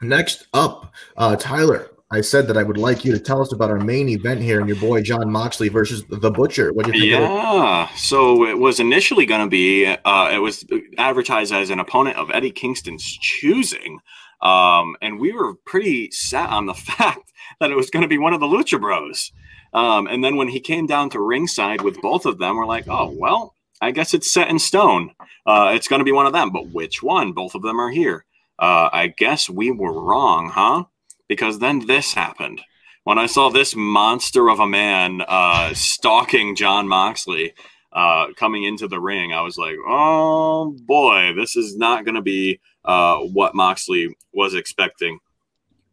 Next 0.00 0.46
up, 0.54 0.94
uh, 1.16 1.36
Tyler, 1.36 1.90
I 2.12 2.22
said 2.22 2.48
that 2.48 2.56
I 2.56 2.64
would 2.64 2.76
like 2.76 3.04
you 3.04 3.12
to 3.12 3.20
tell 3.20 3.40
us 3.40 3.52
about 3.52 3.70
our 3.70 3.78
main 3.78 4.08
event 4.08 4.42
here 4.42 4.58
and 4.58 4.68
your 4.68 4.78
boy 4.78 5.00
Jon 5.00 5.30
Moxley 5.30 5.68
versus 5.68 6.02
the 6.08 6.30
Butcher. 6.30 6.72
What 6.72 6.86
do 6.86 6.92
you 6.92 7.16
think? 7.16 7.22
Yeah, 7.22 7.88
so 7.94 8.44
it 8.44 8.58
was 8.58 8.80
initially 8.80 9.26
going 9.26 9.42
to 9.42 9.48
be 9.48 9.86
uh, 9.86 10.30
it 10.32 10.38
was 10.38 10.64
advertised 10.98 11.52
as 11.52 11.70
an 11.70 11.78
opponent 11.78 12.16
of 12.16 12.28
Eddie 12.32 12.50
Kingston's 12.50 13.04
choosing, 13.04 14.00
um, 14.42 14.96
and 15.00 15.20
we 15.20 15.32
were 15.32 15.54
pretty 15.64 16.10
set 16.10 16.50
on 16.50 16.66
the 16.66 16.74
fact 16.96 17.32
that 17.60 17.70
it 17.70 17.76
was 17.76 17.90
going 17.90 18.02
to 18.02 18.08
be 18.08 18.18
one 18.18 18.34
of 18.34 18.40
the 18.40 18.46
Lucha 18.46 18.80
Bros. 18.80 19.30
Um, 19.72 20.08
and 20.08 20.24
then 20.24 20.34
when 20.34 20.48
he 20.48 20.58
came 20.58 20.86
down 20.88 21.10
to 21.10 21.20
ringside 21.20 21.82
with 21.82 22.02
both 22.02 22.26
of 22.26 22.38
them, 22.38 22.56
we're 22.56 22.66
like, 22.66 22.88
oh 22.88 23.14
well, 23.16 23.54
I 23.80 23.92
guess 23.92 24.14
it's 24.14 24.32
set 24.32 24.48
in 24.48 24.58
stone. 24.58 25.14
Uh, 25.46 25.70
it's 25.74 25.86
going 25.86 26.00
to 26.00 26.04
be 26.04 26.10
one 26.12 26.26
of 26.26 26.32
them, 26.32 26.50
but 26.50 26.72
which 26.72 27.04
one? 27.04 27.30
Both 27.32 27.54
of 27.54 27.62
them 27.62 27.78
are 27.78 27.90
here. 27.90 28.24
Uh, 28.58 28.90
I 28.92 29.14
guess 29.16 29.48
we 29.48 29.70
were 29.70 30.02
wrong, 30.02 30.50
huh? 30.50 30.84
Because 31.30 31.60
then 31.60 31.86
this 31.86 32.12
happened. 32.12 32.60
When 33.04 33.16
I 33.16 33.26
saw 33.26 33.50
this 33.50 33.76
monster 33.76 34.50
of 34.50 34.58
a 34.58 34.66
man 34.66 35.22
uh, 35.28 35.72
stalking 35.74 36.56
Jon 36.56 36.88
Moxley 36.88 37.54
uh, 37.92 38.32
coming 38.34 38.64
into 38.64 38.88
the 38.88 38.98
ring, 38.98 39.32
I 39.32 39.42
was 39.42 39.56
like, 39.56 39.76
oh 39.86 40.76
boy, 40.86 41.32
this 41.36 41.54
is 41.54 41.76
not 41.76 42.04
going 42.04 42.16
to 42.16 42.20
be 42.20 42.58
uh, 42.84 43.18
what 43.18 43.54
Moxley 43.54 44.12
was 44.34 44.54
expecting. 44.54 45.20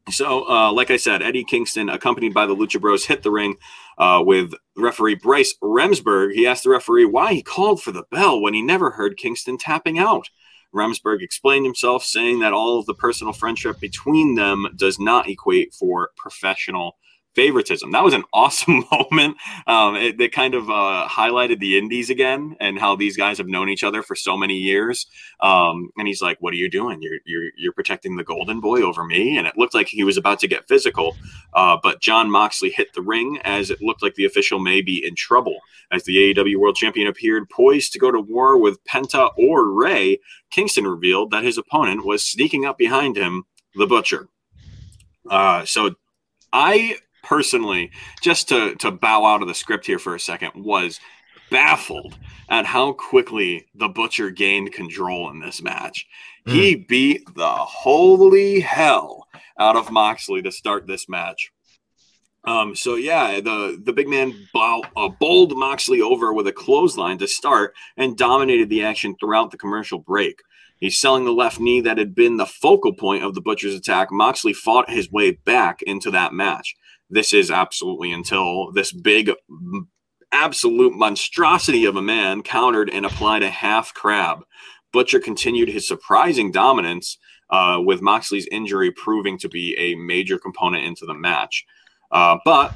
So, 0.10 0.50
uh, 0.50 0.71
like 0.71 0.89
I 0.89 0.97
said, 0.97 1.21
Eddie 1.21 1.43
Kingston, 1.43 1.88
accompanied 1.88 2.34
by 2.34 2.47
the 2.47 2.56
Lucha 2.56 2.82
Bros, 2.82 3.06
hit 3.06 3.21
the 3.21 3.30
ring 3.30 3.58
uh, 4.00 4.23
with 4.26 4.54
referee 4.76 5.19
Bryce 5.21 5.54
Remsburg. 5.62 6.34
He 6.34 6.47
asked 6.47 6.63
the 6.63 6.71
referee 6.71 7.06
why 7.06 7.34
he 7.34 7.43
called 7.43 7.84
for 7.84 7.91
the 7.91 8.06
bell 8.10 8.41
when 8.41 8.56
he 8.56 8.63
never 8.63 8.89
heard 8.89 9.17
Kingston 9.17 9.60
tapping 9.60 10.00
out. 10.00 10.30
Remsburg 10.73 11.21
explained 11.21 11.65
himself, 11.65 12.03
saying 12.03 12.39
that 12.39 12.53
all 12.53 12.80
of 12.80 12.86
the 12.86 12.93
personal 12.93 13.34
friendship 13.34 13.80
between 13.80 14.36
them 14.36 14.67
does 14.75 14.99
not 14.99 15.30
equate 15.30 15.73
for 15.73 16.12
professional 16.17 16.97
favoritism. 17.38 17.91
That 17.91 18.04
was 18.04 18.15
an 18.15 18.23
awesome 18.34 18.84
moment. 18.91 19.38
Um, 19.67 19.95
it, 19.95 20.19
it, 20.19 20.34
kind 20.34 20.56
of 20.56 20.69
uh, 20.69 21.08
highlighted 21.10 21.60
the 21.60 21.78
indies 21.78 22.10
again 22.10 22.58
and 22.60 22.80
how 22.80 22.95
these 22.95 23.15
guys 23.15 23.38
have 23.38 23.47
known 23.47 23.69
each 23.69 23.84
other 23.84 24.02
for 24.02 24.15
so 24.15 24.36
many 24.36 24.56
years. 24.56 25.06
Um, 25.39 25.91
and 25.97 26.08
he's 26.08 26.21
like, 26.21 26.38
"What 26.41 26.54
are 26.54 26.58
you 26.58 26.69
doing? 26.69 27.02
You're, 27.02 27.19
you're 27.26 27.52
you're 27.56 27.71
protecting 27.73 28.15
the 28.15 28.23
Golden 28.23 28.60
Boy 28.60 28.82
over 28.82 29.04
me." 29.04 29.38
And 29.38 29.45
it 29.45 29.54
looked 29.56 29.76
like 29.76 29.88
he 29.88 30.04
was 30.04 30.17
about 30.17 30.39
to 30.39 30.47
get 30.47 30.67
physical, 30.67 31.15
uh, 31.54 31.78
but 31.82 32.02
Jon 32.02 32.32
Moxley 32.32 32.71
hit 32.71 32.93
the 32.93 33.02
ring 33.02 33.39
as 33.43 33.69
it 33.69 33.82
looked 33.82 34.02
like 34.02 34.15
the 34.15 34.26
official 34.26 34.60
may 34.60 34.82
be 34.82 35.06
in 35.06 35.15
trouble. 35.15 35.60
As 35.91 36.04
the 36.04 36.34
AEW 36.34 36.58
World 36.58 36.76
Champion 36.76 37.08
appeared 37.08 37.50
poised 37.50 37.93
to 37.93 38.00
go 38.00 38.12
to 38.12 38.19
war 38.19 38.58
with 38.58 38.84
Penta 38.84 39.32
or 39.38 39.71
Rey, 39.71 40.19
Kingston 40.50 40.88
revealed 40.88 41.32
that 41.32 41.43
his 41.43 41.58
opponent 41.58 42.04
was 42.04 42.23
sneaking 42.23 42.65
up 42.65 42.78
behind 42.78 43.15
him, 43.15 43.43
the 43.76 43.86
Butcher. 43.86 44.28
Uh, 45.30 45.63
so 45.65 45.95
I 46.52 46.97
personally, 47.23 47.91
just 48.21 48.49
to 48.49 48.75
to 48.75 48.91
bow 48.91 49.25
out 49.25 49.41
of 49.41 49.47
the 49.47 49.53
script 49.53 49.86
here 49.86 49.99
for 49.99 50.15
a 50.15 50.19
second, 50.19 50.51
was 50.56 50.99
baffled 51.49 52.17
at 52.49 52.65
how 52.65 52.93
quickly 52.93 53.67
the 53.75 53.88
Butcher 53.88 54.30
gained 54.30 54.73
control 54.73 55.30
in 55.30 55.39
this 55.39 55.62
match. 55.62 56.06
Mm. 56.45 56.51
He 56.53 56.75
beat 56.75 57.36
the 57.36 57.47
holy 57.47 58.60
hell 58.60 59.27
out 59.60 59.75
of 59.75 59.91
Moxley 59.91 60.41
to 60.41 60.51
start 60.51 60.88
this 60.88 61.10
match. 61.10 61.51
Um, 62.43 62.75
so 62.75 62.95
yeah, 62.95 63.41
the 63.41 63.80
the 63.84 63.91
big 63.91 64.08
man 64.08 64.34
bow, 64.53 64.84
uh, 64.95 65.10
bowled 65.19 65.58
Moxley 65.58 66.01
over 66.01 66.34
with 66.34 66.47
a 66.47 66.53
clothesline 66.53 67.17
to 67.17 67.27
start 67.27 67.73
and 67.97 68.17
dominated 68.17 68.69
the 68.69 68.84
action 68.84 69.15
throughout 69.19 69.51
the 69.51 69.58
commercial 69.58 69.99
break. 69.99 70.39
He's 70.80 70.99
selling 70.99 71.25
the 71.25 71.32
left 71.32 71.60
knee 71.60 71.82
that 71.82 71.97
had 71.97 72.13
been 72.15 72.38
the 72.38 72.45
focal 72.45 72.93
point 72.93 73.23
of 73.23 73.34
the 73.34 73.41
Butcher's 73.41 73.73
attack. 73.73 74.12
Moxley 74.12 74.53
fought 74.53 74.89
his 74.89 75.12
way 75.12 75.32
back 75.32 75.82
into 75.82 76.12
that 76.12 76.34
match 76.34 76.75
this 77.10 77.34
is 77.34 77.52
absolutely 77.52 78.12
until 78.12 78.72
this 78.72 78.91
big 78.91 79.32
absolute 80.32 80.93
monstrosity 80.93 81.86
of 81.86 81.96
a 81.96 82.02
man 82.02 82.43
countered 82.43 82.89
and 82.89 83.06
applied 83.06 83.43
a 83.43 83.50
half 83.50 83.93
crab. 83.93 84.39
Butcher 84.91 85.20
continued 85.20 85.70
his 85.70 85.88
surprising 85.88 86.52
dominance, 86.52 87.17
uh, 87.50 87.80
with 87.84 88.02
Moxley's 88.02 88.48
injury 88.52 88.91
proving 88.91 89.38
to 89.39 89.50
be 89.50 89.76
a 89.78 89.96
major 89.96 90.38
component 90.38 90.86
into 90.86 91.06
the 91.06 91.13
match. 91.13 91.65
Uh, 92.12 92.38
but 92.43 92.74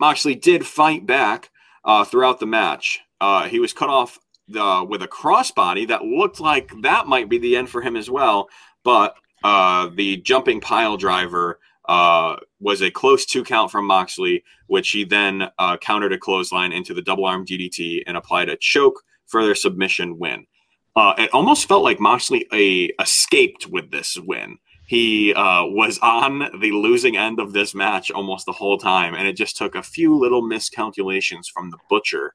Moxley 0.00 0.34
did 0.34 0.66
fight 0.66 1.06
back 1.06 1.50
uh, 1.84 2.04
throughout 2.04 2.40
the 2.40 2.46
match. 2.46 3.00
Uh, 3.20 3.48
he 3.48 3.58
was 3.58 3.72
cut 3.72 3.88
off 3.88 4.18
the, 4.48 4.84
with 4.88 5.02
a 5.02 5.08
crossbody 5.08 5.88
that 5.88 6.04
looked 6.04 6.40
like 6.40 6.72
that 6.82 7.06
might 7.06 7.28
be 7.28 7.38
the 7.38 7.56
end 7.56 7.70
for 7.70 7.80
him 7.80 7.96
as 7.96 8.10
well. 8.10 8.48
But 8.84 9.14
uh, 9.44 9.90
the 9.94 10.18
jumping 10.18 10.60
pile 10.60 10.96
driver 10.96 11.58
uh, 11.88 12.36
was 12.60 12.82
a 12.82 12.90
close 12.90 13.26
two 13.26 13.42
count 13.42 13.70
from 13.70 13.86
Moxley, 13.86 14.44
which 14.66 14.90
he 14.90 15.04
then 15.04 15.48
uh, 15.58 15.76
countered 15.78 16.12
a 16.12 16.18
clothesline 16.18 16.72
into 16.72 16.94
the 16.94 17.02
double 17.02 17.24
arm 17.24 17.44
DDT 17.44 18.02
and 18.06 18.16
applied 18.16 18.48
a 18.48 18.56
choke 18.56 19.02
for 19.26 19.44
their 19.44 19.54
submission 19.54 20.18
win. 20.18 20.46
Uh, 20.94 21.14
it 21.18 21.30
almost 21.32 21.66
felt 21.66 21.82
like 21.82 21.98
Moxley 21.98 22.46
a, 22.52 22.90
escaped 23.00 23.66
with 23.66 23.90
this 23.90 24.16
win. 24.16 24.58
He 24.86 25.32
uh, 25.32 25.64
was 25.64 25.98
on 26.02 26.50
the 26.60 26.72
losing 26.72 27.16
end 27.16 27.40
of 27.40 27.52
this 27.52 27.74
match 27.74 28.10
almost 28.10 28.44
the 28.46 28.52
whole 28.52 28.76
time, 28.76 29.14
and 29.14 29.26
it 29.26 29.36
just 29.36 29.56
took 29.56 29.74
a 29.74 29.82
few 29.82 30.18
little 30.18 30.42
miscalculations 30.42 31.48
from 31.48 31.70
the 31.70 31.78
Butcher 31.88 32.34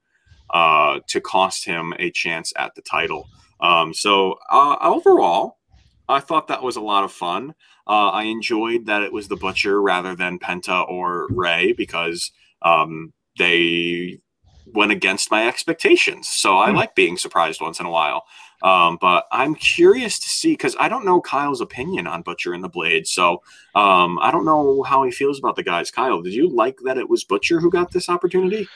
uh, 0.49 0.99
to 1.07 1.21
cost 1.21 1.65
him 1.65 1.93
a 1.99 2.09
chance 2.09 2.51
at 2.57 2.73
the 2.73 2.81
title. 2.81 3.27
Um, 3.59 3.93
so 3.93 4.39
overall, 4.49 5.56
I 6.09 6.19
thought 6.19 6.47
that 6.47 6.63
was 6.63 6.75
a 6.75 6.81
lot 6.81 7.03
of 7.03 7.11
fun. 7.11 7.53
Uh, 7.85 8.09
I 8.09 8.23
enjoyed 8.23 8.85
that 8.85 9.01
it 9.01 9.13
was 9.13 9.27
the 9.27 9.35
Butcher 9.35 9.81
rather 9.81 10.15
than 10.15 10.39
Penta 10.39 10.87
or 10.87 11.27
Rey 11.29 11.73
because 11.73 12.31
um, 12.61 13.13
they 13.37 14.19
went 14.73 14.91
against 14.91 15.31
my 15.31 15.47
expectations. 15.47 16.27
So 16.27 16.57
I 16.57 16.69
mm. 16.69 16.75
like 16.75 16.95
being 16.95 17.17
surprised 17.17 17.61
once 17.61 17.79
in 17.79 17.85
a 17.85 17.91
while. 17.91 18.25
Um, 18.63 18.97
but 18.99 19.25
I'm 19.31 19.55
curious 19.55 20.19
to 20.19 20.29
see 20.29 20.53
because 20.53 20.75
I 20.79 20.89
don't 20.89 21.05
know 21.05 21.21
Kyle's 21.21 21.61
opinion 21.61 22.07
on 22.07 22.23
Butcher 22.23 22.53
and 22.53 22.63
the 22.63 22.69
Blade. 22.69 23.07
So 23.07 23.43
um, 23.75 24.17
I 24.19 24.31
don't 24.31 24.45
know 24.45 24.83
how 24.83 25.03
he 25.03 25.11
feels 25.11 25.39
about 25.39 25.55
the 25.55 25.63
guys. 25.63 25.91
Kyle, 25.91 26.21
did 26.21 26.33
you 26.33 26.49
like 26.49 26.79
that 26.83 26.97
it 26.97 27.09
was 27.09 27.23
Butcher 27.23 27.59
who 27.59 27.69
got 27.69 27.91
this 27.91 28.09
opportunity? 28.09 28.67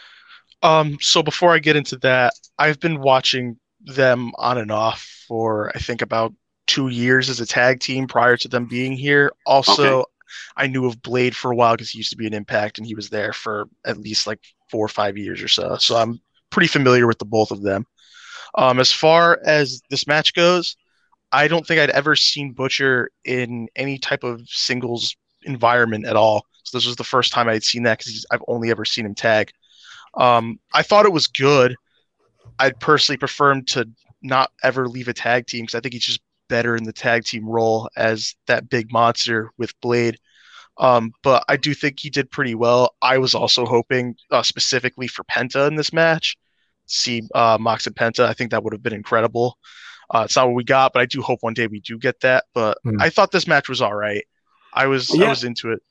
Um, 0.63 0.97
so 1.01 1.23
before 1.23 1.53
I 1.53 1.59
get 1.59 1.75
into 1.75 1.97
that, 1.97 2.33
I've 2.59 2.79
been 2.79 3.01
watching 3.01 3.57
them 3.81 4.31
on 4.37 4.59
and 4.59 4.71
off 4.71 5.25
for 5.27 5.71
I 5.75 5.79
think 5.79 6.03
about 6.03 6.33
two 6.71 6.87
years 6.87 7.29
as 7.29 7.41
a 7.41 7.45
tag 7.45 7.81
team 7.81 8.07
prior 8.07 8.37
to 8.37 8.47
them 8.47 8.65
being 8.65 8.93
here. 8.93 9.33
Also, 9.45 9.99
okay. 9.99 10.05
I 10.55 10.67
knew 10.67 10.85
of 10.85 11.01
Blade 11.01 11.35
for 11.35 11.51
a 11.51 11.55
while 11.55 11.73
because 11.73 11.89
he 11.89 11.97
used 11.97 12.11
to 12.11 12.17
be 12.17 12.27
an 12.27 12.33
Impact 12.33 12.77
and 12.77 12.87
he 12.87 12.95
was 12.95 13.09
there 13.09 13.33
for 13.33 13.67
at 13.85 13.97
least 13.97 14.25
like 14.25 14.39
four 14.69 14.85
or 14.85 14.87
five 14.87 15.17
years 15.17 15.41
or 15.41 15.49
so. 15.49 15.75
So 15.75 15.97
I'm 15.97 16.21
pretty 16.49 16.67
familiar 16.67 17.07
with 17.07 17.19
the 17.19 17.25
both 17.25 17.51
of 17.51 17.61
them. 17.61 17.85
Um, 18.55 18.79
as 18.79 18.89
far 18.89 19.41
as 19.43 19.81
this 19.89 20.07
match 20.07 20.33
goes, 20.33 20.77
I 21.33 21.49
don't 21.49 21.67
think 21.67 21.81
I'd 21.81 21.89
ever 21.89 22.15
seen 22.15 22.53
Butcher 22.53 23.09
in 23.25 23.67
any 23.75 23.97
type 23.97 24.23
of 24.23 24.41
singles 24.47 25.15
environment 25.43 26.05
at 26.05 26.15
all. 26.15 26.45
So 26.63 26.77
this 26.77 26.85
was 26.85 26.95
the 26.95 27.03
first 27.03 27.33
time 27.33 27.49
I'd 27.49 27.63
seen 27.65 27.83
that 27.83 27.99
because 27.99 28.25
I've 28.31 28.43
only 28.47 28.71
ever 28.71 28.85
seen 28.85 29.05
him 29.05 29.15
tag. 29.15 29.51
Um, 30.13 30.57
I 30.73 30.83
thought 30.83 31.05
it 31.05 31.11
was 31.11 31.27
good. 31.27 31.75
I'd 32.59 32.79
personally 32.79 33.17
prefer 33.17 33.51
him 33.51 33.65
to 33.65 33.89
not 34.21 34.51
ever 34.63 34.87
leave 34.87 35.09
a 35.09 35.13
tag 35.13 35.47
team 35.47 35.63
because 35.63 35.75
I 35.75 35.81
think 35.81 35.93
he's 35.93 36.05
just 36.05 36.21
better 36.51 36.75
in 36.75 36.83
the 36.83 36.91
tag 36.91 37.23
team 37.23 37.47
role 37.47 37.89
as 37.95 38.35
that 38.45 38.69
big 38.69 38.91
monster 38.91 39.51
with 39.57 39.71
Blade. 39.79 40.19
Um, 40.77 41.13
but 41.23 41.45
I 41.47 41.55
do 41.55 41.73
think 41.73 41.99
he 41.99 42.09
did 42.09 42.29
pretty 42.29 42.55
well. 42.55 42.93
I 43.01 43.19
was 43.19 43.33
also 43.33 43.65
hoping 43.65 44.15
uh, 44.31 44.43
specifically 44.43 45.07
for 45.07 45.23
Penta 45.23 45.65
in 45.67 45.75
this 45.75 45.93
match. 45.93 46.37
See 46.87 47.23
uh, 47.33 47.57
Mox 47.59 47.87
and 47.87 47.95
Penta, 47.95 48.25
I 48.25 48.33
think 48.33 48.51
that 48.51 48.65
would 48.65 48.73
have 48.73 48.83
been 48.83 48.93
incredible. 48.93 49.57
Uh, 50.13 50.23
it's 50.25 50.35
not 50.35 50.47
what 50.47 50.55
we 50.55 50.65
got, 50.65 50.91
but 50.91 51.01
I 51.01 51.05
do 51.05 51.21
hope 51.21 51.39
one 51.41 51.53
day 51.53 51.67
we 51.67 51.79
do 51.79 51.97
get 51.97 52.19
that. 52.19 52.43
But 52.53 52.77
mm. 52.85 53.01
I 53.01 53.09
thought 53.09 53.31
this 53.31 53.47
match 53.47 53.69
was 53.69 53.81
all 53.81 53.95
right. 53.95 54.25
I 54.73 54.87
was 54.87 55.09
yeah. 55.15 55.27
I 55.27 55.29
was 55.29 55.45
into 55.45 55.71
it. 55.71 55.81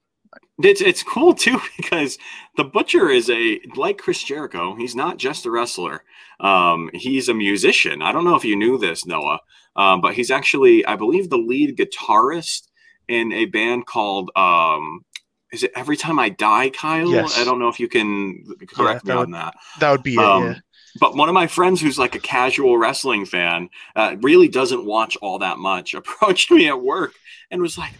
It's 0.62 0.80
it's 0.80 1.02
cool 1.02 1.34
too 1.34 1.60
because 1.76 2.18
the 2.56 2.64
Butcher 2.64 3.08
is 3.08 3.30
a 3.30 3.60
like 3.76 3.98
Chris 3.98 4.22
Jericho. 4.22 4.74
He's 4.74 4.94
not 4.94 5.16
just 5.16 5.46
a 5.46 5.50
wrestler. 5.50 6.04
Um, 6.38 6.90
he's 6.94 7.28
a 7.28 7.34
musician. 7.34 8.02
I 8.02 8.12
don't 8.12 8.24
know 8.24 8.36
if 8.36 8.44
you 8.44 8.56
knew 8.56 8.78
this, 8.78 9.04
Noah, 9.06 9.40
um, 9.76 10.00
but 10.00 10.14
he's 10.14 10.30
actually, 10.30 10.84
I 10.86 10.96
believe, 10.96 11.28
the 11.28 11.36
lead 11.36 11.76
guitarist 11.76 12.68
in 13.08 13.32
a 13.32 13.46
band 13.46 13.86
called 13.86 14.30
um, 14.36 15.04
is 15.52 15.64
it 15.64 15.72
every 15.74 15.96
time 15.96 16.18
I 16.18 16.28
die, 16.28 16.70
Kyle? 16.70 17.10
Yes. 17.10 17.38
I 17.38 17.44
don't 17.44 17.58
know 17.58 17.68
if 17.68 17.80
you 17.80 17.88
can 17.88 18.44
correct 18.68 19.02
Yeah, 19.04 19.14
me 19.14 19.20
on 19.20 19.30
that. 19.32 19.54
That 19.80 19.90
would 19.90 20.02
be 20.02 20.14
it. 20.14 20.20
Um, 20.20 20.44
yeah. 20.44 20.58
But 20.98 21.16
one 21.16 21.28
of 21.28 21.34
my 21.34 21.46
friends 21.46 21.80
who's 21.80 21.98
like 21.98 22.14
a 22.14 22.20
casual 22.20 22.76
wrestling 22.76 23.24
fan, 23.24 23.68
uh, 23.94 24.16
really 24.22 24.48
doesn't 24.48 24.84
watch 24.84 25.16
all 25.20 25.38
that 25.40 25.58
much, 25.58 25.94
approached 25.94 26.50
me 26.50 26.68
at 26.68 26.80
work 26.80 27.14
and 27.50 27.60
was 27.60 27.78
like, 27.78 27.92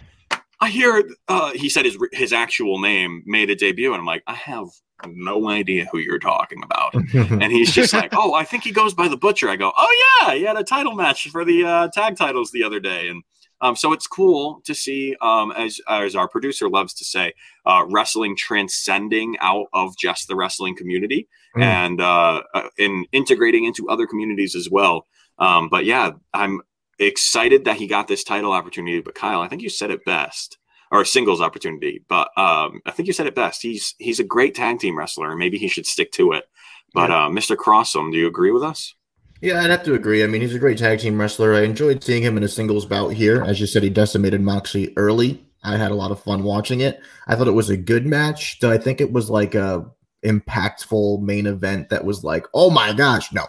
I 0.61 0.69
hear, 0.69 1.09
uh, 1.29 1.53
he 1.53 1.69
said 1.69 1.85
his, 1.85 1.97
his 2.13 2.33
actual 2.33 2.79
name 2.81 3.23
made 3.27 3.51
a 3.51 3.55
debut. 3.57 3.93
And 3.93 4.01
I'm 4.01 4.07
like, 4.07 4.23
I 4.27 4.35
have 4.35 4.67
no 5.07 5.49
idea 5.49 5.87
who 5.91 5.99
you're 5.99 6.19
talking 6.19 6.63
about. 6.63 6.95
And 7.15 7.51
he's 7.51 7.73
just 7.73 7.93
like, 7.95 8.13
oh, 8.15 8.35
I 8.35 8.45
think 8.45 8.65
he 8.65 8.71
goes 8.73 8.93
by 8.93 9.09
the 9.09 9.17
Butcher. 9.17 9.49
I 9.49 9.57
go, 9.57 9.73
oh, 9.77 10.21
yeah, 10.27 10.35
he 10.35 10.43
had 10.43 10.57
a 10.57 10.65
title 10.65 10.95
match 10.95 11.29
for 11.31 11.45
the 11.45 11.65
uh, 11.65 11.89
tag 11.95 12.17
titles 12.17 12.51
the 12.51 12.63
other 12.63 12.81
day. 12.81 13.09
And 13.09 13.23
um, 13.63 13.77
so 13.77 13.93
it's 13.93 14.07
cool 14.07 14.61
to 14.65 14.75
see, 14.75 15.17
um, 15.21 15.53
as, 15.53 15.81
as 15.89 16.15
our 16.15 16.29
producer 16.29 16.69
loves 16.69 16.95
to 16.95 17.05
say, 17.05 17.33
uh, 17.67 17.85
wrestling 17.89 18.37
transcending 18.37 19.37
out 19.41 19.67
of 19.73 19.97
just 19.97 20.29
the 20.29 20.37
wrestling 20.37 20.77
community 20.77 21.29
Mm. 21.57 21.63
and 21.63 22.01
uh, 22.01 22.43
uh, 22.55 22.69
and 22.79 23.09
integrating 23.11 23.65
into 23.65 23.89
other 23.89 24.07
communities 24.07 24.55
as 24.55 24.71
well. 24.71 25.07
Um, 25.41 25.69
but 25.69 25.85
yeah, 25.85 26.13
I'm 26.33 26.61
excited 27.07 27.65
that 27.65 27.77
he 27.77 27.87
got 27.87 28.09
this 28.09 28.25
title 28.25 28.53
opportunity. 28.53 29.01
But 29.01 29.15
Kyle, 29.15 29.41
I 29.41 29.49
think 29.49 29.63
you 29.63 29.69
said 29.69 29.91
it 29.91 30.05
best, 30.05 30.59
or 30.91 31.05
singles 31.05 31.41
opportunity. 31.41 32.05
But 32.09 32.29
um, 32.37 32.81
I 32.87 32.91
think 32.93 33.07
you 33.07 33.13
said 33.13 33.27
it 33.27 33.35
best. 33.35 33.63
He's 33.63 33.95
he's 33.99 34.21
a 34.21 34.25
great 34.25 34.55
tag 34.55 34.79
team 34.79 34.99
wrestler, 34.99 35.31
and 35.31 35.39
maybe 35.39 35.59
he 35.59 35.69
should 35.69 35.87
stick 35.87 36.13
to 36.13 36.33
it. 36.33 36.45
But 36.93 37.11
uh, 37.11 37.29
Mr. 37.29 37.57
Crossum, 37.57 38.13
do 38.13 38.19
you 38.19 38.27
agree 38.27 38.51
with 38.51 38.63
us? 38.63 38.95
Yeah, 39.41 39.63
I'd 39.63 39.71
have 39.71 39.85
to 39.85 39.95
agree. 39.95 40.23
I 40.23 40.27
mean, 40.27 40.43
he's 40.43 40.55
a 40.55 40.59
great 40.59 40.77
tag 40.77 40.99
team 40.99 41.19
wrestler. 41.19 41.55
I 41.55 41.63
enjoyed 41.63 42.05
seeing 42.05 42.23
him 42.23 42.37
in 42.37 42.43
a 42.43 42.49
singles 42.49 42.85
bout 42.85 43.15
here. 43.15 43.43
As 43.43 43.59
you 43.59 43.67
said, 43.67 43.83
he 43.83 43.89
decimated 43.89 44.43
Moxie 44.43 44.93
early. 44.99 45.43
I 45.63 45.77
had 45.77 45.91
a 45.91 45.95
lot 45.95 46.11
of 46.11 46.23
fun 46.23 46.43
watching 46.43 46.81
it. 46.81 47.01
I 47.27 47.37
thought 47.37 47.49
it 47.49 47.53
was 47.53 47.71
a 47.71 47.77
good 47.77 48.07
match. 48.07 48.59
Do 48.59 48.71
I 48.71 48.77
think 48.77 49.01
it 49.01 49.13
was 49.13 49.31
like 49.31 49.55
a 49.55 49.87
impactful 50.25 51.23
main 51.23 51.47
event 51.47 51.89
that 51.89 52.05
was 52.05 52.25
like, 52.25 52.47
oh 52.53 52.71
my 52.71 52.93
gosh, 52.93 53.33
no. 53.33 53.47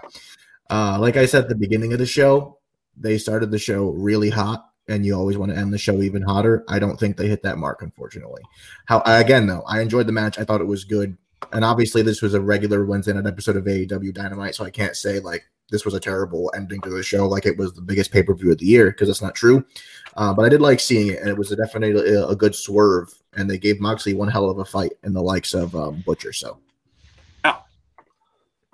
Uh, 0.70 0.98
like 1.00 1.18
I 1.18 1.26
said 1.26 1.44
at 1.44 1.50
the 1.50 1.56
beginning 1.56 1.92
of 1.92 2.00
the 2.00 2.06
show, 2.06 2.58
they 2.98 3.18
started 3.18 3.52
the 3.52 3.60
show 3.60 3.90
really 3.90 4.30
hot, 4.30 4.70
and 4.88 5.06
you 5.06 5.16
always 5.16 5.38
want 5.38 5.52
to 5.52 5.58
end 5.58 5.74
the 5.74 5.78
show 5.78 6.02
even 6.02 6.22
hotter. 6.22 6.64
I 6.68 6.80
don't 6.80 7.00
think 7.00 7.18
they 7.18 7.28
hit 7.28 7.44
that 7.44 7.58
mark, 7.58 7.82
unfortunately. 7.82 8.42
How 8.86 9.02
again 9.06 9.48
though, 9.48 9.64
I 9.68 9.82
enjoyed 9.82 10.08
the 10.08 10.14
match. 10.14 10.38
I 10.38 10.44
thought 10.44 10.62
it 10.62 10.68
was 10.68 10.84
good, 10.84 11.18
and 11.52 11.66
obviously 11.66 12.02
this 12.02 12.22
was 12.22 12.34
a 12.34 12.42
regular 12.42 12.86
Wednesday 12.86 13.14
night 13.14 13.28
episode 13.28 13.58
of 13.58 13.66
AEW 13.66 14.14
Dynamite, 14.14 14.56
so 14.56 14.66
I 14.66 14.70
can't 14.70 14.96
say 14.96 15.20
like 15.20 15.44
this 15.72 15.86
was 15.86 15.94
a 15.94 16.00
terrible 16.00 16.52
ending 16.56 16.82
to 16.82 16.90
the 16.90 17.02
show, 17.02 17.28
like 17.28 17.46
it 17.46 17.58
was 17.58 17.74
the 17.74 17.82
biggest 17.82 18.12
pay 18.12 18.24
per 18.24 18.34
view 18.34 18.52
of 18.52 18.58
the 18.58 18.66
year, 18.66 18.92
because 18.92 19.08
that's 19.08 19.22
not 19.22 19.36
true. 19.36 19.66
Uh, 20.18 20.34
but 20.34 20.46
I 20.46 20.50
did 20.50 20.62
like 20.62 20.80
seeing 20.80 21.08
it, 21.08 21.20
and 21.20 21.30
it 21.30 21.38
was 21.38 21.52
a 21.52 21.56
definitely 21.56 22.14
a, 22.14 22.28
a 22.28 22.36
good 22.36 22.56
swerve, 22.56 23.14
and 23.34 23.50
they 23.50 23.58
gave 23.58 23.80
Moxley 23.80 24.14
one 24.14 24.28
hell 24.28 24.50
of 24.50 24.60
a 24.60 24.66
fight 24.66 24.92
in 25.04 25.14
the 25.14 25.22
likes 25.22 25.54
of 25.54 25.76
um, 25.76 26.04
Butcher. 26.06 26.34
So. 26.34 26.60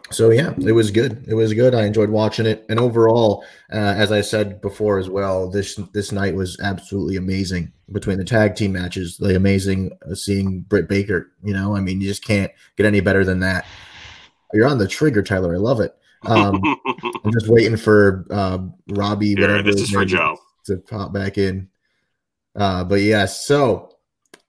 Yeah. 0.07 0.13
So 0.13 0.31
yeah, 0.31 0.53
it 0.59 0.71
was 0.71 0.91
good. 0.91 1.25
It 1.27 1.33
was 1.33 1.53
good. 1.53 1.75
I 1.75 1.85
enjoyed 1.85 2.09
watching 2.09 2.45
it, 2.45 2.65
and 2.69 2.79
overall, 2.79 3.43
uh, 3.71 3.93
as 3.97 4.11
I 4.11 4.21
said 4.21 4.61
before 4.61 4.99
as 4.99 5.09
well, 5.09 5.49
this 5.49 5.75
this 5.93 6.11
night 6.11 6.35
was 6.35 6.59
absolutely 6.61 7.17
amazing 7.17 7.71
between 7.91 8.17
the 8.17 8.25
tag 8.25 8.55
team 8.55 8.73
matches. 8.73 9.17
The 9.17 9.35
amazing 9.35 9.97
uh, 10.09 10.15
seeing 10.15 10.61
Britt 10.61 10.87
Baker. 10.87 11.31
You 11.43 11.53
know, 11.53 11.75
I 11.75 11.81
mean, 11.81 12.01
you 12.01 12.07
just 12.07 12.23
can't 12.23 12.51
get 12.75 12.85
any 12.85 12.99
better 12.99 13.23
than 13.23 13.39
that. 13.41 13.65
You're 14.53 14.67
on 14.67 14.77
the 14.77 14.87
trigger, 14.87 15.21
Tyler. 15.21 15.53
I 15.53 15.57
love 15.57 15.81
it. 15.81 15.95
Um, 16.25 16.61
I'm 17.23 17.33
just 17.33 17.47
waiting 17.47 17.77
for 17.77 18.25
uh, 18.29 18.59
Robbie. 18.89 19.35
Whatever 19.35 19.71
this 19.71 19.81
is 19.81 19.89
for 19.89 20.05
Joe. 20.05 20.37
to 20.65 20.77
pop 20.77 21.13
back 21.13 21.37
in. 21.37 21.69
Uh, 22.55 22.83
but 22.83 23.01
yes, 23.01 23.45
so 23.45 23.91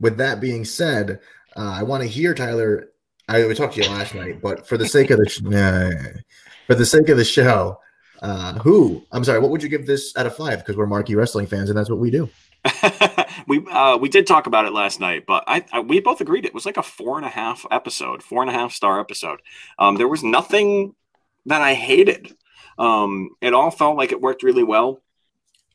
with 0.00 0.16
that 0.18 0.40
being 0.40 0.64
said, 0.64 1.20
uh, 1.56 1.72
I 1.76 1.82
want 1.82 2.02
to 2.02 2.08
hear 2.08 2.34
Tyler. 2.34 2.90
I 3.28 3.46
we 3.46 3.54
talked 3.54 3.74
to 3.74 3.82
you 3.82 3.88
last 3.90 4.14
night, 4.14 4.40
but 4.40 4.66
for 4.66 4.78
the 4.78 4.88
sake 4.88 5.10
of 5.10 5.18
the 5.18 5.28
sh- 5.28 5.40
for 6.66 6.74
the 6.74 6.86
sake 6.86 7.08
of 7.08 7.16
the 7.16 7.24
show, 7.24 7.78
uh, 8.22 8.54
who 8.54 9.04
I'm 9.12 9.24
sorry, 9.24 9.38
what 9.38 9.50
would 9.50 9.62
you 9.62 9.68
give 9.68 9.86
this 9.86 10.16
out 10.16 10.26
of 10.26 10.34
five? 10.34 10.58
Because 10.58 10.76
we're 10.76 10.86
marquee 10.86 11.14
wrestling 11.14 11.46
fans, 11.46 11.68
and 11.68 11.78
that's 11.78 11.90
what 11.90 11.98
we 11.98 12.10
do. 12.10 12.28
we 13.46 13.64
uh, 13.70 13.96
we 13.98 14.08
did 14.08 14.26
talk 14.26 14.46
about 14.46 14.64
it 14.64 14.72
last 14.72 14.98
night, 14.98 15.24
but 15.26 15.44
I, 15.46 15.64
I 15.72 15.80
we 15.80 16.00
both 16.00 16.20
agreed 16.20 16.44
it 16.44 16.54
was 16.54 16.66
like 16.66 16.76
a 16.76 16.82
four 16.82 17.16
and 17.16 17.26
a 17.26 17.30
half 17.30 17.66
episode, 17.70 18.22
four 18.22 18.42
and 18.42 18.50
a 18.50 18.54
half 18.54 18.72
star 18.72 18.98
episode. 18.98 19.40
Um, 19.78 19.96
there 19.96 20.08
was 20.08 20.24
nothing 20.24 20.94
that 21.46 21.62
I 21.62 21.74
hated. 21.74 22.34
Um, 22.78 23.30
it 23.40 23.54
all 23.54 23.70
felt 23.70 23.96
like 23.96 24.12
it 24.12 24.20
worked 24.20 24.42
really 24.42 24.64
well. 24.64 25.02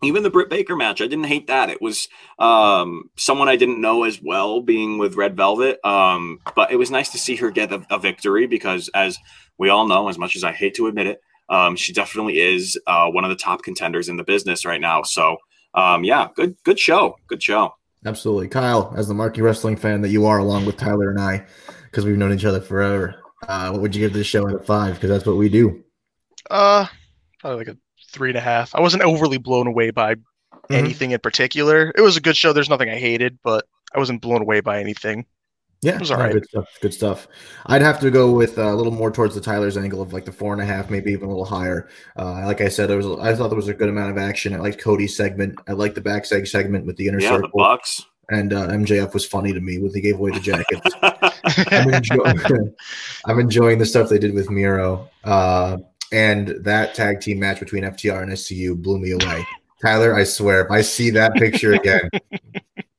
Even 0.04 0.24
the 0.24 0.30
Britt 0.30 0.50
Baker 0.50 0.76
match, 0.76 1.02
I 1.02 1.08
didn't 1.08 1.26
hate 1.26 1.48
that. 1.48 1.70
It 1.70 1.82
was 1.82 2.08
um, 2.40 3.10
someone 3.18 3.50
I 3.50 3.56
didn't 3.56 3.82
know 3.82 4.04
as 4.04 4.22
well, 4.22 4.62
being 4.62 4.98
with 4.98 5.16
Red 5.16 5.38
Velvet. 5.38 5.80
Um, 5.86 6.40
but 6.56 6.72
it 6.72 6.78
was 6.78 6.92
nice 6.92 7.10
to 7.10 7.18
see 7.18 7.36
her 7.38 7.52
get 7.52 7.72
a, 7.72 7.86
a 7.90 8.00
victory 8.00 8.48
because, 8.48 8.90
as 8.94 9.18
we 9.58 9.70
all 9.70 9.88
know, 9.88 10.10
as 10.10 10.18
much 10.18 10.36
as 10.36 10.44
I 10.44 10.52
hate 10.52 10.76
to 10.76 10.88
admit 10.88 11.08
it, 11.08 11.22
um, 11.50 11.76
she 11.76 11.94
definitely 11.94 12.40
is 12.40 12.80
uh, 12.88 13.10
one 13.10 13.24
of 13.24 13.30
the 13.30 13.36
top 13.36 13.64
contenders 13.64 14.10
in 14.10 14.18
the 14.18 14.24
business 14.24 14.66
right 14.66 14.82
now. 14.82 15.04
So, 15.04 15.38
um, 15.74 16.04
yeah, 16.04 16.30
good, 16.36 16.56
good 16.64 16.80
show, 16.80 17.18
good 17.28 17.42
show. 17.42 17.74
Absolutely, 18.06 18.50
Kyle, 18.50 18.94
as 18.98 19.08
the 19.08 19.14
marquee 19.14 19.42
wrestling 19.42 19.78
fan 19.78 20.02
that 20.02 20.10
you 20.10 20.26
are, 20.26 20.40
along 20.40 20.66
with 20.66 20.78
Tyler 20.78 21.10
and 21.10 21.20
I, 21.20 21.46
because 21.86 22.06
we've 22.06 22.18
known 22.18 22.34
each 22.34 22.46
other 22.46 22.60
forever. 22.60 23.16
Uh, 23.48 23.70
what 23.70 23.82
would 23.82 23.96
you 23.96 24.02
give 24.02 24.14
this 24.14 24.28
show 24.28 24.48
out 24.48 24.56
of 24.56 24.66
five? 24.66 24.96
Because 24.96 25.10
that's 25.10 25.26
what 25.26 25.38
we 25.38 25.50
do. 25.50 25.84
Uh, 26.50 26.86
probably 27.40 27.66
like 27.66 27.76
a 27.76 27.78
three 28.14 28.30
and 28.30 28.38
a 28.38 28.42
half. 28.42 28.74
I 28.74 28.80
wasn't 28.82 29.04
overly 29.04 29.38
blown 29.38 29.68
away 29.68 29.92
by 29.92 30.16
anything 30.70 31.12
in 31.12 31.20
particular. 31.20 31.92
It 31.98 32.02
was 32.02 32.16
a 32.16 32.22
good 32.22 32.38
show. 32.38 32.54
There's 32.54 32.70
nothing 32.70 32.90
I 32.90 32.98
hated, 32.98 33.38
but 33.44 33.66
I 33.94 34.00
wasn't 34.00 34.22
blown 34.22 34.42
away 34.42 34.62
by 34.62 34.80
anything. 34.80 35.26
Yeah, 35.82 35.96
It 35.96 36.00
was 36.00 36.12
no, 36.12 36.16
all 36.16 36.22
right. 36.22 36.32
good 36.32 36.48
stuff. 36.48 36.78
Good 36.82 36.94
stuff. 36.94 37.28
I'd 37.66 37.82
have 37.82 38.00
to 38.00 38.10
go 38.10 38.32
with 38.32 38.58
uh, 38.58 38.74
a 38.74 38.76
little 38.76 38.94
more 38.94 39.12
towards 39.12 39.36
the 39.36 39.42
Tyler's 39.42 39.76
angle 39.76 40.02
of 40.02 40.14
like 40.14 40.24
the 40.24 40.32
four 40.32 40.54
and 40.54 40.62
a 40.62 40.66
half, 40.66 40.90
maybe 40.90 41.12
even 41.12 41.26
a 41.26 41.30
little 41.30 41.44
higher. 41.44 41.90
Uh, 42.18 42.46
like 42.46 42.62
I 42.62 42.70
said, 42.70 42.90
there 42.90 42.96
was 42.96 43.06
I 43.20 43.36
thought 43.36 43.50
there 43.50 43.58
was 43.58 43.68
a 43.68 43.74
good 43.74 43.90
amount 43.90 44.12
of 44.12 44.18
action. 44.18 44.54
I 44.54 44.60
liked 44.60 44.82
Cody's 44.82 45.18
segment. 45.18 45.60
I 45.68 45.74
liked 45.74 45.96
the 45.96 46.02
backstage 46.02 46.50
segment 46.50 46.86
with 46.86 46.96
the 46.96 47.10
inner 47.10 47.20
Yeah, 47.20 47.32
the 47.32 47.44
circle, 47.44 47.80
and 48.30 48.54
uh, 48.54 48.68
MJF 48.70 49.14
was 49.14 49.26
funny 49.26 49.52
to 49.52 49.60
me 49.60 49.80
when 49.80 49.92
they 49.92 50.00
gave 50.00 50.20
away 50.20 50.32
the 50.32 50.40
jackets. 50.40 50.90
I'm, 51.72 51.94
enjoying, 51.94 52.74
I'm 53.26 53.40
enjoying 53.40 53.78
the 53.80 53.86
stuff 53.86 54.08
they 54.08 54.20
did 54.20 54.34
with 54.34 54.50
Miro. 54.50 55.10
And 56.14 56.64
that 56.64 56.94
tag 56.94 57.22
team 57.22 57.40
match 57.40 57.60
between 57.60 57.84
FTR 57.84 58.22
and 58.22 58.32
SCU 58.32 58.80
blew 58.80 59.00
me 59.00 59.12
away. 59.12 59.46
Tyler, 59.82 60.16
I 60.16 60.24
swear, 60.24 60.64
if 60.64 60.72
I 60.72 60.82
see 60.82 61.10
that 61.10 61.34
picture 61.34 61.74
again, 61.74 62.10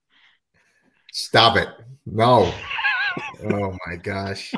stop 1.12 1.56
it. 1.56 1.68
No. 2.04 2.52
Oh 3.50 3.76
my 3.86 3.96
gosh. 3.96 4.52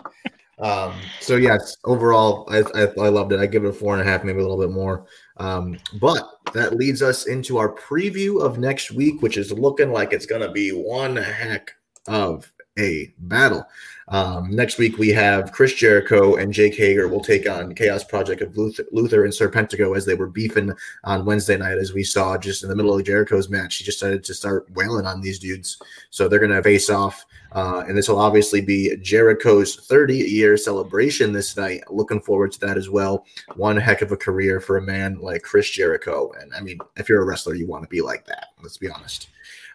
Um, 0.59 0.95
so 1.21 1.37
yes, 1.37 1.77
overall, 1.85 2.49
I, 2.51 2.63
I, 2.75 2.87
I 2.99 3.09
loved 3.11 3.33
it. 3.33 3.41
I 3.41 3.47
give 3.47 3.65
it 3.65 3.69
a 3.69 3.73
four 3.73 3.93
and 3.93 4.01
a 4.01 4.11
half, 4.11 4.25
maybe 4.25 4.39
a 4.39 4.43
little 4.43 4.59
bit 4.59 4.71
more. 4.71 5.07
Um, 5.37 5.79
but 6.01 6.27
that 6.55 6.77
leads 6.77 7.03
us 7.03 7.27
into 7.27 7.59
our 7.59 7.75
preview 7.75 8.41
of 8.41 8.59
next 8.59 8.91
week, 8.91 9.21
which 9.21 9.37
is 9.37 9.53
looking 9.53 9.93
like 9.93 10.15
it's 10.15 10.27
going 10.27 10.41
to 10.41 10.51
be 10.51 10.71
one 10.71 11.17
heck 11.17 11.73
of 12.09 12.51
a 12.79 13.13
battle. 13.19 13.67
Um, 14.09 14.51
next 14.55 14.79
week 14.79 14.99
we 14.99 15.09
have 15.11 15.51
Chris 15.51 15.75
Jericho 15.75 16.37
and 16.37 16.53
Jake 16.53 16.77
Hager 16.77 17.09
will 17.09 17.23
take 17.23 17.49
on 17.49 17.75
Chaos 17.75 18.05
Project 18.05 18.41
of 18.41 18.57
Luther, 18.57 18.85
Luther 18.93 19.25
and 19.25 19.33
Serpentico 19.33 19.97
as 19.97 20.07
they 20.07 20.15
were 20.15 20.29
beefing 20.29 20.73
on 21.03 21.25
Wednesday 21.25 21.57
night, 21.57 21.79
as 21.79 21.93
we 21.93 22.05
saw 22.05 22.39
just 22.39 22.63
in 22.63 22.69
the 22.69 22.77
middle 22.77 22.97
of 22.97 23.05
Jericho's 23.05 23.49
match. 23.49 23.77
He 23.77 23.85
just 23.85 23.99
decided 23.99 24.23
to 24.25 24.35
start 24.35 24.71
wailing 24.75 25.07
on 25.07 25.21
these 25.21 25.41
dudes, 25.41 25.81
so 26.11 26.29
they're 26.29 26.39
going 26.39 26.53
to 26.53 26.63
face 26.63 26.89
off. 26.89 27.25
Uh, 27.53 27.85
and 27.89 27.97
this 27.97 28.09
will 28.09 28.19
obviously 28.19 28.61
be 28.61 28.97
Jericho's 28.99 29.77
30 29.87 30.17
year 30.17 30.57
celebration 30.57 31.33
this 31.33 31.57
night. 31.57 31.83
Looking 31.91 32.21
forward 32.21 32.53
to 32.53 32.61
that 32.61 32.77
as 32.77 32.91
well. 32.91 33.25
One 33.57 33.77
heck 33.77 34.03
of 34.03 34.13
a 34.13 34.17
career 34.17 34.61
for 34.61 34.77
a 34.77 34.83
man 34.83 35.19
like 35.21 35.43
Chris 35.43 35.71
Jericho. 35.71 36.33
And 36.41 36.53
I 36.55 36.61
mean, 36.61 36.79
if 36.97 37.09
you're 37.09 37.23
a 37.23 37.25
wrestler, 37.25 37.55
you 37.55 37.67
want 37.67 37.83
to 37.83 37.89
be 37.89 38.03
like 38.03 38.27
that. 38.27 38.49
Let's 38.63 38.77
be 38.77 38.91
honest. 38.91 39.29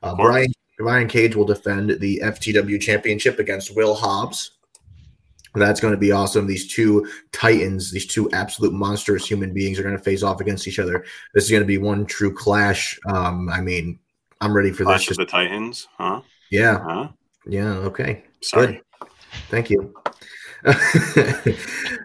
Uh, 0.04 0.16
Brian 0.16 0.52
Brian 0.82 1.08
Cage 1.08 1.36
will 1.36 1.46
defend 1.46 1.92
the 2.00 2.20
FTW 2.24 2.82
championship 2.82 3.40
against 3.40 3.76
Will 3.76 3.94
Hobbs. 3.96 4.52
That's 5.54 5.80
going 5.82 5.94
to 5.94 6.00
be 6.00 6.12
awesome. 6.12 6.48
These 6.48 6.74
two 6.74 7.08
titans, 7.34 7.92
these 7.92 8.06
two 8.08 8.30
absolute 8.32 8.74
monstrous 8.74 9.26
human 9.30 9.54
beings, 9.54 9.78
are 9.80 9.84
going 9.84 9.98
to 9.98 10.02
face 10.04 10.24
off 10.24 10.40
against 10.42 10.68
each 10.68 10.80
other. 10.80 11.04
This 11.34 11.44
is 11.46 11.50
going 11.52 11.62
to 11.62 11.68
be 11.68 11.78
one 11.78 12.06
true 12.06 12.34
clash. 12.34 12.98
Um, 13.06 13.50
I 13.50 13.60
mean, 13.62 14.00
I'm 14.40 14.56
ready 14.56 14.72
for 14.72 14.84
Clash 14.86 15.08
this. 15.08 15.18
of 15.20 15.26
the 15.26 15.30
Titans, 15.30 15.88
huh? 15.98 16.22
yeah, 16.52 16.80
Huh? 16.82 17.10
yeah. 17.46 17.74
Okay, 17.74 18.24
Sorry. 18.42 18.82
thank 19.50 19.70
you. 19.70 19.94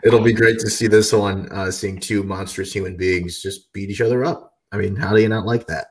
It'll 0.04 0.22
be 0.22 0.32
great 0.32 0.58
to 0.60 0.70
see 0.70 0.86
this 0.86 1.12
one, 1.12 1.48
uh, 1.52 1.70
seeing 1.70 1.98
two 2.00 2.22
monstrous 2.22 2.72
human 2.72 2.96
beings 2.96 3.40
just 3.42 3.72
beat 3.72 3.90
each 3.90 4.00
other 4.00 4.24
up. 4.24 4.54
I 4.72 4.76
mean, 4.78 4.96
how 4.96 5.14
do 5.14 5.20
you 5.22 5.28
not 5.28 5.46
like 5.46 5.66
that? 5.68 5.86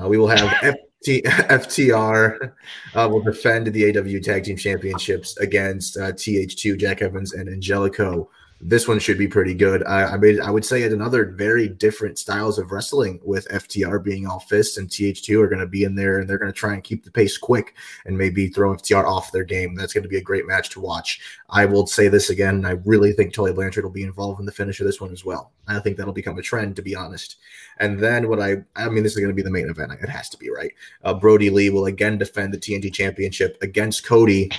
Uh, 0.00 0.08
we 0.08 0.18
will 0.18 0.28
have 0.28 0.52
FT, 1.04 1.22
FTR 1.24 2.52
uh, 2.94 3.08
will 3.10 3.22
defend 3.22 3.66
the 3.68 3.92
AEW 3.92 4.22
Tag 4.22 4.44
Team 4.44 4.56
Championships 4.56 5.36
against 5.38 5.96
uh, 5.96 6.12
TH2, 6.12 6.78
Jack 6.78 7.02
Evans, 7.02 7.32
and 7.32 7.48
Angelico. 7.48 8.30
this 8.60 8.88
one 8.88 8.98
should 8.98 9.18
be 9.18 9.28
pretty 9.28 9.54
good. 9.54 9.84
I, 9.84 10.14
I 10.14 10.16
mean, 10.16 10.40
I 10.40 10.50
would 10.50 10.64
say 10.64 10.82
it's 10.82 10.92
another 10.94 11.26
very 11.26 11.68
different 11.68 12.18
styles 12.18 12.58
of 12.58 12.72
wrestling 12.72 13.20
with 13.22 13.46
FTR 13.48 14.02
being 14.02 14.26
all 14.26 14.40
fists 14.40 14.78
and 14.78 14.88
TH2 14.88 15.40
are 15.40 15.48
going 15.48 15.60
to 15.60 15.66
be 15.66 15.84
in 15.84 15.94
there 15.94 16.18
and 16.18 16.28
they're 16.28 16.38
going 16.38 16.52
to 16.52 16.58
try 16.58 16.74
and 16.74 16.82
keep 16.82 17.04
the 17.04 17.10
pace 17.10 17.38
quick 17.38 17.76
and 18.04 18.18
maybe 18.18 18.48
throw 18.48 18.74
FTR 18.74 19.04
off 19.04 19.30
their 19.30 19.44
game. 19.44 19.76
That's 19.76 19.92
going 19.92 20.02
to 20.02 20.08
be 20.08 20.18
a 20.18 20.22
great 20.22 20.46
match 20.46 20.70
to 20.70 20.80
watch. 20.80 21.20
I 21.50 21.66
will 21.66 21.86
say 21.86 22.08
this 22.08 22.30
again. 22.30 22.64
I 22.64 22.72
really 22.84 23.12
think 23.12 23.32
Tully 23.32 23.52
Blanchard 23.52 23.84
will 23.84 23.92
be 23.92 24.02
involved 24.02 24.40
in 24.40 24.46
the 24.46 24.52
finish 24.52 24.80
of 24.80 24.86
this 24.86 25.00
one 25.00 25.12
as 25.12 25.24
well. 25.24 25.52
I 25.68 25.78
think 25.78 25.96
that'll 25.96 26.12
become 26.12 26.38
a 26.38 26.42
trend, 26.42 26.74
to 26.76 26.82
be 26.82 26.96
honest. 26.96 27.36
And 27.80 27.98
then 27.98 28.28
what 28.28 28.40
I, 28.40 28.56
I 28.76 28.88
mean, 28.88 29.02
this 29.02 29.12
is 29.12 29.18
going 29.18 29.30
to 29.30 29.34
be 29.34 29.42
the 29.42 29.50
main 29.50 29.68
event. 29.68 29.92
It 29.92 30.08
has 30.08 30.28
to 30.30 30.38
be 30.38 30.50
right. 30.50 30.72
Uh, 31.04 31.14
Brodie 31.14 31.50
Lee 31.50 31.70
will 31.70 31.86
again 31.86 32.18
defend 32.18 32.52
the 32.52 32.58
TNT 32.58 32.92
Championship 32.92 33.56
against 33.62 34.04
Cody 34.04 34.50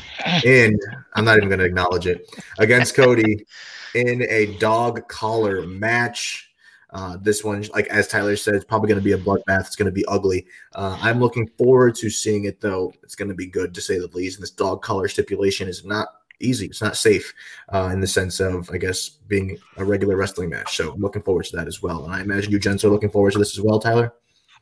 in. 0.44 0.78
I'm 1.14 1.26
not 1.26 1.38
even 1.38 1.50
going 1.50 1.60
to 1.60 1.66
acknowledge 1.66 2.08
it 2.08 2.30
against 2.58 2.96
Cody 2.96 3.46
in 3.96 4.24
a 4.30 4.58
dog 4.58 5.08
collar 5.08 5.66
match. 5.66 6.46
Uh, 6.92 7.18
this 7.22 7.44
one, 7.44 7.64
like 7.74 7.86
as 7.88 8.08
Tyler 8.08 8.36
said, 8.36 8.56
it's 8.56 8.66
probably 8.66 8.88
going 8.88 9.00
to 9.00 9.04
be 9.04 9.12
a 9.12 9.18
bloodbath. 9.18 9.68
It's 9.68 9.76
going 9.76 9.86
to 9.86 9.92
be 9.92 10.06
ugly. 10.08 10.48
Uh, 10.74 10.98
I'm 11.00 11.20
looking 11.20 11.48
forward 11.58 11.94
to 11.96 12.10
seeing 12.10 12.46
it, 12.46 12.62
though. 12.62 12.94
It's 13.04 13.16
going 13.16 13.30
to 13.30 13.36
be 13.36 13.46
good 13.46 13.76
to 13.76 13.82
say 13.82 14.00
the 14.00 14.08
least. 14.08 14.38
And 14.38 14.44
this 14.44 14.52
dog 14.52 14.82
collar 14.82 15.08
stipulation 15.08 15.68
is 15.68 15.86
not 15.86 16.08
easy. 16.40 16.68
It's 16.68 16.82
not 16.82 16.98
safe 16.98 17.34
uh, 17.74 17.90
in 17.94 18.00
the 18.00 18.08
sense 18.08 18.40
of, 18.40 18.70
I 18.72 18.78
guess, 18.78 19.10
being 19.10 19.58
a 19.78 19.86
regular 19.86 20.16
wrestling 20.16 20.50
match. 20.50 20.76
So 20.76 20.92
I'm 20.92 21.02
looking 21.02 21.22
forward 21.22 21.46
to 21.46 21.56
that 21.58 21.68
as 21.68 21.82
well. 21.82 22.06
And 22.06 22.14
I 22.14 22.22
imagine 22.22 22.52
you 22.52 22.60
gents 22.60 22.84
are 22.84 22.90
looking 22.90 23.10
forward 23.10 23.34
to 23.34 23.40
this 23.40 23.58
as 23.58 23.64
well, 23.64 23.80
Tyler. 23.80 24.14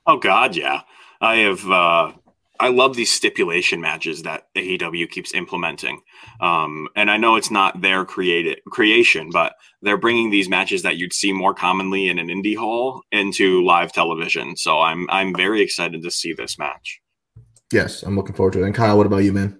Oh 0.05 0.17
God, 0.17 0.55
yeah. 0.55 0.81
I 1.19 1.35
have 1.37 1.69
uh, 1.69 2.13
I 2.59 2.69
love 2.69 2.95
these 2.95 3.11
stipulation 3.11 3.81
matches 3.81 4.23
that 4.23 4.47
AEW 4.55 5.09
keeps 5.09 5.33
implementing. 5.33 6.01
Um, 6.39 6.87
and 6.95 7.11
I 7.11 7.17
know 7.17 7.35
it's 7.35 7.51
not 7.51 7.81
their 7.81 8.05
created 8.05 8.59
creation, 8.69 9.29
but 9.31 9.53
they're 9.81 9.97
bringing 9.97 10.29
these 10.29 10.49
matches 10.49 10.81
that 10.83 10.97
you'd 10.97 11.13
see 11.13 11.31
more 11.31 11.53
commonly 11.53 12.07
in 12.07 12.19
an 12.19 12.27
indie 12.27 12.57
hall 12.57 13.03
into 13.11 13.63
live 13.63 13.91
television. 13.91 14.55
So 14.55 14.79
I'm 14.79 15.07
I'm 15.09 15.35
very 15.35 15.61
excited 15.61 16.01
to 16.03 16.11
see 16.11 16.33
this 16.33 16.57
match. 16.57 17.01
Yes, 17.71 18.03
I'm 18.03 18.15
looking 18.15 18.35
forward 18.35 18.53
to 18.53 18.63
it. 18.63 18.65
And 18.65 18.75
Kyle, 18.75 18.97
what 18.97 19.05
about 19.05 19.23
you, 19.23 19.33
man? 19.33 19.59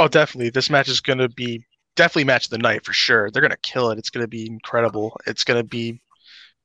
Oh, 0.00 0.08
definitely. 0.08 0.48
This 0.48 0.70
match 0.70 0.88
is 0.88 1.02
going 1.02 1.18
to 1.18 1.28
be 1.28 1.66
definitely 1.94 2.24
match 2.24 2.46
of 2.46 2.50
the 2.52 2.56
night 2.56 2.86
for 2.86 2.94
sure. 2.94 3.30
They're 3.30 3.42
going 3.42 3.50
to 3.50 3.58
kill 3.58 3.90
it. 3.90 3.98
It's 3.98 4.08
going 4.08 4.24
to 4.24 4.28
be 4.28 4.46
incredible. 4.46 5.14
It's 5.26 5.44
going 5.44 5.60
to 5.60 5.68
be 5.68 6.00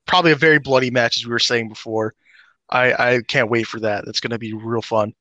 probably 0.08 0.32
a 0.32 0.38
very 0.38 0.58
bloody 0.58 0.90
match, 0.90 1.18
as 1.18 1.26
we 1.26 1.34
were 1.34 1.40
saying 1.40 1.68
before. 1.68 2.14
I, 2.70 2.94
I 2.94 3.22
can't 3.28 3.50
wait 3.50 3.68
for 3.68 3.82
that. 3.82 4.06
It's 4.08 4.22
going 4.22 4.32
to 4.32 4.40
be 4.40 4.54
real 4.54 4.82
fun. 4.82 5.14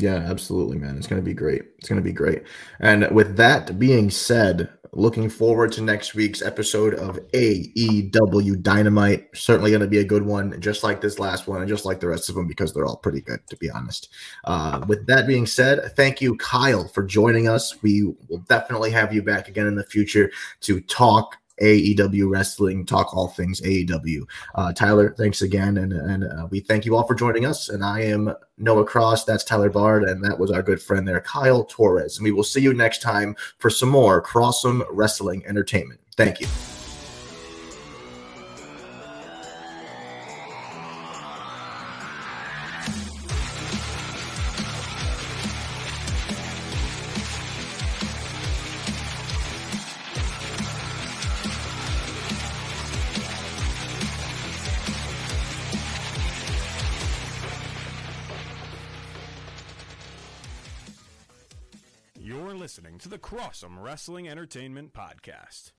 Yeah, 0.00 0.16
absolutely, 0.16 0.78
man. 0.78 0.96
It's 0.96 1.06
going 1.06 1.20
to 1.20 1.24
be 1.24 1.34
great. 1.34 1.62
It's 1.78 1.88
going 1.88 2.00
to 2.00 2.04
be 2.04 2.12
great. 2.12 2.42
And 2.80 3.06
with 3.10 3.36
that 3.36 3.78
being 3.78 4.08
said, 4.08 4.70
looking 4.92 5.28
forward 5.28 5.70
to 5.72 5.82
next 5.82 6.14
week's 6.14 6.40
episode 6.40 6.94
of 6.94 7.18
AEW 7.32 8.62
Dynamite. 8.62 9.28
Certainly 9.34 9.70
going 9.70 9.82
to 9.82 9.86
be 9.86 9.98
a 9.98 10.04
good 10.04 10.24
one, 10.24 10.58
just 10.58 10.82
like 10.82 11.02
this 11.02 11.18
last 11.18 11.46
one, 11.46 11.60
and 11.60 11.68
just 11.68 11.84
like 11.84 12.00
the 12.00 12.08
rest 12.08 12.30
of 12.30 12.34
them, 12.34 12.46
because 12.46 12.72
they're 12.72 12.86
all 12.86 12.96
pretty 12.96 13.20
good, 13.20 13.40
to 13.50 13.56
be 13.58 13.70
honest. 13.70 14.08
Uh, 14.44 14.82
with 14.88 15.06
that 15.06 15.26
being 15.26 15.46
said, 15.46 15.92
thank 15.96 16.22
you, 16.22 16.34
Kyle, 16.36 16.88
for 16.88 17.02
joining 17.02 17.46
us. 17.46 17.82
We 17.82 18.04
will 18.28 18.44
definitely 18.48 18.90
have 18.92 19.12
you 19.12 19.22
back 19.22 19.48
again 19.48 19.66
in 19.66 19.74
the 19.74 19.84
future 19.84 20.32
to 20.62 20.80
talk 20.80 21.36
AEW 21.60 22.28
wrestling, 22.28 22.86
talk 22.86 23.14
all 23.14 23.28
things 23.28 23.60
AEW. 23.60 24.22
Uh, 24.54 24.72
Tyler, 24.72 25.14
thanks 25.16 25.42
again, 25.42 25.78
and 25.78 25.92
and 25.92 26.24
uh, 26.24 26.46
we 26.50 26.60
thank 26.60 26.84
you 26.84 26.96
all 26.96 27.06
for 27.06 27.14
joining 27.14 27.46
us. 27.46 27.68
And 27.68 27.84
I 27.84 28.00
am 28.00 28.34
Noah 28.58 28.84
Cross. 28.84 29.24
That's 29.24 29.44
Tyler 29.44 29.70
Bard, 29.70 30.04
and 30.04 30.24
that 30.24 30.38
was 30.38 30.50
our 30.50 30.62
good 30.62 30.82
friend 30.82 31.06
there, 31.06 31.20
Kyle 31.20 31.64
Torres. 31.64 32.18
And 32.18 32.24
we 32.24 32.32
will 32.32 32.44
see 32.44 32.60
you 32.60 32.74
next 32.74 33.02
time 33.02 33.36
for 33.58 33.70
some 33.70 33.88
more 33.88 34.22
Crossum 34.22 34.84
Wrestling 34.90 35.44
Entertainment. 35.46 36.00
Thank 36.16 36.40
you. 36.40 36.46
Crossum 63.60 63.82
Wrestling 63.82 64.26
Entertainment 64.28 64.92
Podcast. 64.94 65.72